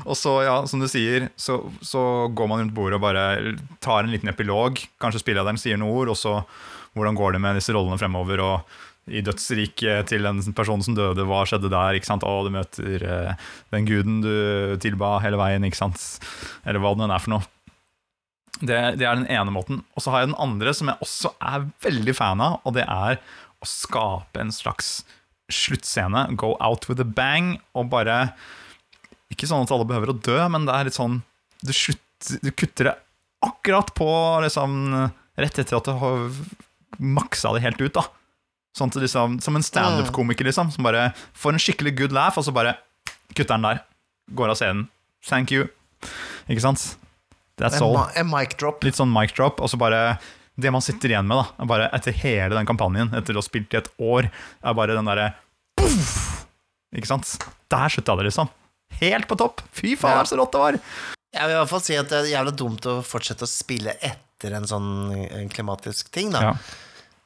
og 0.04 0.16
så, 0.18 0.36
ja, 0.46 0.56
som 0.70 0.82
du 0.82 0.88
sier, 0.90 1.28
så, 1.36 1.60
så 1.84 2.28
går 2.34 2.50
man 2.50 2.64
rundt 2.64 2.76
bordet 2.76 2.98
og 2.98 3.04
bare 3.06 3.54
tar 3.84 4.04
en 4.04 4.14
liten 4.14 4.30
epilog. 4.32 4.80
Kanskje 5.02 5.22
spillederen 5.22 5.60
sier 5.60 5.80
noen 5.80 5.94
ord, 5.94 6.14
og 6.14 6.18
så 6.18 6.40
hvordan 6.94 7.18
går 7.18 7.34
det 7.34 7.42
med 7.42 7.58
disse 7.58 7.74
rollene 7.74 8.00
fremover. 8.00 8.42
og 8.44 8.80
i 9.04 9.20
dødsriket 9.20 10.08
til 10.08 10.24
den 10.24 10.40
personen 10.56 10.84
som 10.84 10.94
døde, 10.96 11.26
hva 11.28 11.42
skjedde 11.44 11.68
der? 11.72 11.96
ikke 11.96 12.08
sant? 12.08 12.24
Å, 12.24 12.44
du 12.46 12.48
møter 12.54 13.04
uh, 13.04 13.48
den 13.74 13.88
guden 13.88 14.22
du 14.24 14.78
tilba 14.80 15.18
hele 15.20 15.36
veien, 15.40 15.66
ikke 15.66 15.82
sant? 15.82 16.00
Eller 16.64 16.80
hva 16.80 16.94
det 16.94 17.04
nå 17.04 17.10
er 17.12 17.24
for 17.24 17.34
noe. 17.34 17.50
Det, 18.62 18.78
det 19.00 19.04
er 19.04 19.18
den 19.18 19.28
ene 19.28 19.52
måten. 19.52 19.82
Og 19.92 20.04
så 20.04 20.14
har 20.14 20.22
jeg 20.22 20.30
den 20.30 20.40
andre 20.40 20.72
som 20.76 20.88
jeg 20.88 21.04
også 21.04 21.34
er 21.42 21.66
veldig 21.84 22.14
fan 22.16 22.44
av, 22.44 22.60
og 22.64 22.78
det 22.78 22.86
er 22.86 23.20
å 23.60 23.68
skape 23.68 24.40
en 24.40 24.54
slags 24.54 25.02
sluttscene. 25.52 26.26
Go 26.40 26.54
out 26.60 26.88
with 26.88 27.02
a 27.02 27.06
bang, 27.08 27.58
og 27.76 27.90
bare 27.92 28.34
Ikke 29.32 29.48
sånn 29.50 29.64
at 29.66 29.72
alle 29.74 29.86
behøver 29.88 30.12
å 30.12 30.18
dø, 30.18 30.38
men 30.52 30.68
det 30.68 30.74
er 30.76 30.88
litt 30.88 30.96
sånn 30.98 31.20
Du, 31.64 31.72
slutter, 31.76 32.40
du 32.44 32.50
kutter 32.52 32.90
det 32.90 32.94
akkurat 33.44 33.90
på 33.96 34.08
liksom 34.44 34.76
Rett 35.36 35.58
etter 35.58 35.76
at 35.76 35.88
du 35.88 35.96
har 35.98 36.28
maksa 37.02 37.50
det 37.56 37.64
helt 37.64 37.80
ut, 37.82 37.96
da. 37.96 38.04
Sånn 38.78 38.92
at 38.92 39.00
liksom, 39.02 39.38
Som 39.42 39.58
en 39.58 39.66
standup-komiker, 39.66 40.46
liksom, 40.46 40.70
som 40.74 40.86
bare 40.86 41.08
får 41.34 41.56
en 41.56 41.62
skikkelig 41.62 41.96
good 41.98 42.14
laugh, 42.14 42.38
og 42.38 42.46
så 42.46 42.54
bare 42.54 42.76
kutter 43.34 43.56
den 43.56 43.66
der. 43.66 43.80
Går 44.38 44.52
av 44.52 44.60
scenen. 44.60 44.86
Thank 45.26 45.50
you. 45.50 45.66
Ikke 46.46 46.62
sant? 46.62 46.94
That's 47.58 47.80
all. 47.82 47.96
en 48.14 48.30
mic 48.30 48.56
drop. 48.58 48.82
Litt 48.86 48.98
sånn 48.98 49.12
mic 49.14 49.34
drop, 49.36 49.60
og 49.62 49.70
så 49.70 49.78
bare 49.80 50.18
Det 50.56 50.70
man 50.70 50.82
sitter 50.84 51.10
igjen 51.10 51.26
med, 51.26 51.40
da, 51.40 51.66
bare 51.66 51.88
etter 51.96 52.14
hele 52.14 52.54
den 52.54 52.68
kampanjen, 52.68 53.10
etter 53.18 53.34
å 53.34 53.42
ha 53.42 53.46
spilt 53.46 53.74
i 53.74 53.80
et 53.80 53.88
år, 53.98 54.28
er 54.62 54.76
bare 54.78 54.94
den 54.94 55.08
derre! 55.08 55.32
Ikke 56.94 57.10
sant? 57.10 57.32
Der 57.72 57.90
slutta 57.90 58.14
det, 58.20 58.28
liksom. 58.28 58.50
Helt 59.00 59.26
på 59.30 59.34
topp! 59.40 59.64
Fy 59.74 59.96
faen, 59.98 60.20
Ja. 60.20 60.24
så 60.30 60.38
rått 60.38 60.54
det 60.54 60.62
var! 60.62 60.78
Jeg 61.34 61.48
vil 61.48 61.56
i 61.56 61.58
hvert 61.58 61.72
fall 61.72 61.82
si 61.82 61.96
at 61.98 62.10
det 62.12 62.18
er 62.20 62.30
jævlig 62.30 62.54
dumt 62.60 62.86
å 62.86 63.00
fortsette 63.02 63.42
å 63.42 63.50
spille 63.50 63.96
etter 63.98 64.54
en 64.54 64.68
sånn 64.70 65.48
klimatisk 65.50 66.12
ting, 66.14 66.30
da. 66.30 66.44
Ja. 66.46 66.54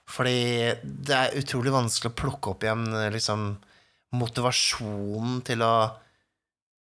Fordi 0.08 0.72
det 0.80 1.12
er 1.18 1.36
utrolig 1.36 1.74
vanskelig 1.74 2.14
å 2.14 2.16
plukke 2.16 2.54
opp 2.54 2.64
igjen 2.64 2.86
liksom, 3.12 3.50
motivasjonen 4.16 5.42
til 5.44 5.60
å 5.66 5.74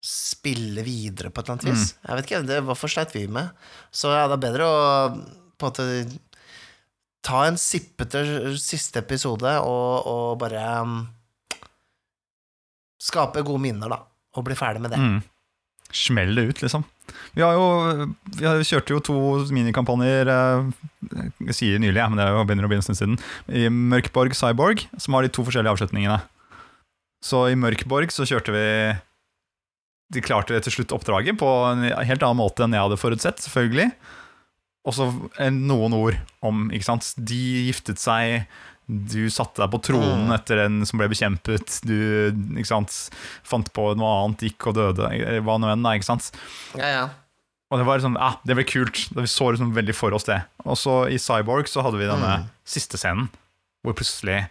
spille 0.04 0.84
videre 0.84 1.32
på 1.32 1.40
et 1.40 1.48
eller 1.48 1.56
annet 1.56 1.70
vis. 1.72 1.86
Mm. 1.96 2.02
Jeg 2.04 2.18
vet 2.18 2.28
ikke, 2.28 2.42
det 2.52 2.58
Hvorfor 2.68 2.92
sleit 2.92 3.14
vi 3.16 3.24
med? 3.32 3.48
Så 3.90 4.12
ja, 4.12 4.26
det 4.28 4.36
er 4.36 4.44
bedre 4.44 4.68
å 4.68 4.76
på 5.58 5.68
en 5.68 5.72
måte 5.72 6.18
ta 7.28 7.44
en 7.46 7.58
sippete 7.60 8.22
siste 8.60 9.02
episode 9.02 9.56
og, 9.66 10.06
og 10.08 10.38
bare 10.40 10.62
um, 10.84 11.00
skape 13.02 13.42
gode 13.46 13.62
minner, 13.62 13.90
da. 13.92 14.02
Og 14.38 14.46
bli 14.46 14.56
ferdig 14.58 14.82
med 14.84 14.94
det. 14.94 15.00
Mm. 15.02 15.18
Smell 15.94 16.36
det 16.36 16.44
ut, 16.50 16.62
liksom. 16.62 16.84
Vi 17.32 17.40
har 17.40 17.56
jo 17.56 18.08
Vi 18.36 18.44
har, 18.44 18.60
kjørte 18.60 18.92
jo 18.92 19.00
to 19.00 19.18
minikampanjer 19.56 20.28
eh, 20.28 20.66
Jeg 21.48 21.56
sier 21.56 21.80
nylig, 21.80 22.02
men 22.10 22.20
det 22.20 22.26
er 22.26 22.34
jo 22.36 22.42
begynner 22.44 22.68
å 22.68 22.70
bli 22.70 22.78
en 22.78 22.84
stund 22.84 23.00
siden. 23.00 23.16
I 23.48 23.70
Mørkborg 23.72 24.36
Cyborg, 24.36 24.84
som 25.00 25.16
har 25.16 25.24
de 25.24 25.32
to 25.32 25.46
forskjellige 25.46 25.78
avslutningene. 25.78 26.20
Så 27.24 27.46
i 27.50 27.58
Mørkborg 27.58 28.12
så 28.14 28.28
kjørte 28.28 28.52
vi 28.54 28.66
De 30.14 30.24
klarte 30.24 30.60
til 30.64 30.76
slutt 30.76 30.94
oppdraget 30.94 31.40
på 31.40 31.48
en 31.72 31.88
helt 31.88 32.22
annen 32.22 32.42
måte 32.42 32.64
enn 32.64 32.76
jeg 32.76 32.84
hadde 32.84 33.00
forutsett, 33.00 33.42
selvfølgelig. 33.44 33.90
Og 34.86 34.94
så 34.94 35.08
noen 35.52 35.92
ord 35.98 36.16
om 36.46 36.68
ikke 36.70 36.84
sant? 36.86 37.10
De 37.18 37.38
giftet 37.68 37.98
seg, 38.00 38.46
du 38.88 39.28
satte 39.28 39.60
deg 39.60 39.70
på 39.74 39.80
tronen 39.84 40.28
Mm. 40.30 40.34
etter 40.38 40.56
den 40.62 40.86
som 40.86 40.98
ble 40.98 41.08
bekjempet, 41.10 41.80
du 41.84 42.32
ikke 42.56 42.66
sant? 42.70 43.10
fant 43.44 43.68
på 43.76 43.90
noe 43.98 44.12
annet, 44.24 44.46
gikk 44.48 44.68
og 44.70 44.74
døde, 44.78 45.10
hva 45.44 45.58
nå 45.60 45.68
enn. 45.74 45.82
da, 45.84 45.90
ikke 45.98 46.08
sant? 46.08 46.30
Ja, 46.78 46.86
ja. 46.94 47.08
Og 47.70 47.76
det 47.82 47.84
var 47.84 48.00
sånn, 48.00 48.16
ah, 48.16 48.38
det 48.48 48.54
ble 48.56 48.64
kult. 48.64 49.10
Vi 49.12 49.26
så 49.28 49.50
liksom 49.52 49.74
veldig 49.76 49.94
for 49.94 50.14
oss 50.16 50.24
det. 50.24 50.38
Og 50.64 50.78
så 50.80 51.02
i 51.12 51.18
Cyborg 51.20 51.68
så 51.68 51.82
hadde 51.84 51.98
vi 52.00 52.06
denne 52.08 52.38
Mm. 52.38 52.46
siste 52.64 52.96
scenen, 52.96 53.28
hvor 53.84 53.92
plutselig 53.94 54.48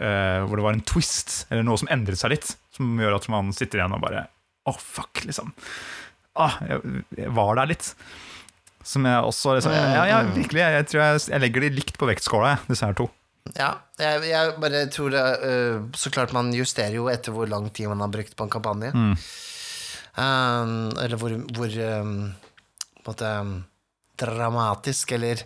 uh, 0.00 0.42
Hvor 0.44 0.56
det 0.58 0.64
var 0.66 0.72
en 0.74 0.80
twist, 0.84 1.46
eller 1.50 1.62
noe 1.62 1.78
som 1.78 1.88
endret 1.88 2.18
seg 2.18 2.30
litt, 2.34 2.56
som 2.74 2.98
gjør 2.98 3.14
at 3.16 3.28
man 3.32 3.52
sitter 3.52 3.78
igjen 3.78 3.94
og 3.94 4.02
bare 4.02 4.26
Å, 4.68 4.74
fuck, 4.76 5.22
liksom. 5.24 5.52
Ah, 6.34 6.58
jeg, 6.66 7.04
jeg 7.16 7.30
var 7.32 7.54
der 7.54 7.66
litt. 7.70 7.94
Som 8.86 9.06
jeg 9.08 9.18
også 9.26 9.56
liksom, 9.58 9.72
Ja, 9.74 10.04
ja 10.06 10.18
Mm. 10.22 10.34
virkelig. 10.36 10.60
Jeg, 10.62 10.72
jeg 10.78 10.86
tror 10.92 11.00
jeg, 11.02 11.20
jeg 11.32 11.40
legger 11.42 11.60
de 11.66 11.70
likt 11.80 11.96
på 11.98 12.06
vektskåla, 12.06 12.52
disse 12.68 12.86
her 12.86 12.94
to. 12.94 13.08
Ja, 13.56 13.72
jeg, 13.98 14.22
jeg 14.26 14.54
bare 14.62 14.84
tror 14.90 15.14
øh, 15.14 15.82
Så 15.94 16.10
klart 16.10 16.32
man 16.34 16.48
justerer 16.54 16.94
jo 16.96 17.06
etter 17.10 17.30
hvor 17.34 17.46
lang 17.50 17.68
tid 17.74 17.86
man 17.90 18.00
har 18.02 18.08
brukt 18.14 18.34
på 18.38 18.46
en 18.46 18.50
kampanje. 18.50 18.90
Mm. 18.94 19.16
Um, 20.16 20.74
eller 21.02 21.16
hvor, 21.20 21.34
hvor 21.54 21.68
um, 22.00 22.12
på 23.04 23.10
en 23.10 23.12
måte 23.12 23.32
um, 23.40 23.50
dramatisk 24.18 25.12
eller 25.12 25.42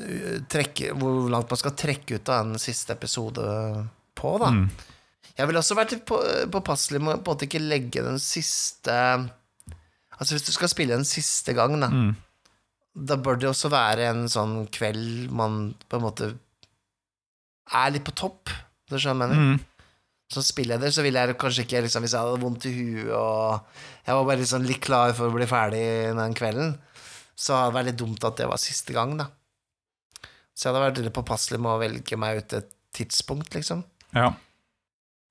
uh, 0.00 0.38
trekke, 0.48 0.92
Hvor 0.96 1.28
langt 1.32 1.50
man 1.52 1.60
skal 1.60 1.76
trekke 1.76 2.16
ut 2.16 2.32
av 2.32 2.46
en 2.46 2.58
siste 2.62 2.94
episode 2.96 3.44
på, 4.18 4.32
da. 4.40 4.50
Mm. 4.56 4.66
Jeg 5.36 5.48
ville 5.48 5.60
også 5.62 5.76
vært 5.78 5.94
på- 6.08 6.22
påpasselig 6.52 7.00
med 7.00 7.14
å 7.14 7.20
på 7.22 7.30
en 7.32 7.36
måte 7.36 7.46
ikke 7.48 7.62
legge 7.62 8.02
den 8.04 8.18
siste 8.20 8.96
Altså 10.22 10.36
hvis 10.36 10.46
du 10.46 10.52
skal 10.54 10.70
spille 10.70 10.94
en 10.94 11.06
siste 11.08 11.54
gang, 11.58 11.74
da, 11.82 11.88
Mm. 11.90 12.12
da 13.10 13.16
bør 13.18 13.40
det 13.42 13.48
også 13.50 13.70
være 13.72 14.06
en 14.12 14.24
sånn 14.30 14.68
kveld 14.70 15.30
man 15.34 15.74
på 15.90 15.98
en 15.98 16.04
måte 16.06 16.28
er 17.72 17.90
litt 17.94 18.04
på 18.06 18.14
topp. 18.14 18.50
Du 18.90 18.96
skjønner 19.00 19.26
hva 19.26 19.28
jeg 19.28 19.36
mener? 19.36 19.56
Mm. 19.56 19.60
Som 20.32 20.44
spilleder 20.46 20.92
så 20.94 21.02
ville 21.04 21.20
jeg 21.20 21.36
kanskje 21.40 21.64
ikke 21.66 21.82
liksom, 21.84 22.04
Hvis 22.06 22.14
jeg 22.16 22.22
hadde 22.24 22.40
vondt 22.40 22.64
i 22.68 22.72
huet 22.72 23.10
og 23.12 23.66
jeg 24.06 24.14
var 24.16 24.24
bare 24.30 24.40
liksom 24.40 24.64
litt 24.64 24.80
klar 24.84 25.12
for 25.16 25.28
å 25.28 25.34
bli 25.34 25.48
ferdig 25.50 25.82
den 26.16 26.34
kvelden, 26.38 26.78
så 27.36 27.56
hadde 27.58 27.72
det 27.72 27.76
vært 27.78 27.90
litt 27.90 28.00
dumt 28.00 28.24
at 28.28 28.36
det 28.40 28.48
var 28.48 28.60
siste 28.62 28.92
gang, 28.96 29.16
da. 29.20 29.26
Så 30.54 30.68
jeg 30.68 30.72
hadde 30.72 30.84
vært 30.86 31.02
litt 31.04 31.16
påpasselig 31.16 31.60
med 31.60 31.72
å 31.74 31.80
velge 31.82 32.16
meg 32.20 32.38
ut 32.42 32.52
et 32.60 32.70
tidspunkt, 32.96 33.52
liksom. 33.56 33.84
Ja. 34.14 34.32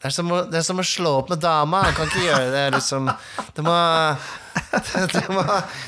Det 0.01 0.09
er, 0.09 0.13
som 0.15 0.31
å, 0.33 0.37
det 0.49 0.57
er 0.57 0.63
som 0.65 0.79
å 0.81 0.85
slå 0.85 1.11
opp 1.19 1.27
med 1.29 1.43
dama. 1.43 1.83
Han 1.85 1.93
kan 1.93 2.07
ikke 2.09 2.23
gjøre 2.25 2.47
det, 2.49 2.63
liksom. 2.73 3.09
Du 3.53 3.59
må, 3.61 3.73
du 5.13 5.19
må, 5.35 5.43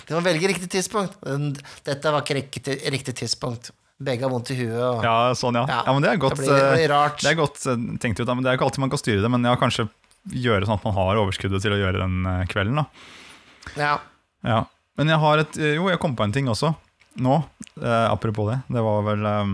du 0.06 0.12
må 0.14 0.20
velge 0.28 0.52
riktig 0.52 0.70
tidspunkt. 0.76 1.16
Dette 1.88 2.14
var 2.14 2.22
ikke 2.22 2.38
riktig, 2.38 2.76
riktig 2.94 3.16
tidspunkt. 3.24 3.72
Begge 4.04 4.26
har 4.28 4.34
vondt 4.34 4.52
i 4.54 4.58
huet. 4.60 4.78
Og, 4.78 5.02
ja, 5.06 5.34
sånn, 5.38 5.58
ja. 5.58 5.66
Ja, 5.70 5.80
ja. 5.88 5.96
Men 5.96 6.06
det 6.06 6.12
er 6.12 6.22
godt. 6.22 6.38
det 6.38 6.46
blir, 6.46 6.94
det. 6.94 7.02
Det 7.24 7.32
er 7.32 7.40
godt 7.40 7.66
eh, 7.70 7.84
tenkt 8.04 8.22
ut, 8.22 8.30
men 8.30 8.46
det 8.46 8.52
er 8.52 8.60
ikke 8.60 8.68
alltid 8.68 8.84
man 8.86 8.94
kan 8.94 9.02
styre 9.02 9.24
det. 9.24 9.32
Men 9.34 9.50
ja, 9.50 9.56
kanskje 9.60 9.88
gjøre 10.44 10.68
sånn 10.68 10.78
at 10.78 10.88
man 10.88 10.96
har 10.98 11.20
overskuddet 11.24 11.64
til 11.64 11.76
å 11.76 11.80
gjøre 11.82 12.04
den 12.04 12.30
eh, 12.30 12.46
kvelden. 12.52 12.84
da 12.84 13.80
Ja. 13.80 13.94
ja. 14.46 14.62
Men 15.00 15.10
jeg 15.10 15.22
har 15.24 15.42
et 15.42 15.58
eh, 15.58 15.76
Jo, 15.80 15.88
jeg 15.90 16.02
kom 16.02 16.14
på 16.20 16.26
en 16.26 16.36
ting 16.36 16.50
også, 16.52 16.74
nå. 17.24 17.40
Eh, 17.82 18.06
apropos 18.10 18.52
det. 18.52 18.60
Det 18.78 18.86
var 18.86 19.06
vel 19.10 19.26
eh, 19.30 19.54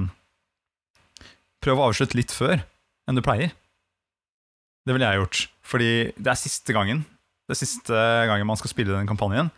Prøv 1.63 1.79
å 1.81 1.89
avslutte 1.89 2.19
litt 2.19 2.35
før 2.35 2.61
enn 3.09 3.17
du 3.17 3.23
pleier. 3.25 3.51
Det 4.89 4.95
ville 4.97 5.05
jeg 5.05 5.21
gjort. 5.21 5.39
Fordi 5.69 5.89
det 6.17 6.31
er 6.33 6.39
siste 6.41 6.73
gangen. 6.73 7.03
Det 7.45 7.53
er 7.53 7.61
siste 7.61 8.03
gangen 8.25 8.49
man 8.49 8.57
skal 8.57 8.71
spille 8.71 8.95
den 8.95 9.09
kampanjen. 9.09 9.51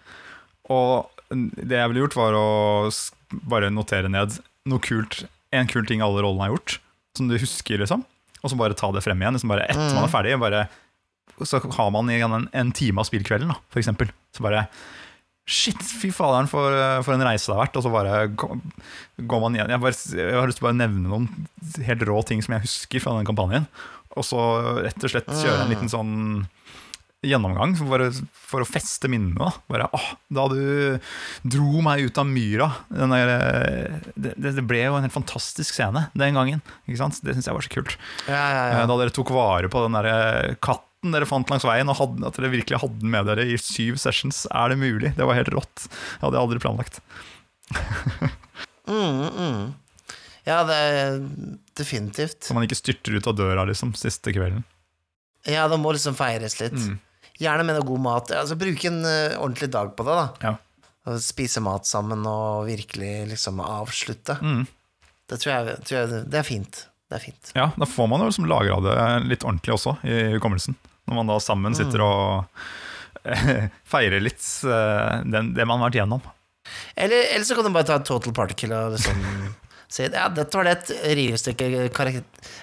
Og 0.67 1.07
det 1.31 1.77
jeg 1.79 1.91
ville 1.91 2.03
gjort, 2.03 2.17
var 2.19 2.35
å 2.35 2.47
bare 3.47 3.71
notere 3.71 4.11
ned 4.11 4.41
noe 4.67 4.83
kult. 4.83 5.23
En 5.55 5.69
kul 5.71 5.87
ting 5.87 6.03
alle 6.03 6.23
rollene 6.23 6.49
har 6.49 6.53
gjort, 6.53 6.77
som 7.15 7.31
du 7.31 7.37
husker, 7.39 7.79
liksom. 7.79 8.03
Og 8.41 8.51
så 8.51 8.57
bare 8.59 8.75
ta 8.75 8.89
det 8.91 9.03
frem 9.05 9.23
igjen. 9.23 9.37
Liksom 9.37 9.51
bare 9.53 9.67
etter 9.71 9.93
man 9.95 10.07
er 10.07 10.11
ferdig. 10.11 10.35
Bare, 10.41 10.65
så 11.47 11.61
har 11.63 11.93
man 11.95 12.11
igjen 12.11 12.35
en, 12.35 12.49
en 12.51 12.73
time 12.75 12.99
av 12.99 13.07
spillkvelden, 13.07 13.53
da, 13.53 13.59
for 13.71 13.83
eksempel. 13.83 14.11
Så 14.35 14.43
bare 14.43 14.67
Shit, 15.51 15.79
fy 15.81 16.11
faderen, 16.13 16.45
for, 16.47 16.75
for 17.03 17.15
en 17.15 17.23
reise 17.25 17.49
det 17.49 17.55
har 17.55 17.63
vært. 17.63 17.77
Og 17.79 17.83
så 17.83 17.91
bare 17.91 18.19
går 18.37 19.41
man 19.41 19.55
igjen. 19.57 19.71
Jeg, 19.73 19.81
bare, 19.83 19.97
jeg 20.21 20.37
har 20.37 20.47
lyst 20.47 20.61
til 20.61 20.67
å 20.67 20.69
bare 20.69 20.79
nevne 20.79 21.09
noen 21.09 21.81
helt 21.87 22.05
rå 22.07 22.19
ting 22.29 22.43
som 22.45 22.55
jeg 22.55 22.67
husker 22.67 23.03
fra 23.03 23.15
den 23.17 23.27
kampanjen. 23.27 23.65
Og 24.19 24.25
så 24.27 24.39
rett 24.83 25.03
og 25.05 25.13
slett 25.13 25.29
kjøre 25.31 25.63
en 25.65 25.71
liten 25.71 25.91
sånn 25.91 26.15
gjennomgang 27.21 27.75
for, 27.77 28.01
for 28.33 28.63
å 28.63 28.65
feste 28.65 29.05
minnene. 29.11 29.37
Da. 29.37 29.51
Bare, 29.69 29.87
åh, 29.93 30.07
da 30.33 30.47
du 30.49 30.97
dro 31.45 31.83
meg 31.85 32.07
ut 32.07 32.17
av 32.17 32.25
myra 32.25 32.71
den 32.89 33.13
der, 33.13 33.31
det, 34.15 34.31
det 34.41 34.55
det 34.57 34.63
ble 34.65 34.79
jo 34.87 34.95
en 34.97 35.05
helt 35.05 35.13
fantastisk 35.13 35.77
scene 35.77 36.07
den 36.17 36.37
gangen. 36.39 36.63
Ikke 36.89 36.97
sant? 37.03 37.19
Det 37.21 37.35
syns 37.37 37.45
jeg 37.51 37.57
var 37.59 37.67
så 37.67 37.73
kult. 37.75 37.93
Ja, 38.25 38.39
ja, 38.41 38.63
Eh, 38.71 38.79
ja. 38.79 38.87
Da 38.89 38.97
dere 38.97 39.13
tok 39.13 39.29
vare 39.35 39.69
på 39.69 39.83
den 39.85 39.99
der 39.99 40.57
katten 40.65 41.13
dere 41.13 41.29
fant 41.29 41.49
langs 41.53 41.65
veien, 41.65 41.89
og 41.93 41.97
hadde, 42.01 42.25
at 42.25 42.37
dere 42.37 42.51
virkelig 42.53 42.81
hadde 42.81 42.99
den 43.01 43.13
med 43.13 43.29
dere 43.29 43.45
i 43.53 43.55
syv 43.61 44.01
sessions. 44.01 44.43
Er 44.49 44.73
det 44.73 44.81
mulig? 44.81 45.13
Det 45.17 45.25
var 45.29 45.37
helt 45.37 45.53
rått. 45.53 45.85
Det 45.85 46.25
hadde 46.25 46.37
jeg 46.37 46.45
aldri 46.47 46.65
planlagt. 46.65 47.01
Mm, 48.91 49.27
mm. 49.37 49.59
Ja, 50.47 50.63
det 50.65 50.75
er 50.75 51.19
definitivt. 51.77 52.43
Så 52.47 52.55
man 52.57 52.65
ikke 52.65 52.79
styrter 52.79 53.17
ut 53.17 53.29
av 53.29 53.37
døra 53.37 53.65
liksom 53.69 53.93
siste 53.97 54.33
kvelden. 54.33 54.63
Ja, 55.49 55.67
det 55.69 55.77
må 55.81 55.93
liksom 55.93 56.17
feires 56.17 56.59
litt. 56.61 56.77
Mm. 56.77 56.99
Gjerne 57.41 57.65
med 57.65 57.77
noe 57.77 57.85
god 57.87 58.03
mat. 58.03 58.33
Altså, 58.37 58.57
Bruke 58.59 58.89
en 58.89 59.01
uh, 59.05 59.37
ordentlig 59.41 59.71
dag 59.73 59.95
på 59.97 60.05
det. 60.07 60.17
da 60.19 60.51
Ja. 60.51 60.57
Spise 61.17 61.63
mat 61.65 61.87
sammen 61.89 62.21
og 62.29 62.67
virkelig 62.67 63.25
liksom 63.31 63.57
avslutte. 63.65 64.35
Mm. 64.41 64.67
Det 65.31 65.39
tror 65.41 65.51
jeg, 65.53 65.77
tror 65.87 65.97
jeg 65.97 66.19
Det 66.29 66.37
er 66.41 66.45
fint. 66.45 66.83
Det 67.09 67.17
er 67.17 67.23
fint. 67.25 67.49
ja, 67.57 67.65
da 67.75 67.85
får 67.89 68.07
man 68.07 68.21
jo 68.23 68.29
liksom 68.29 68.45
lagra 68.47 68.77
det 68.85 68.93
litt 69.27 69.41
ordentlig 69.43 69.73
også, 69.73 69.97
i 70.07 70.19
hukommelsen. 70.37 70.77
Når 71.09 71.17
man 71.17 71.27
da 71.27 71.35
sammen 71.43 71.75
sitter 71.75 72.05
og 72.05 72.45
eh, 73.25 73.65
feirer 73.93 74.23
litt 74.23 74.45
uh, 74.63 75.19
den, 75.27 75.49
det 75.57 75.65
man 75.65 75.81
har 75.81 75.89
vært 75.89 75.97
gjennom. 75.99 76.21
Eller, 76.95 77.25
eller 77.33 77.43
så 77.43 77.57
kan 77.57 77.67
du 77.67 77.73
bare 77.73 77.89
ta 77.89 77.97
total 77.99 78.37
particle 78.37 78.77
og 78.77 78.95
liksom 78.95 79.25
si 79.91 80.05
ja, 80.07 80.27
dette 80.31 80.57
var 80.57 80.67
det 80.67 80.73
et 80.77 80.91
rivestykke 81.19 81.67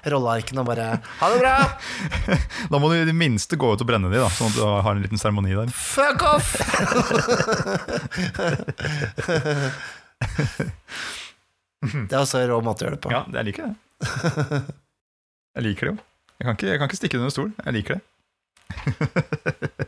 rollearkene 0.09 0.63
og 0.63 0.69
bare 0.71 0.87
ha 1.21 1.29
det 1.33 1.41
bra, 1.43 1.55
Da 2.73 2.81
må 2.81 2.91
du 2.91 2.97
i 2.99 3.05
det 3.09 3.17
minste 3.17 3.59
gå 3.61 3.75
ut 3.75 3.85
og 3.85 3.89
brenne 3.89 4.11
de, 4.13 4.19
da, 4.21 4.31
sånn 4.33 4.51
at 4.53 4.57
du 4.59 4.65
har 4.65 4.93
en 4.95 5.05
liten 5.05 5.21
seremoni 5.21 5.53
der. 5.57 5.73
fuck 5.75 6.25
off! 6.29 6.49
det 12.09 12.13
er 12.13 12.21
også 12.23 12.43
en 12.43 12.51
rå 12.51 12.61
måte 12.65 12.85
å 12.85 12.89
gjøre 12.89 12.97
det 12.99 13.03
på. 13.05 13.13
Ja, 13.15 13.23
jeg 13.39 13.51
liker 13.51 13.69
det. 13.69 13.75
Jeg 15.59 15.67
liker 15.69 15.89
det 15.89 15.93
jo. 15.95 15.99
Jeg 16.39 16.47
kan 16.47 16.55
ikke, 16.59 16.69
jeg 16.71 16.79
kan 16.79 16.91
ikke 16.91 16.99
stikke 17.01 17.19
det 17.19 17.23
under 17.25 17.35
stol. 17.35 17.51
Jeg 17.65 17.73
liker 17.79 17.99
det. 17.99 18.03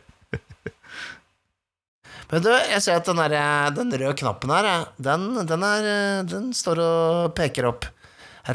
Men 2.31 2.43
du, 2.45 2.49
jeg 2.49 2.81
ser 2.85 2.99
at 3.01 3.07
den, 3.09 3.19
der, 3.19 3.73
den 3.75 3.91
røde 3.91 4.13
knappen 4.21 4.53
her, 4.55 4.69
den, 5.03 5.25
den, 5.49 5.65
er, 5.67 5.87
den 6.31 6.51
står 6.55 6.79
og 6.83 7.33
peker 7.35 7.67
opp. 7.67 7.87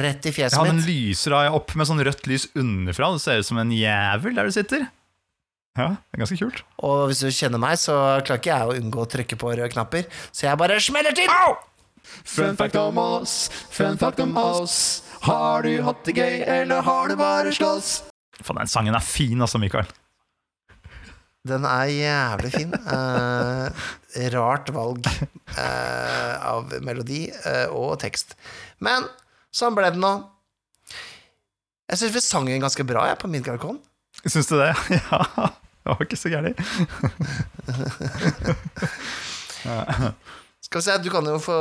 Rett 0.00 0.24
i 0.26 0.32
fjeset 0.34 0.56
Ja, 0.58 0.64
den 0.66 0.80
mitt. 0.80 0.88
lyser 0.88 1.30
da 1.36 1.44
opp 1.54 1.70
med 1.78 1.86
sånn 1.86 2.00
rødt 2.02 2.24
lys 2.26 2.48
underfra. 2.58 3.12
Det 3.14 3.22
ser 3.22 3.42
ut 3.44 3.46
som 3.46 3.60
en 3.62 3.70
jævel 3.76 4.34
der 4.34 4.48
du 4.48 4.54
sitter. 4.56 4.86
Ja, 5.76 5.90
det 5.92 6.16
er 6.16 6.22
ganske 6.24 6.38
kult. 6.40 6.62
Og 6.88 7.10
hvis 7.10 7.20
du 7.22 7.28
kjenner 7.30 7.60
meg, 7.60 7.76
så 7.78 7.94
klarer 8.24 8.40
ikke 8.40 8.50
jeg 8.54 8.66
å 8.66 8.76
unngå 8.80 9.04
å 9.04 9.08
trykke 9.12 9.36
på 9.38 9.52
røde 9.52 9.68
knapper. 9.76 10.08
Så 10.32 10.48
jeg 10.48 10.58
bare 10.58 10.80
smeller 10.82 11.14
til! 11.14 11.30
Fun 12.26 12.56
fact 12.56 12.76
om 12.80 12.98
oss, 13.02 13.34
fun 13.74 13.98
fact 14.00 14.20
om 14.24 14.32
oss. 14.40 14.78
Har 15.26 15.66
du 15.66 15.72
hatt 15.84 16.02
det 16.06 16.14
gøy, 16.16 16.36
eller 16.62 16.82
har 16.86 17.10
du 17.12 17.16
bare 17.20 17.52
slåss? 17.54 17.92
Faen, 18.40 18.58
den 18.62 18.70
sangen 18.70 18.94
er 18.96 19.04
fin, 19.04 19.36
altså, 19.42 19.60
Mikael. 19.60 19.86
Den 21.47 21.64
er 21.68 21.90
jævlig 21.92 22.51
fin. 22.55 22.72
Eh, 22.74 23.68
rart 24.34 24.70
valg 24.74 25.07
eh, 25.07 26.34
av 26.47 26.72
melodi 26.84 27.26
eh, 27.30 27.66
og 27.70 27.99
tekst. 28.03 28.34
Men 28.82 29.07
sånn 29.55 29.76
ble 29.76 29.90
det 29.94 30.01
nå. 30.03 30.14
Jeg 31.86 32.01
syns 32.01 32.14
vi 32.16 32.22
sang 32.24 32.49
den 32.49 32.64
ganske 32.64 32.84
bra 32.88 33.07
jeg, 33.12 33.18
på 33.22 33.30
Midgardcon. 33.30 33.78
Syns 34.24 34.49
du 34.51 34.57
det? 34.59 34.72
Ja, 34.99 35.20
det 35.86 35.92
var 35.94 36.03
ikke 36.03 36.18
så 36.18 36.32
gærent. 36.32 36.59
Skal 40.66 40.80
vi 40.80 40.82
se, 40.82 40.97
Du 40.99 41.11
kan 41.14 41.26
jo 41.30 41.36
få 41.38 41.57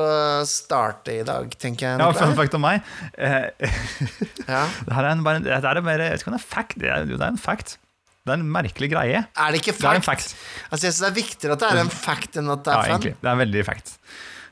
starte 0.50 1.14
i 1.20 1.24
dag, 1.28 1.52
tenker 1.62 1.92
jeg. 1.92 2.00
Ja, 2.02 2.08
fun 2.18 2.34
fact 2.38 2.56
om 2.58 2.64
meg. 2.66 2.82
Eh, 3.18 3.52
Ja. 4.50 4.64
det 4.86 4.94
her 4.94 5.04
er 5.06 5.12
en, 5.14 5.22
bare 5.26 5.42
en, 5.42 5.46
det 5.46 5.54
her 5.62 5.78
er 5.78 5.86
mer, 5.86 6.02
jeg 6.02 6.16
vet 6.16 6.24
ikke 6.24 6.32
om 6.32 6.38
det 6.38 6.42
er 6.42 6.48
fact. 6.56 6.78
Det 6.82 6.90
er, 6.90 7.06
jo, 7.06 7.18
det 7.20 7.26
er 7.28 7.34
en 7.36 7.42
fact. 7.42 7.78
Det 8.26 8.34
er 8.34 8.40
en 8.42 8.48
merkelig 8.52 8.90
greie. 8.90 9.20
Er 9.38 9.52
det 9.54 9.60
ikke 9.62 9.76
Det 9.78 9.86
er 9.86 10.00
en 10.00 10.06
fact? 10.06 10.32
fact. 10.34 10.36
Altså, 10.72 10.88
jeg 10.88 10.94
synes 10.96 11.04
det 11.04 11.10
er 11.12 11.18
viktigere 11.22 11.54
at 11.54 11.60
det 11.62 11.68
er 11.72 11.82
en 11.84 11.92
fact 11.94 12.38
enn 12.42 12.50
at 12.50 12.64
det 12.66 12.74
Ja, 12.74 12.80
er 12.80 12.84
fun. 12.86 12.94
egentlig. 12.96 13.16
Det 13.22 13.30
er 13.32 13.42
veldig 13.44 13.66
fact. 13.66 13.88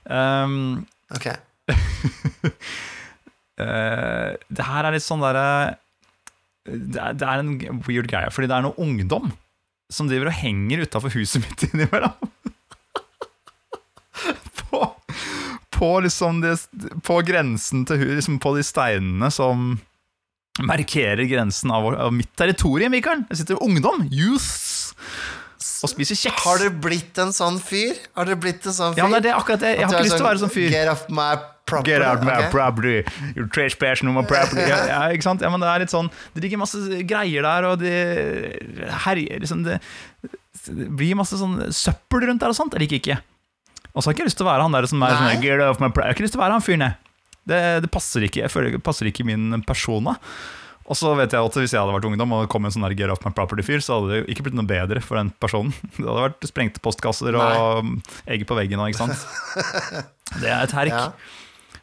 Um, 0.06 0.88
Ok. 1.14 1.26
uh, 3.60 4.30
det 4.58 4.66
her 4.68 4.86
er 4.88 4.92
litt 4.96 5.06
sånn 5.06 5.22
derre 5.24 5.78
det, 6.66 7.00
er- 7.02 7.14
det 7.18 7.28
er 7.28 7.42
en 7.44 7.82
weird 7.88 8.08
greie, 8.08 8.30
fordi 8.32 8.48
det 8.48 8.56
er 8.58 8.64
noe 8.68 8.78
ungdom 8.80 9.32
som 9.92 10.08
driver 10.10 10.30
og 10.32 10.38
henger 10.40 10.86
utafor 10.86 11.12
huset 11.14 11.42
mitt 11.44 11.64
innimellom. 11.68 12.14
på, 14.70 14.80
på 15.76 15.90
liksom 16.06 16.40
det, 16.42 16.54
På 17.04 17.20
grensen 17.26 17.84
til 17.90 18.00
liksom 18.16 18.40
på 18.42 18.56
de 18.58 18.64
steinene 18.66 19.30
som 19.34 19.74
markerer 20.62 21.24
grensen 21.26 21.72
av, 21.74 21.84
vår- 21.84 21.98
av 21.98 22.14
mitt 22.14 22.36
territorium, 22.38 22.92
Mikael. 22.92 23.24
Det 23.30 23.38
sitter 23.38 23.64
ungdom, 23.64 24.06
youth, 24.12 24.94
og 25.84 25.90
spiser 25.90 26.16
kjeks. 26.16 26.44
Har 26.44 26.62
du 26.62 26.70
blitt 26.70 27.18
en 27.18 27.34
sånn 27.34 27.58
fyr? 27.60 27.98
Har 28.16 28.26
du 28.30 28.36
blitt 28.36 28.66
en 28.68 28.76
sånn 28.76 28.94
fyr? 28.94 29.02
Ja, 29.02 29.08
men 29.10 29.24
det 29.24 29.32
er 29.32 29.40
akkurat 29.40 29.64
det. 29.64 29.74
Jeg 29.78 29.88
har 29.88 29.96
ikke 29.96 30.06
lyst 30.06 30.20
til 30.20 30.26
å 30.26 30.30
være 30.30 30.44
sånn 30.44 30.54
fyr. 30.54 30.70
Get 30.72 30.92
off 30.92 31.08
my 31.10 31.34
property. 31.66 31.92
Get 31.92 32.02
out 32.06 32.24
my 32.24 32.38
okay. 32.38 32.52
property, 32.52 33.04
you're 33.36 33.48
trespassing 33.48 34.10
on 34.10 34.16
my 34.16 34.26
property. 34.28 34.62
Ja, 34.68 34.80
ja, 34.94 35.02
ikke 35.16 35.26
sant? 35.26 35.42
Ja, 35.42 35.50
men 35.50 35.64
det 35.64 35.70
er 35.72 35.84
litt 35.86 35.94
sånn 35.94 36.10
Det 36.36 36.44
ligger 36.44 36.60
masse 36.62 36.82
greier 37.08 37.46
der, 37.48 37.68
og 37.72 37.80
det 37.82 37.94
herjer 39.08 39.44
liksom 39.44 39.64
det, 39.68 39.80
det 40.68 40.90
blir 40.92 41.16
masse 41.20 41.40
sånn 41.40 41.72
søppel 41.74 42.28
rundt 42.28 42.44
der 42.44 42.54
og 42.54 42.60
sånt. 42.60 42.76
Jeg 42.78 42.86
liker 42.86 43.02
ikke. 43.02 43.20
Og 43.94 44.02
så 44.02 44.10
har 44.10 44.14
jeg 44.14 44.22
ikke 44.22 44.30
lyst 44.32 44.40
til 44.42 44.48
å 44.48 44.52
være 44.52 44.68
han 44.68 44.76
der 44.76 44.90
som 44.90 45.04
er 45.06 45.18
sånn 45.18 45.42
Get 45.44 45.64
off 45.64 45.80
my 45.80 45.90
property. 45.90 46.06
Jeg 46.06 46.12
har 46.12 46.18
ikke 46.20 46.28
lyst 46.28 46.36
til 46.38 46.42
å 46.42 46.46
være 46.46 46.58
han 46.58 46.66
fyren, 46.66 46.86
jeg. 46.88 47.00
Det, 47.50 47.62
det 47.84 47.92
passer 47.92 48.26
ikke. 48.28 48.44
Jeg 48.46 48.54
føler 48.54 48.76
det 48.76 48.84
passer 48.86 49.10
ikke 49.10 49.26
min 49.28 49.64
persona. 49.68 50.16
Og 50.84 50.98
så 51.00 51.14
vet 51.16 51.32
jeg 51.32 51.40
at 51.40 51.56
Hvis 51.56 51.72
jeg 51.72 51.80
hadde 51.80 51.96
vært 51.96 52.08
ungdom 52.10 52.34
og 52.36 52.50
kom 52.52 52.66
en 52.68 52.74
sånn 52.74 52.86
Get 52.92 53.12
off 53.12 53.24
my 53.24 53.32
property-fyr, 53.36 53.84
så 53.84 54.00
hadde 54.00 54.12
det 54.12 54.34
ikke 54.34 54.48
blitt 54.48 54.58
noe 54.58 54.68
bedre 54.68 55.04
for 55.04 55.20
den 55.20 55.32
personen. 55.44 55.72
Det 55.96 56.04
hadde 56.04 56.26
vært 56.26 56.50
sprengte 56.50 56.84
postkasser 56.84 57.38
og 57.40 57.94
egg 58.28 58.44
på 58.50 58.58
veggen 58.60 58.84
ikke 58.90 59.06
sant. 59.06 59.24
Det 60.42 60.50
er 60.50 60.66
et 60.66 60.76
herk. 60.76 60.96
Ja. 60.96 61.06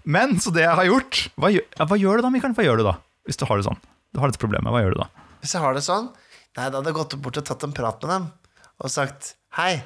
Men 0.04 0.38
så 0.40 0.52
det 0.52 0.64
jeg 0.64 0.76
har 0.78 0.86
gjort 0.88 1.18
Hva, 1.36 1.50
ja, 1.52 1.84
hva 1.84 1.96
gjør 2.00 2.18
du 2.18 2.24
da, 2.24 2.32
Mikael? 2.32 2.54
Hva 2.56 2.64
gjør 2.64 2.80
du 2.80 2.86
da? 2.88 2.96
Hvis 3.28 3.36
du 3.40 3.44
har 3.48 3.61
det 3.61 3.66
sånn. 3.68 3.80
Du 4.11 4.20
har 4.22 4.32
dette 4.32 4.40
problemet, 4.42 4.72
hva 4.72 4.80
gjør 4.82 4.96
du 4.96 5.02
da? 5.02 5.08
Hvis 5.42 5.54
jeg 5.54 5.64
har 5.64 5.76
det 5.76 5.84
sånn 5.86 6.11
Nei, 6.11 6.66
da 6.66 6.80
hadde 6.80 6.88
jeg 6.90 6.96
gått 6.96 7.16
bort 7.22 7.38
og 7.38 7.46
tatt 7.46 7.66
en 7.66 7.74
prat 7.76 8.00
med 8.04 8.14
dem 8.16 8.28
og 8.80 8.88
sagt 8.92 9.34
Hei, 9.58 9.82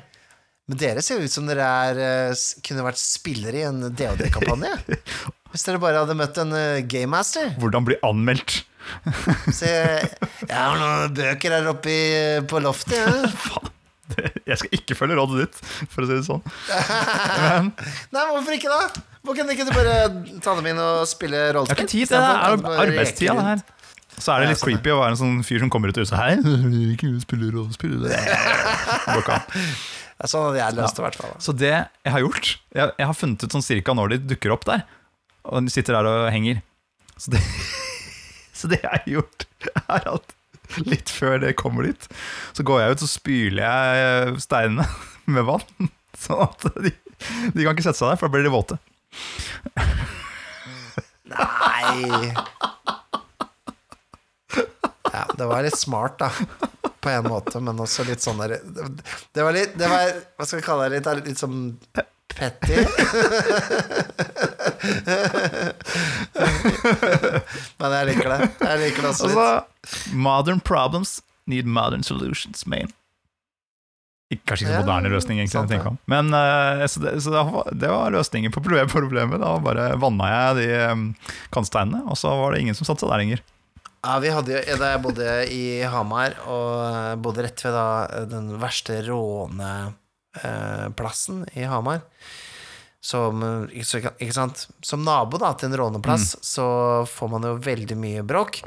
men 0.70 0.78
dere 0.80 1.02
ser 1.04 1.20
ut 1.20 1.32
som 1.32 1.48
dere 1.48 1.66
er, 1.66 1.98
eh, 2.30 2.42
kunne 2.64 2.84
vært 2.86 3.00
spillere 3.00 3.58
i 3.58 3.64
en 3.66 3.80
DOD-kampanje. 3.90 4.70
Hvis 5.54 5.62
dere 5.68 5.78
bare 5.78 6.00
hadde 6.02 6.16
møtt 6.18 6.38
en 6.42 6.50
uh, 6.50 6.80
gamemaster. 6.90 7.52
Hvordan 7.62 7.84
bli 7.86 7.94
anmeldt? 8.02 8.64
Så 9.56 9.68
jeg, 9.68 10.08
jeg 10.48 10.56
har 10.56 10.80
noen 10.80 11.12
bøker 11.14 11.54
her 11.54 11.68
oppe 11.70 11.92
i, 11.92 12.08
på 12.50 12.58
loftet. 12.64 12.98
Ja. 12.98 13.30
Faen. 13.44 13.70
Jeg 14.44 14.58
skal 14.60 14.74
ikke 14.76 14.96
følge 14.98 15.16
rådet 15.16 15.44
ditt, 15.46 15.60
for 15.88 16.04
å 16.04 16.08
si 16.10 16.16
det 16.18 16.24
sånn. 16.26 16.42
Men 16.44 17.70
Nei, 18.14 18.24
hvorfor 18.32 18.56
ikke 18.58 18.68
da? 18.68 18.80
Hvorfor 19.22 19.38
kan 19.38 19.52
ikke 19.54 19.64
du 19.64 19.70
bare 19.72 19.94
ta 20.44 20.56
dem 20.58 20.66
inn 20.74 20.80
og 20.82 21.06
spille 21.08 21.38
jeg 21.38 21.54
har 21.54 21.70
ikke 21.72 21.86
tid 21.88 22.10
til 22.10 22.18
det. 22.18 22.18
Det 22.18 22.74
er 22.74 22.82
arbeidstida, 22.82 23.36
det 23.38 23.46
her. 23.46 23.62
Så 24.18 24.34
er 24.34 24.42
det 24.42 24.50
litt 24.52 24.66
creepy 24.66 24.92
å 24.92 24.98
være 25.00 25.14
en 25.14 25.20
sånn 25.22 25.38
fyr 25.46 25.62
som 25.62 25.70
kommer 25.72 25.90
ut 25.90 25.96
av 25.98 26.04
huset 26.04 26.18
Hei, 26.20 26.34
ikke 26.92 27.14
spille 27.24 27.48
rollespill. 27.54 27.96
Det 28.04 28.18
ikke 29.22 29.40
sånn 30.30 30.44
hadde 30.50 30.60
jeg 30.60 30.76
løst 30.76 30.98
det, 30.98 31.02
i 31.02 31.06
hvert 31.08 31.18
fall. 31.22 31.32
Så 31.42 31.56
det 31.56 31.72
jeg 31.72 32.12
har 32.14 32.22
gjort 32.22 32.52
Jeg, 32.52 32.92
jeg 33.00 33.08
har 33.08 33.16
funnet 33.18 33.42
ut 33.42 33.56
sånn 33.56 33.66
cirka 33.66 33.96
når 33.96 34.14
de 34.14 34.20
dukker 34.34 34.54
opp 34.54 34.68
der. 34.68 34.84
Og 35.50 35.66
de 35.66 35.72
sitter 35.72 35.98
der 35.98 36.08
og 36.08 36.30
henger. 36.32 36.62
Så 37.20 37.34
det, 37.34 37.42
så 38.58 38.70
det 38.72 38.80
jeg 38.82 38.90
har 38.90 39.04
gjort, 39.10 39.46
er 39.84 40.08
at 40.14 40.34
litt 40.88 41.12
før 41.12 41.38
det 41.42 41.54
kommer 41.60 41.86
dit, 41.86 42.08
så 42.56 42.64
går 42.66 42.80
jeg 42.80 42.94
ut 42.96 43.04
og 43.06 43.10
spyler 43.12 43.62
jeg 43.62 44.40
steinene 44.42 44.86
med 45.34 45.46
vann. 45.48 45.90
Sånn 46.18 46.44
at 46.46 46.66
de, 46.80 46.92
de 47.54 47.64
kan 47.64 47.74
ikke 47.74 47.84
sette 47.86 48.00
seg 48.00 48.14
der, 48.14 48.20
for 48.20 48.28
da 48.28 48.34
blir 48.34 48.46
de 48.46 48.54
våte. 48.54 48.78
Nei 51.24 52.32
Ja, 55.14 55.22
det 55.38 55.46
var 55.46 55.62
litt 55.64 55.78
smart, 55.78 56.18
da. 56.18 56.30
På 57.04 57.12
en 57.12 57.28
måte, 57.28 57.60
men 57.62 57.78
også 57.84 58.04
litt 58.08 58.24
sånn 58.24 58.40
der 58.40 58.56
Det 58.64 59.44
var 59.44 59.52
litt 59.54 59.74
det 59.76 59.88
var, 59.92 60.10
Hva 60.38 60.46
skal 60.48 60.60
vi 60.60 60.64
kalle 60.66 60.88
det? 60.88 61.00
Litt, 61.04 61.28
litt 61.28 61.40
sånn 61.40 61.58
petty. 62.32 62.80
men 67.78 67.96
jeg 67.98 68.10
liker 68.10 68.28
det. 68.34 68.40
Jeg 68.60 68.82
liker 68.82 69.00
det 69.02 69.10
også 69.12 69.30
litt. 69.30 69.38
Altså, 69.38 70.12
modern 70.16 70.60
problems 70.64 71.18
need 71.50 71.68
modern 71.68 72.02
solutions, 72.06 72.66
man. 72.66 72.92
Kanskje 74.48 74.64
ikke 74.66 74.74
så 74.74 74.82
moderne 74.82 75.10
løsning, 75.12 75.38
egentlig. 75.38 75.54
sant 75.54 75.70
ja. 75.70 75.92
Men 76.10 76.32
uh, 76.34 76.82
så, 76.90 77.02
det, 77.04 77.12
så 77.22 77.30
det, 77.30 77.42
var, 77.52 77.68
det 77.70 77.90
var 77.92 78.14
løsningen 78.14 78.54
på 78.54 78.62
problemet. 78.64 79.38
Da 79.42 79.52
bare 79.62 79.90
vanna 80.00 80.30
jeg 80.32 80.56
de 80.58 80.68
um, 80.90 81.04
kantsteinene, 81.54 82.02
og 82.08 82.18
så 82.18 82.32
var 82.40 82.54
det 82.54 82.64
ingen 82.64 82.78
som 82.78 82.88
satte 82.88 83.04
seg 83.04 83.12
der 83.12 83.22
lenger. 83.22 83.44
Ja, 84.04 84.18
vi 84.20 84.32
hadde 84.34 84.52
jo, 84.52 84.78
Da 84.80 84.90
jeg 84.92 85.02
bodde 85.04 85.28
i 85.48 85.62
Hamar, 85.88 86.34
og 86.50 87.22
bodde 87.24 87.46
rett 87.46 87.62
ved 87.64 87.76
da 87.76 87.86
den 88.28 88.50
verste 88.60 88.98
råneplassen 90.42 91.46
i 91.52 91.64
Hamar 91.64 92.00
som? 93.04 93.68
Som 94.80 95.04
nabo 95.04 95.38
da, 95.38 95.52
til 95.52 95.68
en 95.68 95.76
råneplass, 95.76 96.36
så 96.40 96.66
får 97.04 97.28
man 97.28 97.44
jo 97.44 97.58
veldig 97.60 97.96
mye 98.00 98.22
bråk. 98.24 98.62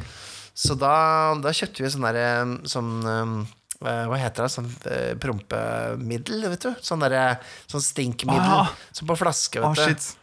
Så 0.53 0.77
da, 0.77 1.33
da 1.41 1.53
kjøpte 1.53 1.83
vi 1.83 1.89
sånn 1.93 2.05
derre 2.05 2.29
sånn 2.65 2.93
eh, 3.05 4.05
Hva 4.09 4.17
heter 4.17 4.45
det? 4.45 4.49
Sånn 4.49 4.69
eh, 4.89 5.11
prompemiddel, 5.21 6.47
vet 6.49 6.65
du? 6.65 6.71
Sånn 6.81 7.01
derre 7.01 7.39
Sånn 7.69 7.83
stinkmiddel. 7.85 8.63
Ah. 8.63 8.71
Som 8.89 9.09
på 9.09 9.17
flaske, 9.19 9.61
vet 9.61 9.77
du. 9.77 9.83
shit. 9.85 10.15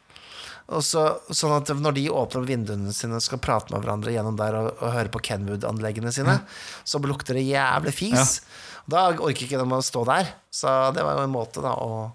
Og 0.75 0.81
så, 0.81 1.05
sånn 1.29 1.53
at 1.59 1.71
når 1.77 1.97
de 1.99 2.05
åpner 2.09 2.41
opp 2.41 2.49
vinduene 2.49 2.95
sine 2.97 3.19
og 3.19 3.25
skal 3.25 3.43
prate 3.43 3.75
med 3.75 3.83
hverandre 3.85 4.15
gjennom 4.15 4.39
der 4.39 4.57
og, 4.59 4.71
og 4.79 4.95
høre 4.95 5.13
på 5.13 5.21
Kenwood-anleggene 5.27 6.15
sine, 6.15 6.39
så 6.89 7.03
lukter 7.05 7.37
det 7.37 7.45
jævlig 7.51 7.93
fis. 7.95 8.39
Da 8.91 9.07
orker 9.15 9.47
ikke 9.47 9.61
de 9.61 9.65
å 9.77 9.81
stå 9.85 10.03
der. 10.09 10.29
Så 10.53 10.69
det 10.97 11.05
var 11.07 11.17
jo 11.19 11.25
en 11.25 11.33
måte 11.35 11.63
da 11.65 11.73
å 11.81 12.13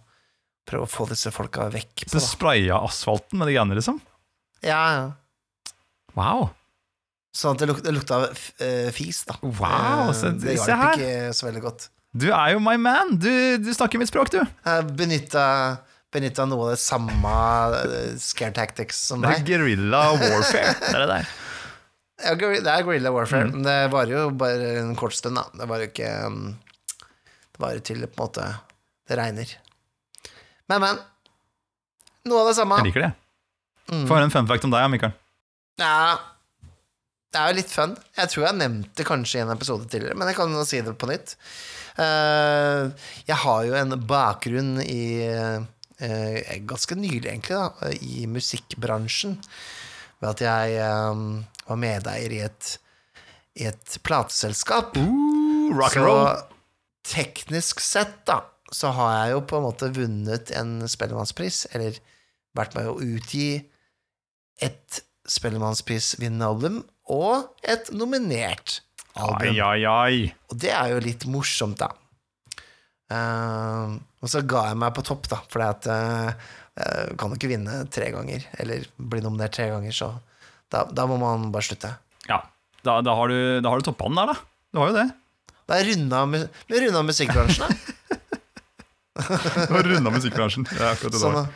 prøve 0.70 0.86
å 0.86 0.92
få 0.92 1.08
disse 1.10 1.32
folka 1.34 1.66
vekk 1.74 2.06
på. 2.06 2.12
Så 2.14 2.22
spraya 2.22 2.78
asfalten 2.86 3.40
med 3.42 3.50
de 3.50 3.56
greiene, 3.56 3.78
liksom? 3.80 3.98
Ja, 4.62 4.82
ja. 4.94 5.06
Wow. 6.18 6.50
Sånn 7.36 7.56
at 7.56 7.62
det, 7.64 7.68
luk, 7.70 7.80
det 7.86 7.94
lukta 7.96 8.20
eh, 8.62 8.90
fis, 8.94 9.24
da. 9.30 9.38
Wow, 9.46 10.12
se- 10.18 10.34
det 10.42 10.58
hjalp 10.58 11.00
ikke 11.00 11.34
så 11.38 11.48
veldig 11.50 11.64
godt. 11.66 11.88
Du 12.18 12.28
er 12.34 12.56
jo 12.56 12.62
my 12.66 12.74
man! 12.82 13.16
Du, 13.22 13.30
du 13.62 13.70
snakker 13.74 14.02
mitt 14.02 14.10
språk, 14.10 14.32
du. 14.34 14.40
Jeg 14.42 14.88
benytta, 14.98 15.44
benytta 16.14 16.46
noe 16.50 16.66
av 16.68 16.72
det 16.74 16.80
samme 16.82 17.34
eh, 17.86 18.16
scare 18.22 18.54
tactics 18.58 19.02
som 19.12 19.22
deg. 19.26 19.44
guerrilla 19.46 20.08
warfare. 20.18 20.74
Det 20.82 20.94
er 20.96 21.04
det 21.06 21.12
der. 21.14 21.30
Ja, 22.20 22.34
det 22.36 22.68
er 22.68 22.84
guerrilla 22.84 23.12
warfare, 23.16 23.48
Mm. 23.48 23.52
men 23.54 23.64
det 23.64 23.78
varer 23.94 24.12
jo 24.16 24.24
bare 24.36 24.74
en 24.82 24.96
kort 25.00 25.14
stund, 25.16 25.38
da. 25.40 25.46
Det 25.56 25.68
varer 25.70 25.86
jo 25.88 25.92
ikke 25.94 26.10
um, 26.28 26.42
Det 27.54 27.62
varer 27.64 27.80
til 27.86 28.02
på 28.08 28.12
en 28.12 28.26
måte 28.26 28.48
det 29.10 29.18
regner. 29.18 29.54
Men, 30.70 30.82
men. 30.84 31.00
Noe 32.30 32.42
av 32.44 32.52
det 32.52 32.58
samme. 32.60 32.78
Jeg 32.82 32.92
liker 32.92 33.08
det. 33.08 33.14
Mm. 33.90 34.04
Få 34.06 34.18
høre 34.18 34.28
en 34.28 34.34
fun 34.36 34.48
fact 34.52 34.68
om 34.68 34.74
deg, 34.76 34.86
Mikael. 34.94 35.16
Ja, 35.80 36.20
det 37.34 37.40
er 37.40 37.50
jo 37.54 37.58
litt 37.58 37.72
fun. 37.74 37.96
Jeg 38.18 38.30
tror 38.34 38.46
jeg 38.50 38.58
nevnte 38.60 38.94
det 39.00 39.08
kanskje 39.08 39.40
i 39.40 39.44
en 39.46 39.54
episode 39.56 39.88
tidligere, 39.90 40.18
men 40.20 40.30
jeg 40.30 40.38
kan 40.38 40.54
jo 40.54 40.66
si 40.68 40.82
det 40.86 40.94
på 41.00 41.10
nytt. 41.10 41.34
Eh, 42.00 42.84
jeg 43.28 43.38
har 43.44 43.66
jo 43.68 43.76
en 43.80 43.96
bakgrunn 44.08 44.78
i 44.84 45.02
eh, 45.26 45.60
Ganske 46.70 46.96
nylig, 46.96 47.26
egentlig, 47.28 47.58
da, 47.58 47.90
i 48.00 48.24
musikkbransjen. 48.32 49.34
Ved 50.22 50.30
at 50.30 50.44
jeg 50.46 50.78
eh, 50.80 51.26
var 51.70 51.80
medeier 51.82 52.34
i 52.36 52.42
et, 52.46 52.70
i 53.62 53.68
et 53.70 53.98
plateselskap. 54.06 54.98
Uh, 54.98 55.70
rock 55.78 55.96
and 55.96 56.04
Så 56.04 56.06
roll. 56.08 56.44
teknisk 57.10 57.82
sett, 57.84 58.20
da, 58.30 58.42
så 58.72 58.92
har 58.94 59.14
jeg 59.16 59.36
jo 59.36 59.44
på 59.50 59.60
en 59.60 59.68
måte 59.70 59.92
vunnet 59.96 60.52
en 60.58 60.80
Spellemannspris, 60.90 61.64
eller 61.74 61.98
vært 62.58 62.76
med 62.78 62.90
å 62.92 62.98
utgi 63.02 63.52
et 64.62 65.02
Spellemannspris-vinnende 65.30 66.48
album 66.50 66.80
og 67.10 67.56
et 67.64 67.90
nominert 67.94 68.80
album. 69.14 69.50
Ai, 69.54 69.60
ai, 69.62 69.82
ai. 69.86 70.30
Og 70.50 70.58
det 70.62 70.72
er 70.74 70.94
jo 70.94 71.04
litt 71.06 71.26
morsomt, 71.30 71.82
da. 71.82 71.90
Uh, 73.10 73.98
og 74.22 74.30
så 74.30 74.44
ga 74.46 74.68
jeg 74.70 74.78
meg 74.82 74.94
på 74.98 75.04
topp, 75.06 75.30
da, 75.32 75.40
fordi 75.50 75.66
at 75.66 75.88
uh, 75.90 76.50
jeg 76.80 77.16
kan 77.20 77.32
jo 77.34 77.38
ikke 77.40 77.50
vinne 77.52 77.78
tre 77.92 78.12
ganger, 78.14 78.46
eller 78.62 78.86
bli 78.98 79.22
nominert 79.26 79.56
tre 79.58 79.66
ganger, 79.72 79.96
så 79.96 80.12
da, 80.74 80.86
da 80.94 81.06
må 81.10 81.18
man 81.22 81.50
bare 81.54 81.66
slutte. 81.66 81.92
Ja, 82.30 82.44
da, 82.86 83.00
da 83.06 83.16
har 83.18 83.32
du, 83.32 83.40
da 83.64 83.72
har 83.72 83.82
du 83.82 83.90
toppa 83.90 84.08
den 84.10 84.20
der, 84.20 84.34
da. 84.34 84.36
Du 84.74 84.82
har 84.82 84.92
jo 84.92 84.98
det. 85.00 85.08
Da 85.70 85.78
er 85.78 85.90
runda 85.92 86.24
vi 86.30 86.80
runda 86.86 87.04
musikkbransjen, 87.06 87.66
da. 87.66 87.70
Du 89.20 89.74
har 89.76 89.84
runda 89.84 90.14
musikkbransjen. 90.14 90.64
Det 90.70 90.80
er 90.80 90.94
akkurat 90.94 91.14
det 91.14 91.20
du 91.20 91.28
har. 91.36 91.48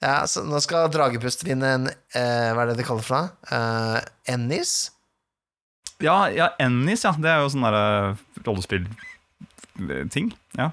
ja, 0.00 0.14
så 0.30 0.42
nå 0.48 0.58
skal 0.64 0.88
Dragepust 0.90 1.44
vinne 1.44 1.74
en 1.76 1.90
eh, 1.90 2.48
Hva 2.56 2.64
er 2.64 2.72
det 2.72 2.78
de 2.80 2.86
kaller 2.88 3.04
for 3.04 3.18
noe? 3.18 3.52
Eh, 3.52 3.98
Ennis? 4.32 4.72
Ja, 6.02 6.30
ja, 6.32 6.48
Ennis, 6.62 7.04
ja. 7.04 7.12
Det 7.14 7.30
er 7.30 7.42
jo 7.44 7.50
sånn 7.52 7.66
derre 7.66 8.16
rollespill-ting. 8.46 10.32
Ja. 10.58 10.72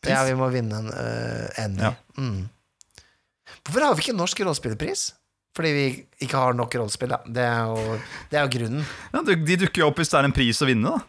Pris. 0.00 0.12
Ja, 0.12 0.24
vi 0.26 0.34
må 0.36 0.50
vinne 0.52 0.82
en 0.82 0.90
uh, 0.90 1.46
Ennis. 1.60 1.86
Ja. 1.86 1.94
Mm. 2.18 2.48
Hvorfor 3.64 3.86
har 3.86 3.96
vi 3.96 4.04
ikke 4.04 4.16
norsk 4.18 4.42
rollespillpris? 4.42 5.10
Fordi 5.56 5.70
vi 5.74 5.86
ikke 6.22 6.38
har 6.38 6.54
nok 6.54 6.74
rollespill, 6.78 7.10
da. 7.10 7.20
Det 7.26 7.42
er 7.42 7.70
jo, 7.70 7.96
det 8.30 8.38
er 8.38 8.44
jo 8.46 8.52
grunnen. 8.54 8.84
Ja, 9.14 9.22
de 9.26 9.56
dukker 9.64 9.82
jo 9.82 9.88
opp 9.90 9.98
hvis 9.98 10.12
det 10.12 10.20
er 10.20 10.28
en 10.28 10.36
pris 10.36 10.62
å 10.62 10.68
vinne, 10.68 10.92
da. 10.92 11.06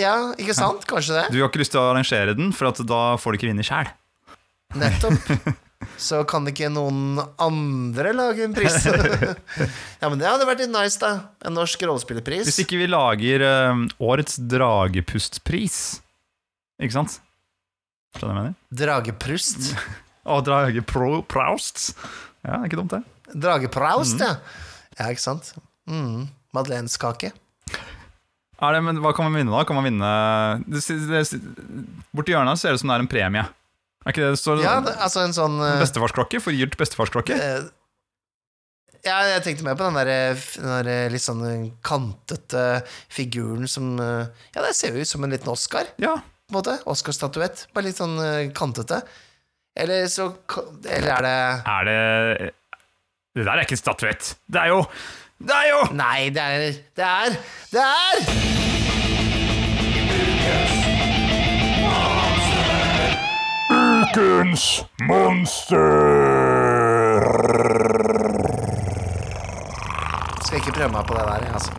Ja, 0.00 0.14
ikke 0.40 0.56
sant? 0.56 0.86
Kanskje 0.90 1.18
det? 1.20 1.26
Du 1.34 1.38
har 1.42 1.50
ikke 1.50 1.60
lyst 1.62 1.74
til 1.74 1.82
å 1.82 1.90
arrangere 1.92 2.34
den, 2.34 2.50
for 2.56 2.72
at 2.72 2.80
da 2.88 3.02
får 3.20 3.34
du 3.34 3.38
ikke 3.38 3.50
vinne 3.52 3.66
sjæl. 3.66 3.92
Nettopp. 4.80 5.28
Så 6.00 6.22
kan 6.28 6.46
ikke 6.48 6.70
noen 6.72 7.20
andre 7.42 8.14
lage 8.16 8.46
en 8.46 8.54
pris? 8.56 8.86
ja, 10.00 10.08
men 10.08 10.16
det 10.18 10.26
hadde 10.26 10.48
vært 10.48 10.64
litt 10.64 10.72
nice, 10.72 10.98
da. 10.98 11.12
En 11.44 11.54
norsk 11.54 11.84
rollespillerpris. 11.84 12.48
Hvis 12.48 12.62
ikke 12.64 12.80
vi 12.80 12.88
lager 12.90 13.44
eh, 13.44 13.84
årets 14.02 14.40
dragepustpris, 14.50 15.78
ikke 16.80 16.96
sant? 16.96 17.18
Skjønner 18.16 18.24
du 18.24 18.26
hva 18.26 18.34
jeg 18.34 18.40
mener? 18.40 18.58
Drageprust. 18.82 19.72
Å, 20.32 20.40
drageproust. 20.46 21.90
Ja, 22.44 22.56
det 22.56 22.62
er 22.62 22.70
ikke 22.70 22.80
dumt, 22.80 22.96
det. 22.96 23.13
Dragepraust, 23.34 24.18
Mm. 24.20 24.26
ja. 24.26 24.36
Ja, 24.98 25.06
ikke 25.10 25.20
sant? 25.24 25.52
Mm. 25.90 26.28
Madeleinskake. 26.54 27.32
Er 28.62 28.72
det, 28.76 28.82
men 28.86 29.00
hva 29.02 29.10
kan 29.16 29.26
man 29.26 29.34
vinne, 29.40 29.50
da? 29.50 29.64
Kan 29.66 29.76
man 29.76 29.84
vinne 29.84 30.10
det, 30.70 30.80
det, 31.10 31.22
Borti 32.14 32.32
hjørnet 32.32 32.60
ser 32.60 32.70
det 32.70 32.78
ut 32.78 32.80
som 32.84 32.92
det 32.92 32.96
er 33.00 33.02
en 33.04 33.10
premie. 33.10 33.42
Er 34.04 34.12
ikke 34.12 34.22
det 34.22 34.30
det 34.36 34.40
står? 34.40 34.62
Ja, 34.62 34.76
det, 34.84 34.94
altså 35.02 35.24
en 35.24 35.34
sånn 35.34 35.56
eh, 35.64 35.80
Bestefarsklokke? 35.82 36.40
Forgylt 36.44 36.76
bestefarsklokke? 36.80 37.34
Uh, 37.40 37.66
Ja, 39.04 39.18
jeg 39.34 39.42
tenkte 39.44 39.64
mer 39.66 39.74
på 39.76 39.84
den 39.84 39.98
der, 39.98 40.08
eh, 40.08 40.44
den 40.56 40.86
der 40.88 41.10
litt 41.12 41.20
sånn 41.24 41.42
kantete 41.84 42.84
figuren 43.12 43.66
som 43.68 43.98
Ja, 44.00 44.62
det 44.62 44.70
ser 44.78 44.94
jo 44.94 45.02
ut 45.04 45.10
som 45.10 45.24
en 45.26 45.34
liten 45.34 45.50
Oscar, 45.52 45.90
Ja. 46.00 46.14
på 46.48 46.54
en 46.54 46.56
måte. 46.62 46.78
Oscar-statuett. 46.88 47.66
Bare 47.74 47.84
litt 47.90 47.96
sånn 48.00 48.16
kantete. 48.56 49.02
Eller 49.76 50.06
så 50.06 50.30
Eller 50.86 51.10
er 51.18 51.22
det 51.26 51.66
Er 51.66 51.84
det 51.84 52.54
Det 53.34 53.42
der 53.46 53.52
er 53.52 53.60
ikke 53.66 53.72
en 53.74 53.76
statuett. 53.76 54.36
Det 54.46 54.60
er 54.60 54.66
jo 54.70 54.84
Det 55.42 55.50
er 55.50 55.68
jo 55.70 55.94
Nei, 55.98 56.28
det 56.30 56.42
er 56.42 56.58
Det 56.94 57.04
er 57.04 57.34
Det 57.72 57.80
er 57.82 58.14
Ukens 63.74 64.84
monster! 65.02 65.80
Skal 70.44 70.58
ikke 70.60 70.72
prøve 70.76 70.92
meg 70.92 71.06
på 71.08 71.16
det 71.16 71.24
der, 71.26 71.48
altså. 71.56 71.72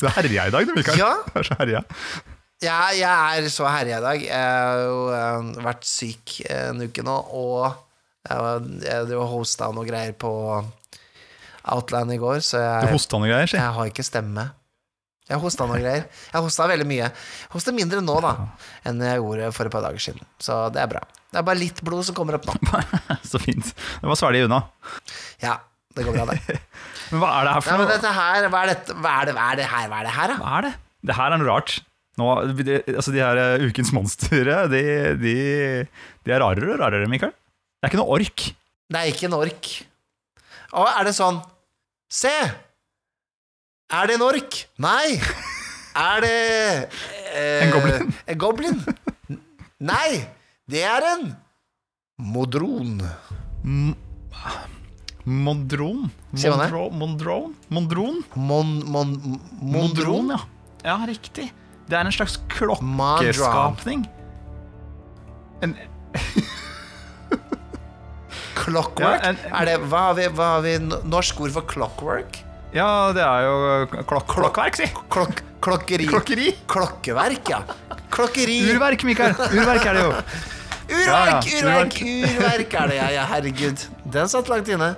Du 0.00 0.06
er 0.06 0.14
herja 0.16 0.46
i 0.46 0.54
dag, 0.54 0.66
du, 0.66 0.72
Mikael. 0.76 0.98
Ja. 0.98 1.10
Du 1.28 1.38
er 1.42 1.44
så 1.50 1.58
herja. 1.58 1.82
Ja, 2.62 2.80
jeg 2.96 3.44
er 3.44 3.48
så 3.52 3.68
herja 3.68 3.98
i 4.00 4.02
dag. 4.06 4.24
Jeg 4.24 4.40
har 4.40 4.80
jo 4.86 4.98
eh, 5.12 5.64
vært 5.68 5.84
syk 5.88 6.40
en 6.48 6.80
uke 6.86 7.04
nå, 7.04 7.16
og 7.36 7.89
jeg, 8.28 8.38
var- 8.44 8.68
jeg 8.84 9.26
hosta 9.32 9.70
noe 9.72 9.86
greier 9.88 10.12
på 10.20 10.30
Outland 11.70 12.12
i 12.14 12.18
går, 12.20 12.40
så 12.44 12.58
Du 12.58 12.86
jeg, 12.88 12.94
hosta 12.94 13.18
noe 13.20 13.28
greier, 13.30 13.50
si. 13.50 13.56
jeg 13.58 13.74
har 13.76 13.90
ikke 13.90 14.04
stemme. 14.06 14.46
Jeg 15.30 15.38
hosta 15.38 15.66
noe 15.68 15.78
greier. 15.78 16.06
Jeg 16.32 16.42
hosta 16.42 16.66
veldig 16.66 16.86
mye. 16.90 17.08
Hoster 17.52 17.74
mindre 17.76 18.00
nå, 18.02 18.16
da, 18.24 18.32
enn 18.88 18.98
jeg 19.04 19.20
gjorde 19.20 19.50
for 19.54 19.68
et 19.68 19.74
par 19.76 19.84
dager 19.84 20.02
siden. 20.02 20.24
Så 20.42 20.56
det 20.74 20.80
er 20.82 20.88
bra. 20.90 21.02
Det 21.30 21.38
er 21.38 21.44
bare 21.46 21.60
litt 21.60 21.78
blod 21.86 22.02
som 22.08 22.16
kommer 22.16 22.34
opp 22.40 22.48
nå. 22.48 22.56
Så 23.30 23.38
fint. 23.38 23.68
Det 24.00 24.08
var 24.10 24.18
svelge 24.18 24.48
unna. 24.48 24.58
Ja, 25.44 25.60
det 25.94 26.06
går 26.08 26.16
bra, 26.18 26.24
det. 26.32 26.58
Men 27.12 27.22
hva 27.22 27.30
er 27.36 27.46
det 27.46 27.52
her 27.54 27.62
for 27.66 27.70
men 27.76 27.84
noe? 27.84 27.92
dette 27.94 28.10
her, 28.16 28.48
hva 28.50 28.58
er, 28.64 28.68
dette, 28.72 28.94
hva 29.02 29.12
er, 29.20 29.28
det, 29.30 29.32
hva 29.36 29.46
er 29.52 29.56
det 29.60 29.68
her, 29.70 29.86
hva 29.90 30.00
er 30.00 30.04
det 30.08 30.12
her, 30.16 30.32
da? 30.32 30.36
Hva 30.42 30.50
er 30.58 30.66
det? 30.66 30.72
Det 31.10 31.16
her 31.20 31.34
er 31.34 31.40
noe 31.42 31.48
rart. 31.50 31.72
Nå, 32.20 32.26
altså 32.98 33.14
de 33.14 33.22
her 33.22 33.38
eh, 33.42 33.64
Ukens 33.70 33.90
monstre, 33.96 34.42
de, 34.70 34.82
de, 35.22 35.32
de 36.26 36.34
er 36.34 36.42
rarere 36.42 36.74
og 36.74 36.82
rarere, 36.82 37.08
Mikael. 37.10 37.32
Det 37.80 37.88
er 37.88 37.92
ikke 37.94 38.00
noe 38.02 38.12
ork. 38.18 38.42
Det 38.90 38.98
er 39.00 39.08
ikke 39.12 39.28
en 39.30 39.36
ork. 39.38 39.68
Å, 40.76 40.84
er 41.00 41.08
det 41.08 41.14
sånn 41.16 41.38
Se! 42.10 42.32
Er 43.90 44.06
det 44.10 44.16
en 44.18 44.24
ork? 44.26 44.58
Nei! 44.82 45.16
Er 45.98 46.20
det 46.22 46.34
eh, 47.34 47.64
En 47.64 47.72
goblin? 47.74 48.12
En 48.30 48.38
goblin? 48.38 48.76
Nei! 49.82 50.20
Det 50.70 50.84
er 50.86 51.06
en 51.14 51.24
modron. 52.20 53.00
Mondron? 55.24 56.10
Sier 56.34 56.54
man 56.54 56.62
det? 56.62 56.68
Mondro- 56.70 56.90
Mondron? 57.00 57.54
Mondron? 57.68 58.20
Mon, 58.36 58.70
mon, 58.86 59.16
mondron? 59.60 59.72
Mondron, 59.74 60.30
ja. 60.36 60.40
Ja, 60.84 60.96
riktig. 61.06 61.50
Det 61.90 61.98
er 61.98 62.06
en 62.06 62.14
slags 62.14 62.38
klokkeskapning. 62.52 64.04
En, 65.62 65.74
Clockwork? 68.60 69.22
Ja, 69.24 69.30
en- 69.30 69.42
er 69.60 69.64
det, 69.70 69.76
hva, 69.90 70.04
har 70.10 70.14
vi, 70.18 70.28
hva 70.36 70.48
har 70.56 70.64
vi 70.66 70.76
norsk 71.14 71.40
ord 71.46 71.52
for 71.58 71.66
clockwork? 71.70 72.40
ja, 72.74 72.86
det 73.16 73.22
er 73.26 73.42
jo 73.48 74.02
klok 74.06 74.28
klokkverk, 74.30 74.76
si. 74.78 74.86
Klok, 75.10 75.40
klokkeri. 75.64 76.06
Klokkeri. 76.06 76.52
Klokkeverk, 76.70 77.48
ja. 77.50 77.62
Klokkeri. 78.14 78.60
Urverk, 78.70 79.02
Mikael. 79.08 79.34
Urverk 79.50 79.86
er 79.90 79.98
det 79.98 80.04
jo. 80.04 80.12
Urverk, 80.90 81.00
Ja, 81.06 81.18
ja, 81.26 81.40
urverk, 81.62 81.96
urverk 82.02 82.72
er 82.82 82.88
det, 82.92 82.96
ja, 83.00 83.08
ja, 83.16 83.24
herregud. 83.30 83.82
Den 84.10 84.30
satt 84.30 84.48
langt 84.50 84.70
inne. 84.70 84.92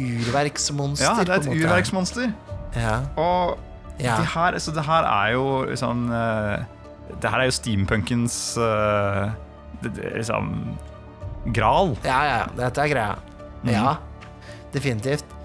Urverksmonster, 0.00 1.04
Ja, 1.08 1.24
det 1.24 1.28
er 1.34 1.40
et 1.40 1.48
en 1.48 1.56
urverksmonster. 1.64 2.30
Ja, 2.76 3.00
Og 3.16 3.58
ja. 4.00 4.16
de 4.20 4.24
her, 4.34 4.58
så 4.62 4.72
det 4.76 4.84
her 4.86 5.04
er 5.08 5.32
jo 5.34 5.46
sånn 5.76 6.04
eh, 6.14 6.62
Det 7.20 7.30
her 7.32 7.42
er 7.42 7.48
jo 7.50 7.54
steampunkens 7.56 8.36
uh, 8.62 9.32
det, 9.82 9.90
det, 9.96 10.12
liksom 10.20 10.52
Gral. 11.56 11.94
Ja, 12.06 12.20
ja, 12.28 12.40
dette 12.56 12.84
er 12.84 12.92
greia. 12.92 13.18
Mm. 13.62 13.70
Ja, 13.74 13.94
definitivt. 14.74 15.36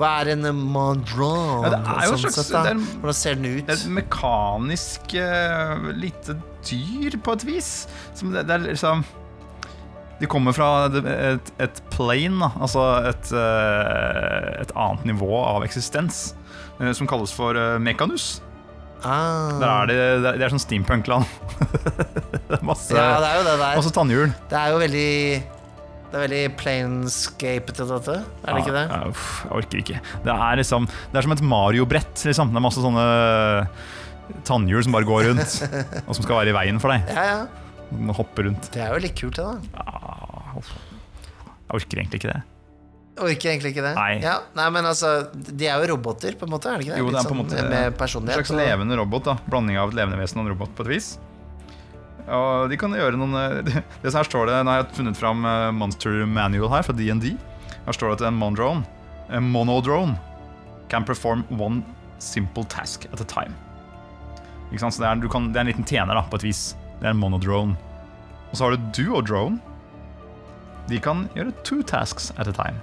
Hva 0.00 0.08
er 0.22 0.32
en 0.32 0.46
mandron? 0.72 1.66
Ja, 1.66 1.70
det 1.74 1.80
er 1.82 2.06
jo 2.08 2.14
sånn 2.16 2.32
slags- 2.32 2.48
sett, 2.48 2.52
det 2.64 2.70
er 2.72 3.00
Hvordan 3.02 3.18
ser 3.18 3.34
den 3.36 3.58
ut? 3.58 3.72
Et 3.74 3.82
mekanisk 3.92 5.14
uh, 5.20 5.90
lite 5.92 6.38
dyr, 6.66 7.18
på 7.22 7.34
et 7.36 7.44
vis. 7.44 7.72
Som 8.16 8.32
det, 8.32 8.46
det 8.48 8.56
er 8.56 8.64
liksom 8.70 9.04
De 10.22 10.28
kommer 10.30 10.54
fra 10.54 10.86
et, 10.86 11.52
et, 11.58 11.82
plane, 11.90 12.38
da. 12.38 12.52
altså 12.62 12.82
et, 13.10 13.32
eh, 13.34 14.60
et 14.62 14.70
annet 14.78 15.04
nivå 15.08 15.32
av 15.42 15.64
eksistens, 15.66 16.36
eh, 16.78 16.92
som 16.94 17.08
kalles 17.10 17.32
for 17.34 17.58
mekanus. 17.82 18.36
Ah. 19.04 19.58
Der 19.58 19.68
er 19.68 19.86
det, 19.90 19.96
det 20.38 20.42
er- 20.46 20.52
sånn 20.52 20.62
steampunk-land. 20.62 21.26
Det 22.52 22.58
er 22.58 22.64
masse, 22.66 22.92
Ja, 22.94 23.18
det 23.22 23.28
er 23.30 23.36
jo 23.38 23.44
det 23.46 23.54
der. 23.58 23.76
masse 23.78 23.92
tannhjul. 23.96 24.32
Det 24.50 24.58
er 24.58 24.70
jo 24.74 24.78
veldig 24.82 25.42
Det 26.12 26.18
er 26.18 26.22
veldig 26.26 26.42
planescapete, 26.60 27.86
dette. 27.88 28.16
Er 28.44 28.52
det 28.52 28.60
ikke 28.62 28.74
det? 28.76 28.82
Ja, 28.90 28.98
ja, 29.00 29.08
uff, 29.08 29.26
jeg 29.46 29.52
orker 29.58 29.80
ikke. 29.80 30.00
Det 30.26 30.34
er 30.34 30.56
liksom 30.60 30.86
Det 30.86 31.16
er 31.18 31.22
som 31.26 31.32
et 31.32 31.42
Mario-brett. 31.54 32.24
Liksom. 32.28 32.52
Det 32.52 32.60
er 32.60 32.66
masse 32.66 32.84
sånne 32.84 33.06
tannhjul 34.48 34.84
som 34.84 34.92
bare 34.94 35.08
går 35.08 35.26
rundt, 35.30 35.56
og 36.06 36.14
som 36.14 36.22
skal 36.24 36.38
være 36.42 36.52
i 36.52 36.56
veien 36.56 36.78
for 36.82 36.92
deg. 36.94 37.08
Ja, 37.16 37.24
ja. 37.32 38.12
Hoppe 38.16 38.44
rundt. 38.46 38.70
Det 38.72 38.80
er 38.84 38.92
jo 38.94 39.00
litt 39.04 39.16
kult, 39.18 39.36
det, 39.36 39.44
da. 39.44 39.58
Ja. 39.76 40.62
Jeg 41.72 41.80
orker 41.80 41.98
egentlig 42.02 42.20
ikke 42.22 42.32
det. 42.34 42.42
Orker 43.20 43.50
egentlig 43.50 43.74
ikke 43.74 43.84
det. 43.84 43.92
Nei. 43.98 44.12
Ja, 44.24 44.38
nei, 44.56 44.68
men 44.72 44.86
altså, 44.88 45.10
de 45.34 45.66
er 45.68 45.82
jo 45.82 45.90
roboter, 45.92 46.32
på 46.38 46.46
en 46.48 46.54
måte. 46.54 46.70
Er 46.72 46.80
det 46.80 46.86
ikke 46.86 46.94
det? 46.94 47.02
Jo, 47.02 47.10
det 47.12 47.20
er 47.20 47.28
på 47.28 47.34
en 47.34 47.40
måte 47.42 47.58
sånn, 47.58 47.68
med 47.68 48.32
En 48.32 48.32
slags 48.32 48.54
levende 48.56 48.96
robot. 48.96 49.26
da 49.28 49.34
Blanding 49.52 49.76
av 49.76 49.92
et 49.92 49.98
levende 49.98 50.20
vesen 50.20 50.40
og 50.40 50.46
en 50.46 50.52
robot 50.54 50.72
på 50.78 50.86
et 50.86 50.92
vis. 50.94 51.10
Og 52.32 52.70
de 52.70 52.78
kan 52.80 52.94
gjøre 52.96 53.18
noen 53.20 53.34
eh, 53.36 53.58
det, 53.66 53.82
som 54.06 54.20
Her 54.20 54.28
står 54.28 54.46
det 54.46 54.58
Nå 54.62 54.70
har 54.70 54.84
jeg 54.84 54.94
funnet 55.00 55.18
fram 55.18 55.42
eh, 55.44 55.70
Monster 55.74 56.22
Manual 56.24 56.70
her 56.72 56.86
fra 56.86 56.94
DND. 56.96 57.34
Her 57.82 57.96
står 57.98 58.12
det 58.12 58.20
at 58.20 58.28
en 58.30 58.38
mondrone, 58.38 58.86
en 59.28 59.50
monodrone, 59.50 60.16
can 60.88 61.04
perform 61.04 61.42
one 61.58 61.82
simple 62.22 62.64
task 62.64 63.04
at 63.12 63.20
a 63.20 63.26
time. 63.28 63.52
Ikke 64.70 64.84
sant? 64.84 64.94
Så 64.94 65.02
det 65.02 65.10
er, 65.10 65.20
du 65.20 65.28
kan, 65.28 65.50
det 65.52 65.60
er 65.60 65.66
en 65.66 65.72
liten 65.72 65.88
tjener, 65.88 66.16
da, 66.16 66.22
på 66.30 66.38
et 66.40 66.46
vis. 66.46 66.62
Det 67.00 67.10
er 67.10 67.12
en 67.12 67.20
monodrone. 67.20 67.76
Og 68.52 68.56
så 68.56 68.64
har 68.68 68.76
du 68.76 68.88
duodrone. 68.96 69.58
De 70.88 71.00
kan 71.02 71.26
gjøre 71.36 71.52
two 71.66 71.82
tasks 71.82 72.30
at 72.38 72.48
a 72.48 72.54
time. 72.56 72.80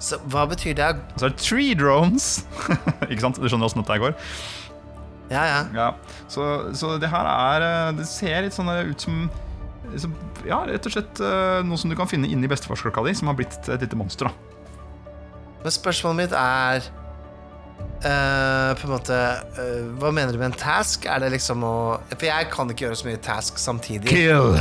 Så 0.00 0.16
hva 0.32 0.46
betyr 0.48 0.74
det? 0.78 0.94
Så 1.20 1.28
er 1.28 1.34
det 1.34 1.42
tree 1.44 1.76
drones. 1.76 2.30
ikke 3.10 3.20
sant? 3.26 3.36
Du 3.36 3.46
skjønner 3.48 3.68
åssen 3.68 3.82
dette 3.82 4.00
går? 4.00 4.16
Ja, 5.30 5.44
ja. 5.46 5.60
Ja, 5.76 5.88
så, 6.28 6.46
så 6.74 6.96
det 6.98 7.10
her 7.12 7.28
er 7.30 7.62
eh, 7.62 7.92
Det 8.00 8.06
ser 8.10 8.40
litt 8.42 8.56
sånn 8.56 8.66
ut 8.66 9.04
som 9.04 9.28
som, 9.98 10.14
Ja, 10.46 10.62
rett 10.68 10.86
og 10.86 10.94
slett 10.94 11.20
eh, 11.22 11.60
noe 11.66 11.78
som 11.80 11.90
du 11.90 11.96
kan 11.98 12.08
finne 12.10 12.28
inni 12.30 12.48
bestefarsklokka 12.50 13.02
di, 13.06 13.14
som 13.18 13.30
har 13.30 13.36
blitt 13.38 13.68
et 13.68 13.82
lite 13.82 13.98
monster. 13.98 14.30
da 14.30 14.32
Men 15.64 15.74
spørsmålet 15.74 16.18
mitt 16.24 16.34
er 16.36 16.84
uh, 18.04 18.70
På 18.80 18.88
en 18.88 18.94
måte 18.94 19.16
uh, 19.58 19.82
Hva 20.00 20.12
mener 20.14 20.32
du 20.34 20.38
med 20.40 20.52
en 20.52 20.58
task? 20.60 21.06
Er 21.10 21.22
det 21.24 21.32
liksom 21.36 21.64
å 21.66 21.74
For 22.14 22.28
jeg 22.30 22.50
kan 22.52 22.70
ikke 22.70 22.88
gjøre 22.88 23.00
så 23.02 23.10
mye 23.10 23.22
task 23.24 23.58
samtidig. 23.60 24.08
Kill! 24.10 24.58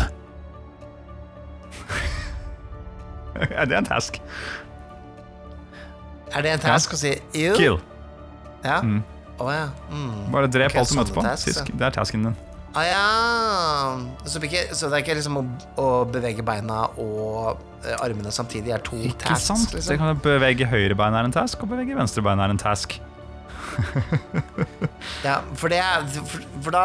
ja, 3.56 3.66
det 3.66 3.74
er 3.74 3.80
en 3.80 3.88
task. 3.88 4.22
Er 6.36 6.46
det 6.46 6.52
en 6.58 6.62
task 6.64 6.94
å 6.94 7.00
si 7.00 7.16
ew? 7.34 7.56
Kill. 7.58 7.80
Ja? 8.66 8.82
Mm. 8.86 9.02
Oh, 9.40 9.50
ja. 9.54 9.70
Mm. 9.90 10.30
Bare 10.34 10.52
drep 10.52 10.74
okay, 10.74 10.82
alt 10.82 10.92
du 10.92 11.00
møter 11.00 11.16
på. 11.16 11.24
Task, 11.26 11.72
Det 11.72 11.88
er 11.88 11.96
tasken 11.96 12.28
din. 12.28 12.38
Ah, 12.78 12.86
ja. 12.86 13.06
Så, 14.30 14.42
ikke, 14.46 14.68
så 14.78 14.92
det 14.92 15.00
er 15.00 15.06
ikke 15.06 15.16
liksom 15.18 15.40
å, 15.40 15.44
å 15.82 15.88
bevege 16.12 16.46
beina 16.46 16.84
og 17.02 17.58
uh, 17.58 17.96
armene 17.98 18.34
samtidig 18.34 18.76
er 18.76 18.84
to 18.86 19.00
Ikke 19.00 19.32
tasks? 19.32 19.48
sant? 19.48 19.74
Det 19.74 19.98
kan 19.98 20.12
kan 20.14 20.22
Bevege 20.22 20.68
høyrebein 20.70 21.18
er 21.18 21.30
en 21.30 21.34
task, 21.34 21.64
og 21.66 21.72
bevege 21.74 21.98
venstrebein 21.98 22.42
er 22.44 22.54
en 22.54 22.62
task. 22.62 23.00
Ja, 25.24 25.40
for, 25.56 25.72
det 25.72 25.80
er, 25.80 26.06
for, 26.28 26.46
for 26.66 26.76
da 26.76 26.84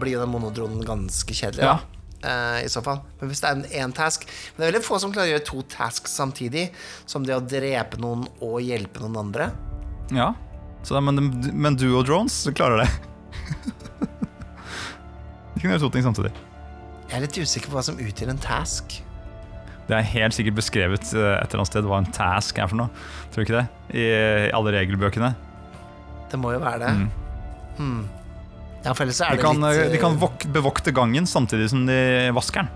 blir 0.00 0.16
jo 0.18 0.22
den 0.22 0.32
monodronen 0.32 0.84
ganske 0.86 1.34
kjedelig. 1.34 1.64
Ja. 1.64 1.76
Da. 1.80 1.80
Eh, 1.80 1.93
I 2.24 2.70
så 2.72 2.80
fall. 2.84 3.02
Men 3.20 3.30
hvis 3.30 3.42
det 3.42 3.50
er 3.50 3.58
en, 3.58 3.64
en 3.84 3.92
task 3.92 4.24
Men 4.24 4.56
det 4.56 4.64
er 4.64 4.70
veldig 4.70 4.86
få 4.86 5.00
som 5.02 5.12
klarer 5.12 5.28
å 5.28 5.34
gjøre 5.34 5.46
to 5.50 5.62
tasks 5.74 6.14
samtidig, 6.16 6.68
som 7.10 7.26
det 7.26 7.36
å 7.36 7.42
drepe 7.44 8.00
noen 8.00 8.24
og 8.40 8.58
hjelpe 8.64 9.02
noen 9.02 9.18
andre. 9.26 9.50
Ja. 10.14 10.32
Så, 10.84 11.00
men, 11.00 11.20
men 11.52 11.76
duo 11.80 12.02
drones 12.04 12.42
klarer 12.56 12.84
det. 12.84 12.88
De 15.54 15.62
kan 15.62 15.70
gjøre 15.70 15.84
to 15.86 15.90
ting 15.94 16.04
samtidig. 16.04 16.32
Jeg 17.08 17.16
er 17.16 17.24
litt 17.24 17.36
usikker 17.38 17.70
på 17.70 17.78
hva 17.78 17.84
som 17.86 17.98
utgjør 18.00 18.32
en 18.32 18.40
task. 18.42 18.96
Det 19.84 19.96
er 19.96 20.06
helt 20.14 20.36
sikkert 20.36 20.56
beskrevet 20.56 21.10
eh, 21.12 21.30
et 21.36 21.46
eller 21.52 21.60
annet 21.60 21.70
sted 21.70 21.88
hva 21.88 22.00
en 22.00 22.12
task 22.16 22.58
er 22.58 22.70
for 22.70 22.80
noe. 22.80 23.04
Tror 23.32 23.44
du 23.44 23.46
ikke 23.46 23.60
det? 23.60 23.66
I, 23.92 24.04
i 24.48 24.52
alle 24.56 24.72
regelbøkene. 24.78 25.34
Det 26.32 26.40
må 26.40 26.54
jo 26.54 26.62
være 26.62 26.80
det. 26.82 26.92
Mm. 26.98 27.08
Hmm. 27.78 28.23
Ja, 28.84 28.92
for 28.92 29.04
ellers 29.06 29.20
er 29.24 29.30
De 29.32 29.36
det 29.40 29.44
kan, 29.44 29.60
litt 29.64 29.92
de 29.94 30.00
kan 30.02 30.12
eh, 30.16 30.20
vok 30.20 30.44
bevokte 30.52 30.92
gangen 30.94 31.24
samtidig 31.30 31.70
som 31.72 31.86
de 31.88 31.98
vasker 32.36 32.64
den. 32.66 32.72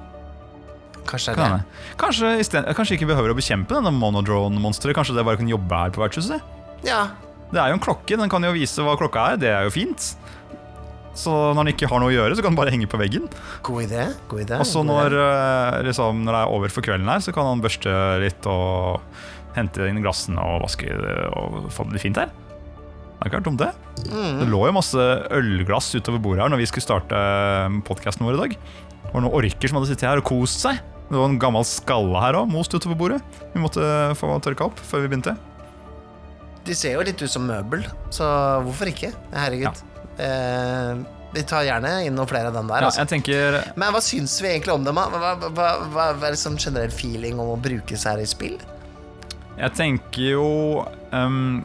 Kanskje 1.08 1.34
det 1.36 1.44
er 1.44 1.54
det. 1.58 1.64
Kanskje, 2.00 2.30
sted- 2.44 2.66
kanskje 2.76 2.96
ikke 2.98 3.08
behøver 3.08 3.32
å 3.32 3.36
bekjempe 3.38 3.72
denne 3.78 3.92
monodrone-monsteret. 3.96 4.96
Kanskje 4.96 5.14
det 5.16 5.24
bare 5.24 5.40
kan 5.40 5.48
jobbe 5.48 5.78
her 5.84 5.92
på 5.94 6.02
vertshuset? 6.02 6.42
Ja. 6.84 7.06
Det 7.48 7.60
er 7.62 7.70
jo 7.72 7.78
en 7.78 7.84
klokke, 7.84 8.18
den 8.20 8.28
kan 8.28 8.44
jo 8.44 8.50
vise 8.52 8.84
hva 8.84 8.96
klokka 9.00 9.30
er. 9.32 9.38
Det 9.40 9.48
er 9.48 9.64
jo 9.68 9.72
fint. 9.72 10.10
Så 11.18 11.32
når 11.56 11.64
den 11.64 11.72
ikke 11.72 11.88
har 11.90 12.02
noe 12.02 12.12
å 12.12 12.14
gjøre, 12.14 12.36
så 12.36 12.44
kan 12.44 12.52
den 12.52 12.58
bare 12.60 12.70
henge 12.74 12.86
på 12.92 13.00
veggen. 13.00 13.24
God 13.66 13.86
idé. 13.88 14.04
God 14.30 14.44
idé. 14.44 14.58
Og 14.60 14.68
så 14.68 14.84
når, 14.86 15.16
eh, 15.16 15.78
liksom, 15.88 16.20
når 16.28 16.36
det 16.36 16.42
er 16.44 16.52
over 16.58 16.68
for 16.76 16.84
kvelden 16.86 17.08
her, 17.10 17.24
så 17.24 17.32
kan 17.34 17.48
han 17.48 17.64
børste 17.64 17.94
litt 18.22 18.46
og 18.46 19.00
hente 19.56 19.88
inn 19.88 20.02
glassene 20.04 20.38
og 20.44 20.60
vaske 20.68 20.92
og 21.34 21.70
få 21.74 21.88
det 21.90 22.00
fint 22.04 22.20
her. 22.20 22.28
Det 23.18 23.26
er 23.26 23.32
ikke 23.32 23.40
dumt, 23.48 23.62
det. 23.64 23.72
Mm. 24.12 24.36
Det 24.38 24.46
lå 24.46 24.60
jo 24.68 24.74
masse 24.76 25.06
ølglass 25.34 25.90
utover 25.96 26.22
bordet 26.22 26.44
her 26.44 26.52
når 26.52 26.62
vi 26.62 26.68
skulle 26.70 26.86
starte 26.86 27.18
podkasten 27.88 28.28
vår 28.28 28.38
i 28.38 28.42
dag. 28.44 28.54
Det 29.08 29.10
var 29.10 29.24
noen 29.24 29.34
orker 29.40 29.70
som 29.70 29.80
hadde 29.80 29.90
sittet 29.90 30.06
her 30.06 30.22
og 30.22 30.28
kost 30.28 30.62
seg. 30.62 30.78
Det 31.08 31.16
var 31.16 31.26
en 31.26 31.38
gammel 31.40 31.64
skalle 31.66 32.22
her 32.22 32.38
òg, 32.38 32.50
most 32.52 32.74
utover 32.76 32.98
bordet. 33.00 33.18
Vi 33.54 33.62
måtte 33.62 33.82
få 34.20 34.30
tørka 34.44 34.68
opp 34.68 34.80
før 34.86 35.02
vi 35.02 35.10
begynte. 35.10 35.34
De 36.68 36.76
ser 36.76 36.98
jo 36.98 37.04
litt 37.06 37.18
ut 37.18 37.32
som 37.32 37.46
møbel, 37.48 37.86
så 38.12 38.26
hvorfor 38.66 38.90
ikke? 38.92 39.10
Herregud. 39.32 39.80
Eh, 40.20 41.00
vi 41.32 41.44
tar 41.48 41.64
gjerne 41.66 41.92
inn 42.06 42.16
noen 42.16 42.28
flere 42.28 42.52
av 42.52 42.58
den 42.58 42.68
der. 42.70 42.84
Ja, 42.84 42.90
altså. 42.90 43.02
jeg 43.02 43.12
tenker 43.12 43.58
Men 43.78 43.94
hva 43.94 44.02
syns 44.04 44.36
vi 44.42 44.50
egentlig 44.52 44.74
om 44.74 44.84
dem? 44.86 44.96
Hva, 44.96 45.34
hva, 45.34 45.50
hva, 45.52 45.70
hva, 45.92 46.06
er 46.12 46.36
liksom 46.36 46.58
generell 46.60 46.92
feeling 46.92 47.40
om 47.40 47.54
å 47.54 47.58
brukes 47.60 48.06
her 48.08 48.20
i 48.20 48.28
spill? 48.28 48.56
Jeg 49.58 49.74
tenker 49.74 50.36
jo 50.36 50.48
um, 51.10 51.64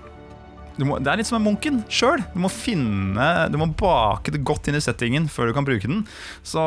må, 0.82 0.98
Det 0.98 1.12
er 1.12 1.20
litt 1.20 1.30
som 1.30 1.38
en 1.38 1.46
munken 1.46 1.82
sjøl. 1.92 2.24
Du 2.34 2.40
må 2.42 2.50
finne 2.50 3.28
Du 3.54 3.60
må 3.62 3.70
bake 3.78 4.34
det 4.34 4.42
godt 4.48 4.70
inn 4.70 4.80
i 4.80 4.84
settingen 4.84 5.30
før 5.30 5.52
du 5.52 5.58
kan 5.58 5.68
bruke 5.68 5.90
den. 5.90 6.06
Så 6.42 6.64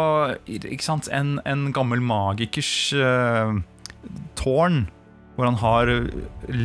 ikke 0.46 0.84
sant, 0.86 1.10
en, 1.10 1.40
en 1.48 1.70
gammel 1.74 2.04
magikers 2.04 2.70
uh, 2.94 3.56
tårn 4.38 4.84
hvor 5.36 5.50
han 5.50 5.58
har 5.60 5.90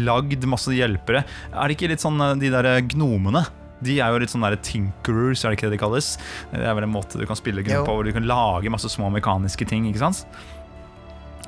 lagd 0.08 0.46
masse 0.48 0.72
hjelpere 0.72 1.26
Er 1.26 1.68
det 1.68 1.76
ikke 1.76 1.90
litt 1.92 2.04
sånn 2.04 2.22
eh, 2.24 2.38
de 2.40 2.52
der 2.54 2.70
gnomene? 2.94 3.44
De 3.82 3.98
er 3.98 4.14
jo 4.14 4.22
litt 4.22 4.32
sånn 4.32 4.46
der 4.46 4.60
tinkerers, 4.62 5.42
er 5.42 5.52
det 5.52 5.58
ikke 5.58 5.72
det 5.72 5.76
de 5.76 5.82
kalles? 5.82 6.14
Det 6.52 6.62
er 6.62 6.76
vel 6.78 6.86
en 6.86 6.94
måte 6.94 7.18
du 7.18 7.26
kan 7.26 7.40
spille 7.40 7.64
gnom 7.66 7.88
på, 7.88 7.96
hvor 7.98 8.06
du 8.06 8.14
kan 8.14 8.28
lage 8.30 8.70
masse 8.70 8.92
små 8.94 9.10
mekaniske 9.10 9.66
ting. 9.66 9.88
ikke 9.90 10.04
sant? 10.04 10.22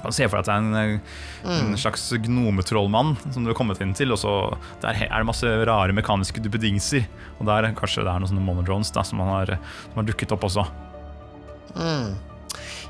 Og 0.03 0.13
Se 0.13 0.27
for 0.27 0.41
deg 0.41 0.43
at 0.43 0.45
det 0.45 0.53
er 0.53 0.57
en, 0.57 0.75
eh, 0.75 0.99
Mm. 1.43 1.73
en 1.73 1.77
slags 1.77 2.09
gnometrollmann 2.23 3.17
som 3.33 3.43
du 3.43 3.49
har 3.51 3.55
kommet 3.55 3.79
inn 3.81 3.93
til. 3.93 4.11
Og 4.11 4.17
så 4.19 4.57
Der 4.81 4.89
er 5.09 5.17
det 5.17 5.25
masse 5.25 5.43
rare 5.65 5.91
mekaniske 5.93 6.41
duppedingser. 6.43 7.05
Og 7.39 7.45
der 7.47 7.71
kanskje 7.73 8.03
det 8.03 8.11
er 8.13 8.19
noen 8.19 8.27
sånne 8.31 8.45
monodrones 8.45 8.91
da, 8.91 9.01
som, 9.03 9.19
har, 9.19 9.45
som 9.47 9.95
har 9.95 10.03
dukket 10.03 10.31
opp 10.31 10.41
også. 10.43 10.65
Mm. 11.75 12.15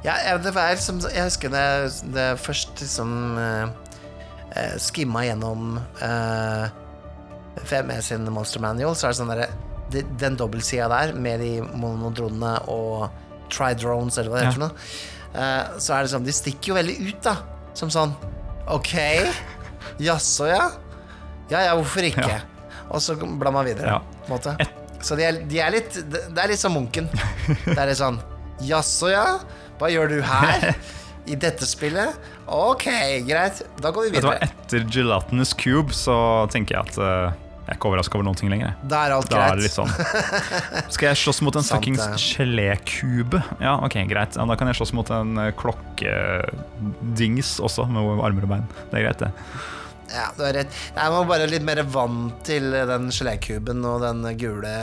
Ja, 0.03 0.15
ja, 0.27 0.37
det 0.37 0.53
var 0.53 0.75
som 0.75 0.99
Jeg 0.99 1.23
husker 1.29 1.49
det, 1.49 2.13
det 2.13 2.27
først 2.43 2.75
liksom 2.81 3.37
eh, 3.39 4.77
skimma 4.77 5.23
gjennom 5.23 5.77
eh, 6.01 6.67
FME 7.63 8.01
sin 8.03 8.25
Monster 8.33 8.59
Manual, 8.59 8.95
så 8.95 9.07
er 9.07 9.13
det 9.13 9.21
sånn 9.21 9.31
derre 9.31 10.09
Den 10.19 10.35
dobbeltsida 10.35 10.89
der 10.89 11.13
med 11.15 11.39
de 11.39 11.61
monodronene 11.77 12.55
og 12.67 13.09
tridrones, 13.53 14.17
eller 14.17 14.31
hva 14.31 14.39
det 14.39 14.43
Ja. 14.43 14.49
heter 14.49 14.59
for 14.59 14.67
noe, 14.67 14.75
eh, 15.33 15.73
så 15.81 15.97
er 15.97 16.05
det 16.05 16.13
sånn 16.13 16.25
De 16.27 16.35
stikker 16.35 16.73
jo 16.73 16.77
veldig 16.79 16.95
ut, 17.09 17.19
da. 17.25 17.35
Som 17.77 17.91
sånn 17.93 18.13
OK, 18.71 18.93
jaså, 20.03 20.47
ja? 20.47 20.69
Ja 21.51 21.65
ja, 21.67 21.73
hvorfor 21.75 22.05
ikke? 22.07 22.29
Ja. 22.29 22.39
Og 22.93 23.01
så 23.03 23.15
blar 23.17 23.51
man 23.55 23.65
videre. 23.67 23.97
Ja. 23.97 24.23
Måte. 24.29 24.55
Så 25.03 25.17
de 25.19 25.25
er, 25.27 25.41
de 25.49 25.59
er 25.59 25.73
litt 25.75 25.97
Det 26.07 26.39
er 26.39 26.47
litt 26.53 26.61
som 26.61 26.71
Munken. 26.77 27.09
Det 27.65 27.75
er 27.75 27.89
litt 27.89 27.99
sånn 27.99 28.21
Jaså, 28.63 29.09
ja? 29.11 29.25
Hva 29.81 29.89
gjør 29.91 30.13
du 30.13 30.19
her? 30.23 30.69
I 31.27 31.35
dette 31.39 31.65
spillet? 31.67 32.15
Ok, 32.51 32.85
greit. 33.27 33.61
Da 33.81 33.91
går 33.95 34.09
vi 34.09 34.17
videre. 34.17 34.37
Etter 34.43 34.83
Gelatinous 34.91 35.53
Cube 35.55 35.95
så 35.95 36.15
tenker 36.51 36.77
jeg 36.77 36.91
at 36.91 36.99
eh, 36.99 37.37
Jeg 37.63 37.71
er 37.71 37.77
ikke 37.77 37.87
overraska 37.93 38.17
over 38.19 38.25
noen 38.27 38.35
ting 38.35 38.49
lenger. 38.51 38.73
Da 38.91 39.05
er 39.07 39.13
alt 39.15 39.29
Da 39.31 39.37
er 39.39 39.53
greit. 39.53 39.61
det 39.61 39.63
litt 39.69 39.77
sånn 39.77 40.91
Skal 40.91 41.07
jeg 41.13 41.19
slåss 41.21 41.39
mot 41.47 41.55
en 41.55 41.63
fuckings 41.71 42.03
gelékube? 42.35 43.39
Ja, 43.63 43.77
ok, 43.85 43.95
greit. 44.09 44.35
Ja, 44.35 44.43
da 44.49 44.57
kan 44.59 44.67
jeg 44.67 44.75
slåss 44.81 44.91
mot 44.97 45.07
en 45.15 45.37
eh, 45.39 45.53
klokkedings 45.55 47.53
også, 47.63 47.85
med 47.87 48.19
armer 48.25 48.43
og 48.43 48.51
bein. 48.51 48.65
Det 48.91 48.99
er 48.99 49.05
greit, 49.07 49.23
det. 49.23 49.31
Ja, 50.13 50.27
du 50.37 50.43
har 50.45 50.53
rett. 50.59 50.75
Jeg 50.93 51.13
må 51.15 51.23
bare 51.29 51.47
litt 51.49 51.63
mer 51.65 51.79
vant 51.89 52.43
til 52.45 52.67
den 52.75 53.07
gelékuben 53.15 53.79
og 53.89 54.03
den 54.03 54.19
gule 54.37 54.73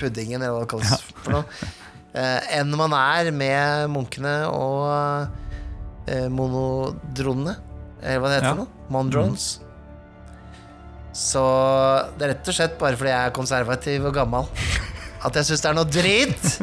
puddingen, 0.00 0.42
eller 0.42 0.56
hva 0.56 0.64
det 0.64 0.70
kalles 0.72 1.04
for 1.22 1.36
noe, 1.36 1.44
eh, 2.18 2.48
enn 2.58 2.72
man 2.80 2.96
er 2.98 3.28
med 3.34 3.92
munkene 3.94 4.32
og 4.50 5.28
eh, 6.10 6.26
monodronene. 6.32 7.54
Eller 8.02 8.20
hva 8.24 8.32
det 8.32 8.40
heter 8.40 8.50
Ja. 8.50 8.56
nå? 8.58 8.66
Mondrones. 8.92 8.94
Mondrones. 8.94 9.52
Så 11.14 11.42
det 12.18 12.26
er 12.26 12.34
rett 12.34 12.50
og 12.50 12.56
slett 12.56 12.74
bare 12.80 12.98
fordi 12.98 13.12
jeg 13.12 13.30
er 13.30 13.36
konservativ 13.36 14.08
og 14.10 14.16
gammel 14.16 14.48
at 15.24 15.38
jeg 15.38 15.48
syns 15.48 15.62
det 15.62 15.70
er 15.70 15.76
noe 15.78 15.88
dritt. 15.88 16.44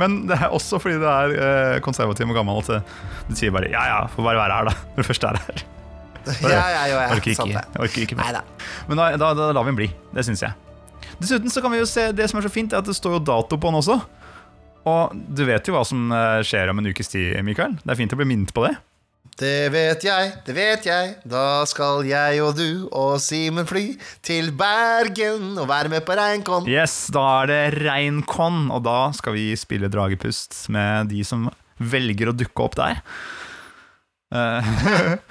Men 0.00 0.20
det 0.28 0.36
er 0.36 0.54
også 0.54 0.78
fordi 0.82 1.00
du 1.00 1.06
er 1.08 1.34
eh, 1.34 1.80
konservativ 1.84 2.28
og 2.28 2.36
gammel 2.36 2.60
at 2.62 2.70
du 3.28 3.34
sier 3.38 3.52
bare 3.54 3.70
ja 3.72 3.82
ja, 3.88 3.98
får 4.12 4.26
bare 4.26 4.42
være 4.42 4.58
her, 4.58 4.70
da. 4.70 4.74
Når 4.94 5.02
du 5.02 5.08
først 5.08 5.28
er 5.28 5.40
her. 5.40 5.64
ja, 6.44 6.60
ja, 6.60 6.82
jo, 6.90 6.96
ja. 7.00 7.08
Orker 7.14 7.30
ikke, 7.32 7.52
det. 7.54 7.64
orker 7.80 8.04
ikke 8.04 8.18
mer. 8.18 8.42
Men 8.88 9.00
da, 9.00 9.04
da, 9.16 9.32
da 9.38 9.52
lar 9.56 9.64
vi 9.64 9.72
den 9.72 9.80
bli. 9.80 9.88
Det 10.14 10.26
syns 10.28 10.44
jeg. 10.44 10.52
Dessuten 11.18 11.50
så 11.50 11.62
kan 11.64 11.72
vi 11.72 11.80
jo 11.80 11.86
se 11.88 12.02
Det 12.14 12.26
som 12.30 12.38
er 12.38 12.46
så 12.46 12.52
fint, 12.52 12.74
er 12.74 12.82
at 12.82 12.86
det 12.86 12.94
står 12.94 13.16
jo 13.16 13.26
dato 13.30 13.58
på 13.58 13.70
den 13.70 13.80
også. 13.80 13.96
Og 14.88 15.14
du 15.14 15.42
vet 15.48 15.66
jo 15.66 15.74
hva 15.74 15.82
som 15.88 16.12
eh, 16.14 16.40
skjer 16.46 16.70
om 16.72 16.80
en 16.80 16.90
ukes 16.92 17.10
tid, 17.12 17.32
Mikael. 17.44 17.74
Det 17.82 17.92
er 17.92 17.98
fint 17.98 18.14
å 18.14 18.20
bli 18.20 18.28
minnet 18.28 18.52
på 18.56 18.64
det. 18.66 18.74
Det 19.38 19.68
vet 19.70 20.02
jeg, 20.02 20.30
det 20.48 20.54
vet 20.56 20.86
jeg. 20.88 21.10
Da 21.30 21.62
skal 21.70 22.02
jeg 22.08 22.40
og 22.42 22.56
du 22.58 22.88
og 22.90 23.20
Simen 23.22 23.68
fly 23.70 23.84
til 24.26 24.50
Bergen 24.58 25.52
og 25.62 25.68
være 25.70 25.92
med 25.92 26.02
på 26.06 26.16
Reinkon. 26.18 26.66
Yes, 26.66 27.04
da 27.14 27.22
er 27.44 27.50
det 27.52 27.60
Reinkon, 27.84 28.64
og 28.74 28.82
da 28.88 28.96
skal 29.14 29.36
vi 29.36 29.52
spille 29.58 29.90
Dragepust 29.92 30.64
med 30.74 31.12
de 31.12 31.22
som 31.26 31.46
velger 31.78 32.32
å 32.32 32.34
dukke 32.34 32.64
opp 32.66 32.74
der. 32.80 32.98
Eh, 34.34 34.72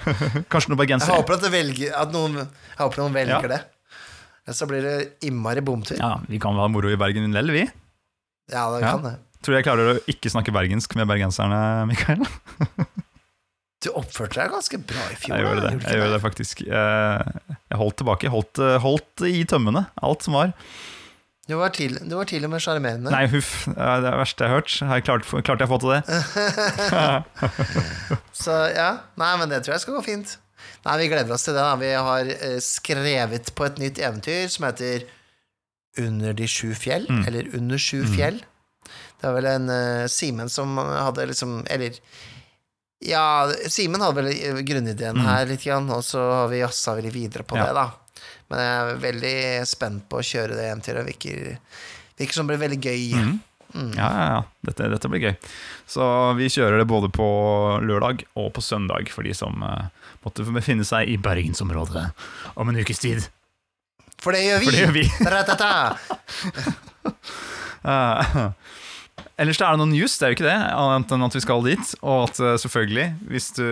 kanskje 0.50 0.72
noen 0.72 0.88
Jeg 0.88 1.04
håper 1.04 1.36
at, 1.36 1.44
velger, 1.52 1.92
at 2.00 2.14
noen, 2.16 2.40
jeg 2.40 2.80
håper 2.80 3.02
noen 3.04 3.18
velger 3.18 3.44
Ja. 3.44 3.52
det. 3.58 3.60
Ellers 4.48 4.62
så 4.64 4.66
blir 4.70 4.80
det 4.88 4.96
innmari 5.28 5.60
bomtur. 5.60 5.98
Ja, 6.00 6.14
Ja, 6.16 6.20
vi 6.32 6.40
kan 6.40 6.56
ha 6.56 6.64
moro 6.72 6.88
i 6.88 6.96
Bergen 6.96 7.28
lell, 7.36 7.52
vi. 7.52 7.66
det 8.48 8.56
Ja. 8.56 8.96
kan 8.96 9.02
det. 9.04 9.18
Tror 9.44 9.52
du 9.52 9.58
jeg 9.60 9.64
klarer 9.68 9.92
å 9.92 10.00
ikke 10.08 10.32
snakke 10.32 10.50
bergensk 10.56 10.96
med 10.96 11.06
bergenserne, 11.06 11.84
Mikael. 11.86 12.24
Du 13.84 13.90
oppførte 13.94 14.40
deg 14.40 14.50
ganske 14.50 14.78
bra 14.90 15.04
i 15.12 15.16
fjor. 15.20 15.36
Jeg 15.36 15.44
gjorde 15.46 15.62
det, 15.68 15.72
jeg 15.86 15.98
gjorde 16.00 16.14
det 16.16 16.22
faktisk. 16.24 16.62
Eh, 16.66 17.18
Jeg 17.70 17.78
holdt 17.78 17.96
tilbake. 18.00 18.30
Holdt, 18.32 18.58
eh, 18.58 18.78
holdt 18.82 19.22
i 19.28 19.44
tømmene, 19.46 19.84
alt 20.02 20.24
som 20.26 20.34
var. 20.34 20.50
Du 21.48 21.54
var 21.56 21.70
til, 21.72 21.94
du 22.04 22.16
var 22.18 22.26
til 22.28 22.44
og 22.44 22.50
med 22.52 22.60
sjarmerende. 22.60 23.08
Nei, 23.14 23.22
huff. 23.32 23.52
Det 23.70 23.78
er 23.80 24.02
det 24.04 24.10
verste 24.18 24.44
jeg 24.44 24.50
har 24.50 24.58
hørt. 24.58 24.74
Har 24.90 24.98
jeg 24.98 25.04
klart, 25.06 25.24
klarte 25.46 25.64
jeg 25.64 25.70
å 25.70 25.72
få 25.72 25.78
til 25.80 25.94
det? 25.94 26.02
Så 28.42 28.56
ja, 28.74 28.90
nei, 29.20 29.30
men 29.40 29.48
det 29.52 29.62
tror 29.64 29.76
jeg 29.76 29.84
skal 29.86 29.96
gå 29.98 30.02
fint. 30.06 30.34
Nei, 30.84 30.96
vi 31.00 31.08
gleder 31.10 31.32
oss 31.34 31.46
til 31.46 31.56
det. 31.56 31.62
da 31.64 31.78
Vi 31.80 31.92
har 31.94 32.28
eh, 32.34 32.58
skrevet 32.62 33.52
på 33.56 33.64
et 33.66 33.78
nytt 33.80 33.98
eventyr 34.02 34.48
som 34.52 34.66
heter 34.68 35.06
Under 36.02 36.34
de 36.36 36.46
sju 36.50 36.74
fjell, 36.78 37.06
Mm. 37.10 37.24
eller 37.26 37.48
Under 37.58 37.78
sju 37.80 38.02
fjell. 38.12 38.42
Det 39.18 39.24
var 39.26 39.34
vel 39.40 39.48
en 39.50 39.66
uh, 39.70 40.06
Simen 40.08 40.48
som 40.48 40.76
hadde 40.78 41.24
liksom 41.32 41.64
Eller 41.70 41.96
ja, 43.00 43.24
Simen 43.70 44.00
hadde 44.02 44.16
vel 44.22 44.30
eh, 44.32 44.62
grunnideen 44.66 45.20
her 45.22 45.46
litt, 45.46 45.62
grann, 45.64 45.90
og 45.94 46.02
så 46.04 46.18
har 46.42 46.48
vi 46.50 46.58
jazza 46.62 46.94
veldig 46.98 47.12
videre 47.14 47.44
på 47.46 47.56
Mm. 47.56 47.60
Ja. 47.62 47.66
det, 47.66 47.74
da. 47.74 48.22
Men 48.48 48.58
jeg 48.64 48.78
er 48.78 49.02
veldig 49.02 49.66
spent 49.68 50.08
på 50.08 50.18
å 50.18 50.24
kjøre 50.24 50.56
det 50.56 50.64
hjem 50.70 50.80
til 50.82 50.94
deg. 50.98 51.06
Virker, 51.12 51.58
virker 52.18 52.34
som 52.34 52.46
det 52.48 52.56
blir 52.56 52.64
veldig 52.68 52.80
gøy. 52.80 53.14
Mhm. 53.14 53.92
Ja, 53.98 54.08
ja, 54.08 54.26
ja. 54.32 54.42
Dette, 54.64 54.88
dette 54.88 55.08
blir 55.12 55.20
gøy. 55.20 55.34
Så 55.86 56.00
vi 56.38 56.48
kjører 56.48 56.78
det 56.80 56.86
både 56.88 57.10
på 57.12 57.26
lørdag 57.84 58.24
og 58.40 58.48
på 58.56 58.62
søndag 58.64 59.10
for 59.12 59.22
de 59.28 59.34
som 59.36 59.60
uh, 59.62 59.90
måtte 60.24 60.46
befinne 60.48 60.84
seg 60.88 61.08
i 61.12 61.18
bergensområdet 61.20 62.06
om 62.56 62.68
en 62.72 62.80
ukes 62.80 62.98
tid. 63.04 63.28
For 64.18 64.32
det 64.32 64.40
gjør 64.46 64.58
vi! 64.58 64.64
For 64.64 64.72
det 64.72 64.80
gjør 64.80 64.96
vi. 64.96 65.04
Ellers 69.38 69.60
er 69.62 69.70
det 69.70 69.78
noen 69.78 69.92
news, 69.94 70.16
det 70.18 70.26
er 70.26 70.32
jo 70.32 70.36
ikke 70.38 70.48
det, 70.48 70.56
annet 70.74 71.12
enn 71.14 71.24
at 71.28 71.36
vi 71.36 71.42
skal 71.44 71.62
dit. 71.62 71.92
Og 72.02 72.24
at 72.24 72.40
eh, 72.42 72.56
selvfølgelig, 72.58 73.06
hvis 73.30 73.48
du 73.54 73.66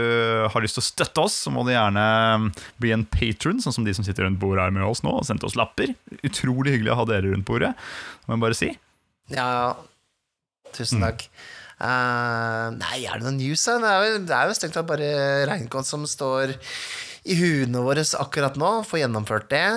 har 0.52 0.62
lyst 0.62 0.78
til 0.78 0.84
å 0.84 0.86
støtte 0.86 1.24
oss, 1.26 1.40
så 1.42 1.50
må 1.50 1.64
du 1.66 1.72
gjerne 1.72 2.04
mm, 2.44 2.46
bli 2.82 2.92
en 2.94 3.02
patron, 3.10 3.58
sånn 3.62 3.74
som 3.74 3.88
de 3.88 3.94
som 3.96 4.06
sitter 4.06 4.28
rundt 4.28 4.38
bordet 4.42 4.62
her 4.62 4.76
med 4.76 4.86
oss 4.86 5.02
nå, 5.02 5.10
og 5.18 5.26
sendte 5.26 5.48
oss 5.48 5.58
lapper. 5.58 5.90
Utrolig 6.22 6.76
hyggelig 6.76 6.94
å 6.94 7.00
ha 7.00 7.08
dere 7.10 7.32
rundt 7.32 7.48
bordet, 7.48 7.74
må 8.26 8.38
jeg 8.38 8.44
bare 8.46 8.58
si. 8.58 8.70
Ja, 9.34 9.50
tusen 10.76 11.02
takk. 11.02 11.26
Eh, 11.76 12.66
nei, 12.78 13.02
er 13.02 13.18
det 13.18 13.26
noen 13.26 13.42
news? 13.42 13.66
Det 13.66 13.90
er 13.90 14.06
jo, 14.06 14.24
det 14.24 14.38
er 14.38 14.48
jo 14.48 14.56
strengt 14.56 14.78
tatt 14.78 14.88
bare 14.88 15.10
Reinkon 15.50 15.84
som 15.84 16.06
står 16.08 16.54
i 17.26 17.36
huene 17.36 17.82
våre 17.84 18.06
akkurat 18.22 18.54
nå. 18.60 18.70
Får 18.86 19.02
gjennomført 19.02 19.50
det. 19.50 19.68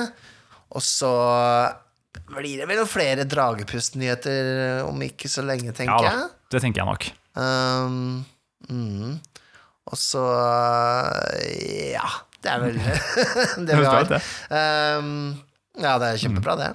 Og 0.70 0.86
så 0.86 1.12
blir 2.34 2.62
det 2.62 2.68
vel 2.70 2.80
noen 2.80 2.90
flere 2.90 3.26
Dragepust-nyheter 3.30 4.84
om 4.88 5.02
ikke 5.06 5.32
så 5.32 5.44
lenge, 5.46 5.74
tenker 5.76 6.06
da, 6.06 6.14
Ja, 6.14 6.28
det 6.54 6.64
tenker 6.64 6.84
jeg 6.84 6.90
nok. 6.90 7.08
Um, 7.40 8.26
mm. 8.70 9.16
Og 9.90 9.98
så 9.98 10.26
Ja, 11.94 12.10
det 12.44 12.54
er 12.54 12.66
vel 12.66 12.78
det 13.68 13.80
vi 13.80 13.88
har. 13.88 14.14
Um, 14.50 15.40
ja, 15.80 15.98
det 16.02 16.14
er 16.14 16.22
kjempebra, 16.26 16.58
det. 16.60 16.74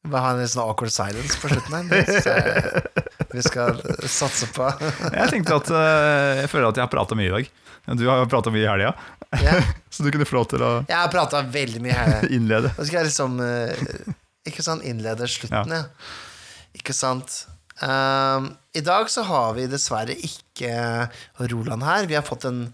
Vi 0.00 0.08
bare 0.08 0.24
ha 0.24 0.34
en 0.34 0.40
litt 0.40 0.52
sånn 0.52 0.64
awkward 0.64 0.92
silence 0.94 1.36
på 1.40 1.50
slutten 1.52 1.76
her. 1.76 2.06
Jeg 2.08 3.00
vi 3.30 3.42
skal 3.42 3.78
satse 4.10 4.48
på. 4.54 4.66
Jeg 5.18 5.30
tenkte 5.34 5.58
at 5.60 5.70
eh, 5.70 6.40
Jeg 6.42 6.50
føler 6.50 6.70
at 6.70 6.80
jeg 6.80 6.86
har 6.86 6.92
prata 6.92 7.18
mye 7.18 7.28
i 7.28 7.34
dag. 7.34 7.50
Du 7.98 8.04
har 8.08 8.24
prata 8.30 8.52
mye 8.52 8.64
i 8.64 8.68
helga, 8.68 8.92
Ja. 9.38 9.60
så 9.92 10.02
du 10.02 10.10
kunne 10.10 10.26
få 10.26 10.40
lov 10.40 10.48
til 10.50 10.64
å 10.66 10.72
Jeg 10.88 10.96
har 10.96 11.12
prata 11.12 11.42
veldig 11.46 11.82
mye 11.84 11.96
her. 11.96 12.26
innlede. 12.36 12.72
Nå 12.76 12.86
skal 12.88 13.02
jeg 13.02 13.10
liksom 13.12 13.38
eh, 13.44 13.86
Ikke 14.50 14.64
sånn 14.66 14.82
innlede 14.86 15.28
slutten, 15.30 15.74
ja. 15.76 15.84
Ikke 16.76 16.94
sant? 16.94 17.44
Um, 17.80 18.50
I 18.76 18.82
dag 18.84 19.08
så 19.10 19.24
har 19.26 19.54
vi 19.56 19.64
dessverre 19.70 20.14
ikke 20.14 21.08
Roland 21.50 21.82
her. 21.86 22.06
Vi 22.10 22.18
har 22.18 22.26
fått 22.26 22.46
en 22.50 22.68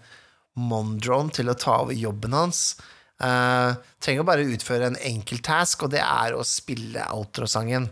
Mondrone 0.57 1.33
til 1.33 1.49
å 1.49 1.57
ta 1.57 1.79
over 1.83 1.97
jobben 1.97 2.33
hans. 2.33 2.75
Uh, 3.17 3.77
trenger 4.01 4.25
bare 4.25 4.45
utføre 4.45 4.91
en 4.91 4.99
enkel 5.05 5.41
task, 5.45 5.85
og 5.85 5.93
det 5.93 6.01
er 6.03 6.33
å 6.37 6.45
spille 6.45 7.05
outrosangen. 7.13 7.87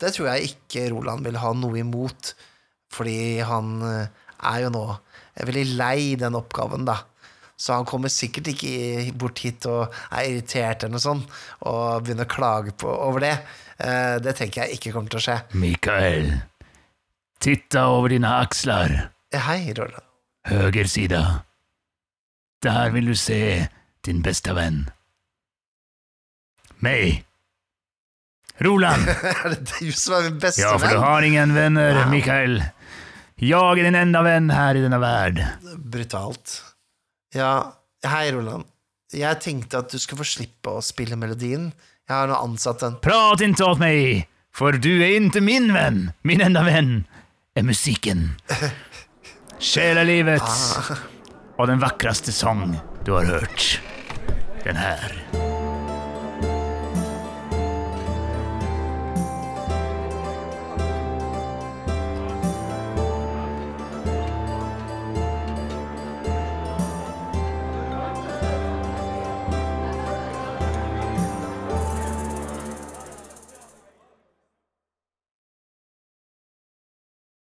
Det 0.00 0.14
tror 0.16 0.30
jeg 0.32 0.52
ikke 0.54 0.88
Roland 0.94 1.24
vil 1.28 1.38
ha 1.40 1.52
noe 1.56 1.80
imot, 1.80 2.32
fordi 2.92 3.40
han 3.44 3.74
eh, 3.84 4.06
er 4.48 4.62
jo 4.64 4.70
nå 4.72 4.84
er 5.36 5.48
veldig 5.50 5.76
lei 5.76 6.14
den 6.20 6.38
oppgaven, 6.38 6.86
da. 6.88 6.96
Så 7.60 7.74
han 7.76 7.84
kommer 7.88 8.08
sikkert 8.08 8.46
ikke 8.54 9.10
bort 9.20 9.42
hit 9.44 9.66
og 9.68 9.92
er 10.16 10.30
irritert 10.30 10.80
eller 10.86 10.94
noe 10.96 11.02
sånt, 11.04 11.26
og 11.68 12.06
begynner 12.06 12.24
å 12.24 12.32
klage 12.32 12.72
på, 12.80 12.88
over 12.88 13.20
det. 13.26 13.34
Eh, 13.84 14.14
det 14.24 14.32
tenker 14.38 14.62
jeg 14.64 14.78
ikke 14.78 14.94
kommer 14.94 15.12
til 15.12 15.20
å 15.20 15.24
skje. 15.26 15.36
Mikael, 15.60 16.30
titta 17.44 17.82
over 17.92 18.14
dine 18.14 18.30
axlar. 18.40 18.94
Eh, 19.28 19.42
Hei, 19.44 19.74
Roland. 19.76 20.06
Höger 20.48 20.88
side. 20.88 21.20
Der 22.64 22.90
vil 22.96 23.12
du 23.12 23.14
se 23.16 23.68
din 24.08 24.22
beste 24.24 24.56
venn. 24.56 24.86
Mig. 26.80 27.24
Roland. 28.64 29.04
Er 29.44 29.52
det 29.54 29.60
du 29.78 29.92
som 29.92 30.16
er 30.16 30.26
min 30.30 30.40
beste 30.40 30.64
venn? 30.64 30.72
Ja, 30.72 30.78
for 30.80 30.96
du 30.96 31.04
har 31.04 31.24
ingen 31.28 31.52
venner, 31.56 32.00
Wow. 32.02 32.10
Mikael. 32.12 32.56
Jeg 33.40 33.56
er 33.80 33.84
din 33.84 33.96
enda 33.96 34.20
venn 34.24 34.48
her 34.52 34.76
i 34.76 34.82
denne 34.84 34.98
verden. 35.00 35.76
Brutalt. 35.92 36.58
Ja, 37.34 37.72
hei, 38.06 38.30
Roland. 38.34 38.66
Jeg 39.14 39.40
tenkte 39.42 39.78
at 39.82 39.90
du 39.90 39.98
skulle 39.98 40.22
få 40.24 40.28
slippe 40.32 40.72
å 40.74 40.82
spille 40.82 41.18
melodien. 41.18 41.70
Jeg 42.06 42.14
har 42.14 42.30
nå 42.30 42.38
ansatt 42.42 42.82
en 42.86 42.96
Prat 43.02 43.42
inte 43.44 43.66
åt 43.66 43.78
mig, 43.82 44.26
for 44.54 44.74
du 44.74 44.90
er 44.98 45.16
inte 45.18 45.42
min 45.42 45.70
venn. 45.74 46.10
Min 46.26 46.42
enda 46.42 46.64
venn 46.66 47.04
er 47.54 47.66
musikken. 47.66 48.32
musiken. 49.60 50.42
Ah. 50.42 51.06
Og 51.58 51.70
den 51.70 51.82
vakreste 51.82 52.32
sang 52.34 52.78
du 53.06 53.12
har 53.14 53.30
hørt. 53.30 53.80
Den 54.64 54.76
här. 54.76 55.49